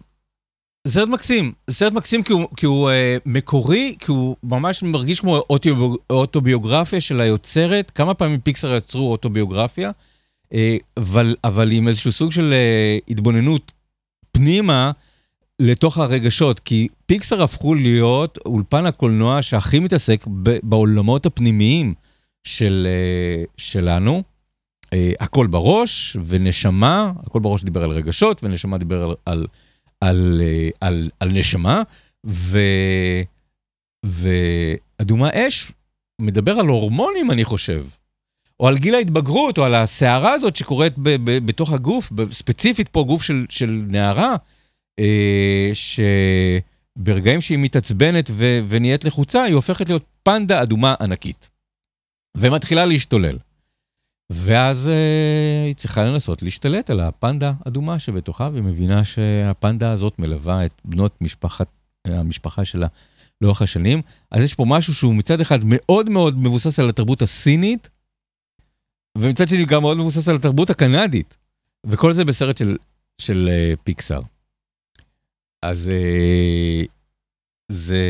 סרט 0.89 1.09
מקסים, 1.09 1.53
סרט 1.71 1.93
מקסים 1.93 2.23
כי 2.23 2.33
הוא, 2.33 2.49
כי 2.57 2.67
הוא 2.67 2.91
uh, 2.91 3.23
מקורי, 3.27 3.97
כי 3.99 4.11
הוא 4.11 4.37
ממש 4.43 4.83
מרגיש 4.83 5.21
כמו 5.21 5.37
אוטו, 5.51 5.97
אוטוביוגרפיה 6.11 7.01
של 7.01 7.21
היוצרת. 7.21 7.91
כמה 7.91 8.15
פעמים 8.15 8.41
פיקסר 8.41 8.77
יצרו 8.77 9.13
אוטוביוגרפיה, 9.13 9.91
uh, 10.45 10.57
אבל, 10.97 11.37
אבל 11.45 11.73
עם 11.73 11.89
איזשהו 11.89 12.13
סוג 12.13 12.33
של 12.33 12.53
uh, 12.53 13.11
התבוננות 13.11 13.73
פנימה 14.33 14.91
לתוך 15.61 15.99
הרגשות, 15.99 16.61
כי 16.61 16.89
פיקסר 17.07 17.43
הפכו 17.43 17.75
להיות 17.75 18.39
אולפן 18.47 18.87
הקולנוע 18.87 19.43
שהכי 19.43 19.79
מתעסק 19.79 20.25
בעולמות 20.63 21.27
הפנימיים 21.27 21.95
של, 22.45 22.87
אה, 22.91 23.45
שלנו. 23.57 24.23
אה, 24.93 25.13
הכל 25.21 25.47
בראש 25.47 26.17
ונשמה, 26.27 27.13
הכל 27.27 27.41
בראש 27.41 27.65
דיבר 27.65 27.85
על 27.85 27.91
רגשות 27.91 28.45
ונשמה 28.45 28.79
דיבר 28.79 29.05
על, 29.05 29.15
על, 29.27 29.47
על, 30.01 30.43
אה, 30.45 30.69
על, 30.81 31.11
על 31.21 31.29
נשמה, 31.33 31.83
ו, 32.27 32.59
ואדומה 34.05 35.29
אש 35.33 35.73
מדבר 36.21 36.59
על 36.59 36.67
הורמונים, 36.67 37.31
אני 37.31 37.45
חושב. 37.45 37.87
או 38.61 38.69
על 38.69 38.79
גיל 38.79 38.95
ההתבגרות, 38.95 39.59
או 39.59 39.65
על 39.65 39.75
הסערה 39.75 40.33
הזאת 40.33 40.57
שקורית 40.57 40.93
ב, 40.99 41.09
ב, 41.25 41.47
בתוך 41.47 41.73
הגוף, 41.73 42.13
ספציפית 42.31 42.89
פה 42.89 43.05
גוף 43.07 43.23
של, 43.23 43.47
של 43.49 43.85
נערה, 43.89 44.37
שברגעים 45.75 47.41
שהיא 47.41 47.59
מתעצבנת 47.59 48.31
ו- 48.31 48.61
ונהיית 48.69 49.05
לחוצה, 49.05 49.43
היא 49.43 49.55
הופכת 49.55 49.89
להיות 49.89 50.05
פנדה 50.23 50.63
אדומה 50.63 50.95
ענקית. 51.01 51.51
ומתחילה 52.37 52.87
להשתולל. 52.87 53.39
ואז 54.33 54.89
אה, 54.89 55.65
היא 55.67 55.75
צריכה 55.75 56.05
לנסות 56.05 56.43
להשתלט 56.43 56.91
על 56.91 57.01
הפנדה 57.01 57.53
אדומה 57.67 57.99
שבתוכה, 57.99 58.49
והיא 58.53 58.63
מבינה 58.63 59.05
שהפנדה 59.05 59.93
הזאת 59.93 60.19
מלווה 60.19 60.67
את 60.67 60.73
בנות 60.85 61.21
משפחת, 61.21 61.69
המשפחה 62.05 62.65
שלה 62.65 62.87
לאורך 63.41 63.63
השנים. 63.63 64.03
אז 64.31 64.43
יש 64.43 64.55
פה 64.55 64.65
משהו 64.69 64.95
שהוא 64.95 65.15
מצד 65.15 65.41
אחד 65.41 65.59
מאוד 65.65 66.11
מאוד 66.11 66.39
מבוסס 66.39 66.79
על 66.79 66.89
התרבות 66.89 67.23
הסינית, 67.23 67.91
ומצד 69.19 69.49
שני 69.49 69.65
גם 69.65 69.83
מאוד 69.83 69.99
מבוסס 69.99 70.29
על 70.29 70.37
התרבות 70.37 70.71
הקנדית. 70.71 71.37
וכל 71.87 72.13
זה 72.13 72.25
בסרט 72.25 72.57
של, 72.57 72.77
של 73.19 73.49
uh, 73.49 73.81
פיקסאר. 73.85 74.21
אז 75.63 75.91
uh, 75.91 76.89
זה... 77.73 78.05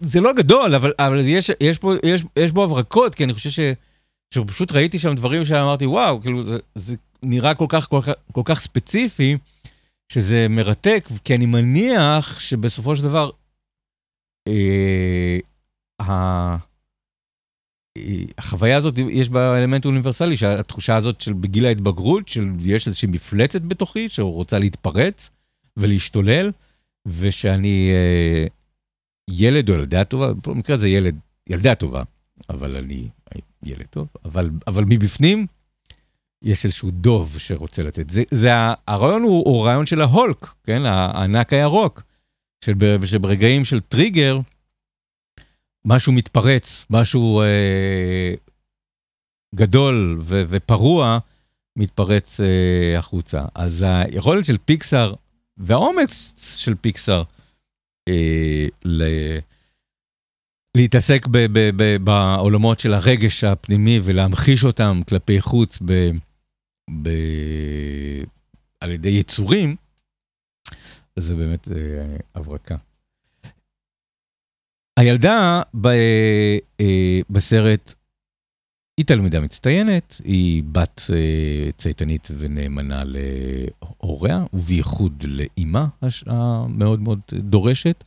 זה 0.00 0.20
לא 0.20 0.32
גדול, 0.32 0.74
אבל, 0.74 0.92
אבל 0.98 1.20
יש, 1.24 1.50
יש, 1.60 1.78
פה, 1.78 1.92
יש, 2.06 2.24
יש 2.36 2.52
בו 2.52 2.64
הברקות, 2.64 3.14
כי 3.14 3.24
אני 3.24 3.34
חושב 3.34 3.50
ש, 3.50 3.60
שפשוט 4.34 4.72
ראיתי 4.72 4.98
שם 4.98 5.14
דברים 5.14 5.44
שאמרתי, 5.44 5.86
וואו, 5.86 6.20
כאילו, 6.20 6.42
זה, 6.42 6.58
זה 6.74 6.96
נראה 7.22 7.54
כל 7.54 7.66
כך, 7.68 7.88
כל 7.88 8.00
כך, 8.02 8.12
כל 8.32 8.42
כך 8.44 8.60
ספציפי, 8.60 9.36
שזה 10.12 10.46
מרתק, 10.50 11.08
כי 11.24 11.34
אני 11.34 11.46
מניח 11.46 12.40
שבסופו 12.40 12.96
של 12.96 13.02
דבר, 13.02 13.30
אה, 14.48 15.38
החוויה 18.38 18.76
הזאת, 18.76 18.98
יש 18.98 19.28
בה 19.28 19.58
אלמנט 19.58 19.84
אוניברסלי, 19.84 20.36
שהתחושה 20.36 20.96
הזאת 20.96 21.20
של 21.20 21.32
בגיל 21.32 21.66
ההתבגרות, 21.66 22.28
של 22.28 22.48
יש 22.60 22.86
איזושהי 22.86 23.08
מפלצת 23.08 23.62
בתוכי, 23.62 24.08
שהוא 24.08 24.32
רוצה 24.32 24.58
להתפרץ 24.58 25.30
ולהשתולל, 25.76 26.50
ושאני 27.06 27.90
אה, 27.92 28.46
ילד 29.30 29.70
או 29.70 29.74
ילדה 29.74 30.04
טובה, 30.04 30.32
במקרה 30.46 30.76
זה 30.76 30.88
ילד, 30.88 31.16
ילדה 31.48 31.74
טובה, 31.74 32.02
אבל 32.50 32.76
אני 32.76 33.08
ילד 33.62 33.86
טוב, 33.90 34.08
אבל, 34.24 34.50
אבל 34.66 34.84
מבפנים 34.88 35.46
יש 36.42 36.64
איזשהו 36.64 36.90
דוב 36.90 37.38
שרוצה 37.38 37.82
לצאת. 37.82 38.10
זה, 38.10 38.22
זה 38.30 38.50
הרעיון 38.88 39.22
הוא, 39.22 39.44
הוא 39.48 39.66
רעיון 39.66 39.86
של 39.86 40.00
ההולק, 40.00 40.54
כן, 40.64 40.82
הענק 40.84 41.52
הירוק, 41.52 42.02
שברגעים 43.04 43.64
של 43.64 43.80
טריגר, 43.80 44.40
משהו 45.84 46.12
מתפרץ, 46.12 46.86
משהו 46.90 47.40
אה, 47.42 48.34
גדול 49.54 50.18
ו- 50.22 50.42
ופרוע, 50.48 51.18
מתפרץ 51.78 52.40
אה, 52.40 52.98
החוצה. 52.98 53.44
אז 53.54 53.84
היכולת 53.88 54.44
של 54.44 54.58
פיקסאר 54.64 55.14
והאומץ 55.56 56.34
של 56.56 56.74
פיקסאר 56.74 57.22
אה, 58.08 58.66
ל- 58.84 59.38
להתעסק 60.76 61.26
ב- 61.26 61.46
ב- 61.52 61.70
ב- 61.76 61.96
בעולמות 62.04 62.80
של 62.80 62.94
הרגש 62.94 63.44
הפנימי 63.44 64.00
ולהמחיש 64.04 64.64
אותם 64.64 65.00
כלפי 65.08 65.40
חוץ 65.40 65.78
ב- 65.84 66.10
ב- 67.02 68.24
על 68.80 68.90
ידי 68.90 69.08
יצורים, 69.08 69.76
זה 71.18 71.36
באמת 71.36 71.68
אה, 71.68 72.16
הברקה. 72.34 72.76
הילדה 74.96 75.62
ב, 75.80 75.86
אה, 76.80 77.20
בסרט 77.30 77.94
היא 79.00 79.06
תלמידה 79.06 79.40
מצטיינת, 79.40 80.20
היא 80.24 80.62
בת 80.72 81.02
אה, 81.12 81.70
צייתנית 81.78 82.28
ונאמנה 82.38 83.02
להוריה, 83.04 84.44
ובייחוד 84.52 85.24
לאימה 85.28 85.86
המאוד 86.26 87.00
מאוד 87.00 87.20
דורשת, 87.32 88.04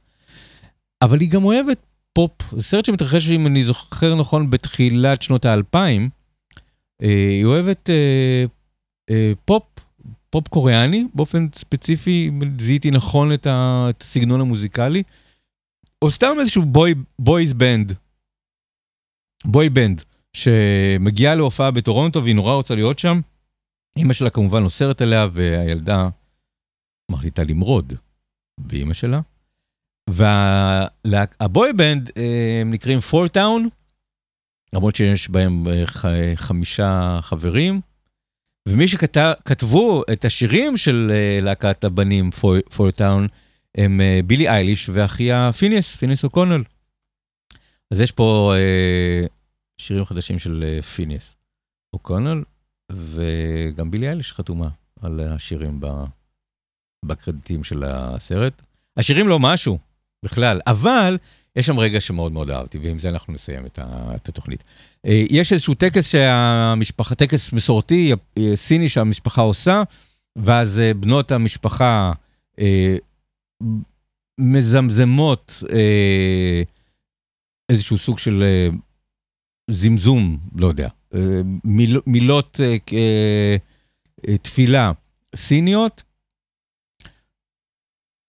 אבל 1.02 1.20
היא 1.20 1.30
גם 1.30 1.44
אוהבת 1.44 1.80
פופ. 2.14 2.32
זה 2.52 2.64
סרט 2.64 2.86
שמתרחש, 2.86 3.30
אם 3.30 3.48
אני 3.48 3.64
זוכר 3.64 4.16
נכון, 4.16 4.50
בתחילת 4.50 5.22
שנות 5.22 5.46
האלפיים. 5.46 6.10
אה, 7.04 7.08
היא 7.30 7.46
אוהבת 7.46 7.90
אה, 7.90 8.46
אה, 9.10 9.32
פופ, 9.46 9.64
פופ 10.30 10.48
קוריאני, 10.48 11.06
באופן 11.14 11.48
ספציפי, 11.56 12.32
זיהיתי 12.60 12.92
נכון 12.92 13.34
את 13.34 13.48
הסגנון 13.50 14.42
המוזיקלי. 14.42 15.04
או 16.02 16.12
סתם 16.12 16.34
איזשהו 16.40 16.66
boy, 16.66 16.94
boys 17.20 17.54
band, 17.54 17.94
boy 19.46 19.70
band, 19.70 20.04
שמגיעה 20.34 21.36
להופעה 21.36 21.72
בטורונטו 21.72 22.24
והיא 22.24 22.36
נורא 22.36 22.54
רוצה 22.54 22.76
להיות 22.76 23.00
שם. 23.00 23.20
אימא 23.98 24.14
שלה 24.14 24.30
כמובן 24.30 24.64
אוסרת 24.64 25.02
עליה 25.02 25.28
והילדה 25.34 26.10
מחליטה 27.12 27.44
למרוד 27.44 27.94
באימא 28.60 28.94
שלה. 28.94 29.22
וה 30.10 31.74
boy 31.74 31.90
band 31.90 32.12
הם 32.62 32.72
נקראים 32.72 33.00
פורטאון, 33.00 33.70
למרות 34.74 34.96
שיש 34.96 35.30
בהם 35.30 35.68
אה, 35.68 36.36
חמישה 36.36 37.20
חברים. 37.22 37.82
ומי 38.68 38.88
שכתבו 38.88 40.04
את 40.14 40.26
השירים 40.26 40.78
של 40.78 41.12
אה, 41.14 41.42
להקת 41.42 41.84
הבנים 41.84 42.30
פורטאון, 42.76 43.28
הם 43.78 44.02
אה, 44.02 44.20
בילי 44.26 44.50
אייליש 44.50 44.90
ואחיה 44.94 45.52
פיניאס, 45.54 45.96
פיניאס 45.96 46.24
אוקונל. 46.24 46.64
אז 47.92 48.00
יש 48.00 48.12
פה 48.12 48.54
אה, 48.56 49.28
שירים 49.78 50.06
חדשים 50.06 50.40
של 50.40 50.64
אה, 50.68 50.82
פיניאס 50.82 51.36
אוקונל, 51.94 52.44
וגם 52.92 53.92
בילי 53.92 54.08
אייליש 54.08 54.34
חתומה 54.34 54.70
על 55.02 55.20
השירים 55.20 55.80
ב, 55.80 55.88
בקרדיטים 57.06 57.64
של 57.64 57.84
הסרט. 57.88 58.62
השירים 58.98 59.28
לא 59.28 59.40
משהו 59.40 59.78
בכלל, 60.26 60.62
אבל 60.68 61.18
יש 61.56 61.66
שם 61.66 61.80
רגע 61.80 62.02
שמאוד 62.02 62.32
מאוד 62.32 62.50
אהבתי, 62.50 62.78
ועם 62.78 63.00
זה 63.00 63.10
אנחנו 63.10 63.34
נסיים 63.34 63.66
את, 63.66 63.80
את 64.16 64.30
התוכנית. 64.30 64.64
אה, 65.06 65.24
יש 65.30 65.54
איזשהו 65.54 65.74
טקס 65.74 66.08
שהמשפחה, 66.08 67.16
טקס 67.16 67.54
מסורתי, 67.54 68.14
אה, 68.38 68.56
סיני 68.56 68.90
שהמשפחה 68.90 69.42
עושה, 69.42 69.84
ואז 70.36 70.82
בנות 71.00 71.32
המשפחה, 71.32 72.12
אה, 72.60 72.96
מזמזמות 74.40 75.64
אה, 75.74 76.62
איזשהו 77.72 77.98
סוג 77.98 78.20
של 78.20 78.44
אה, 78.44 78.70
זמזום, 79.70 80.40
לא 80.56 80.68
יודע, 80.68 80.90
אה, 81.14 81.42
מיל, 81.64 82.00
מילות 82.08 82.60
אה, 82.64 82.78
אה, 84.28 84.38
תפילה 84.38 84.92
סיניות, 85.36 86.04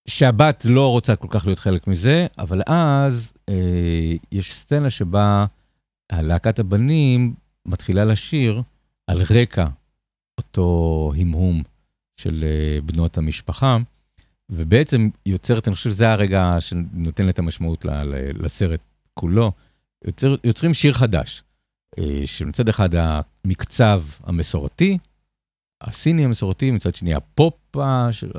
שהבת 0.08 0.64
לא 0.64 0.90
רוצה 0.90 1.16
כל 1.16 1.28
כך 1.30 1.46
להיות 1.46 1.58
חלק 1.58 1.86
מזה, 1.86 2.26
אבל 2.38 2.62
אז 2.66 3.32
אה, 3.48 4.12
יש 4.32 4.54
סצנה 4.54 4.90
שבה 4.90 5.46
להקת 6.12 6.58
הבנים 6.58 7.34
מתחילה 7.66 8.04
לשיר 8.04 8.62
על 9.06 9.18
רקע 9.30 9.66
אותו 10.38 11.12
המהום 11.18 11.62
של 12.20 12.44
אה, 12.44 12.80
בנות 12.80 13.18
המשפחה. 13.18 13.76
ובעצם 14.50 15.08
יוצרת, 15.26 15.68
אני 15.68 15.74
חושב 15.74 15.90
שזה 15.90 16.12
הרגע 16.12 16.56
שנותן 16.60 17.28
את 17.28 17.38
המשמעות 17.38 17.84
לסרט 18.34 18.80
כולו, 19.14 19.52
יוצר, 20.04 20.34
יוצרים 20.44 20.74
שיר 20.74 20.92
חדש, 20.92 21.42
אה, 21.98 22.22
שמצד 22.26 22.68
אחד 22.68 22.88
המקצב 22.94 24.02
המסורתי, 24.24 24.98
הסיני 25.80 26.24
המסורתי, 26.24 26.70
מצד 26.70 26.94
שני 26.94 27.14
הפופ, 27.14 27.76
של, 28.10 28.30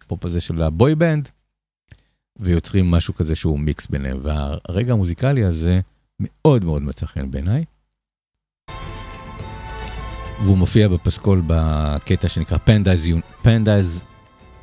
הפופ 0.00 0.24
הזה 0.24 0.40
של 0.40 0.62
ה 0.62 0.70
boy 0.70 0.94
band, 0.94 1.28
ויוצרים 2.38 2.90
משהו 2.90 3.14
כזה 3.14 3.34
שהוא 3.34 3.58
מיקס 3.58 3.86
ביניהם, 3.86 4.20
והרגע 4.22 4.92
המוזיקלי 4.92 5.44
הזה 5.44 5.80
מאוד 6.20 6.64
מאוד 6.64 6.82
מצא 6.82 7.06
חן 7.06 7.30
בעיניי. 7.30 7.64
והוא 10.44 10.58
מופיע 10.58 10.88
בפסקול 10.88 11.42
בקטע 11.46 12.28
שנקרא 12.28 12.58
Pandas 13.44 14.11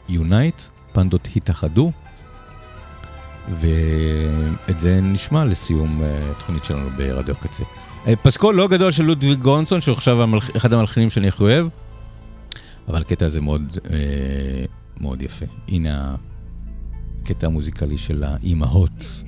יונייט, 0.10 0.62
פנדות 0.94 1.28
התאחדו, 1.36 1.92
ואת 3.60 4.80
זה 4.80 5.00
נשמע 5.02 5.46
לסיום 5.46 6.02
uh, 6.02 6.40
תוכנית 6.40 6.64
שלנו 6.64 6.90
ברדיו 6.98 7.36
קצה. 7.36 7.64
Uh, 7.64 8.10
פסקול 8.24 8.56
לא 8.56 8.68
גדול 8.68 8.92
של 8.92 9.04
לודוויג 9.04 9.40
גונסון, 9.40 9.82
שהוא 9.82 9.94
עכשיו 9.94 10.24
המלח... 10.24 10.56
אחד 10.56 10.74
המלחינים 10.74 11.10
שאני 11.10 11.28
הכי 11.28 11.44
אוהב, 11.44 11.68
אבל 12.88 13.02
הקטע 13.02 13.26
הזה 13.26 13.42
מאוד, 13.42 13.78
uh, 13.78 15.02
מאוד 15.02 15.22
יפה. 15.22 15.46
הנה 15.68 16.16
הקטע 17.22 17.48
המוזיקלי 17.48 17.98
של 17.98 18.24
האימהות. 18.24 19.24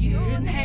情 0.00 0.59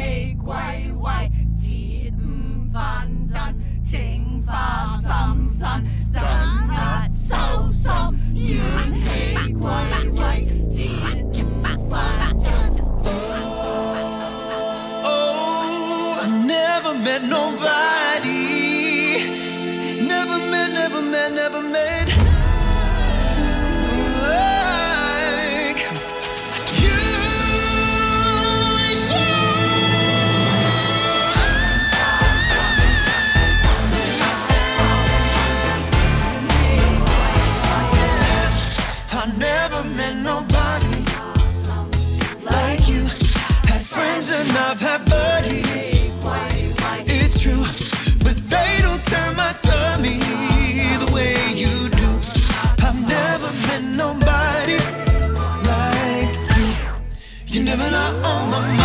living 57.77 57.93
out 57.93 58.15
on 58.25 58.49
my 58.49 58.59
mind. 58.59 58.84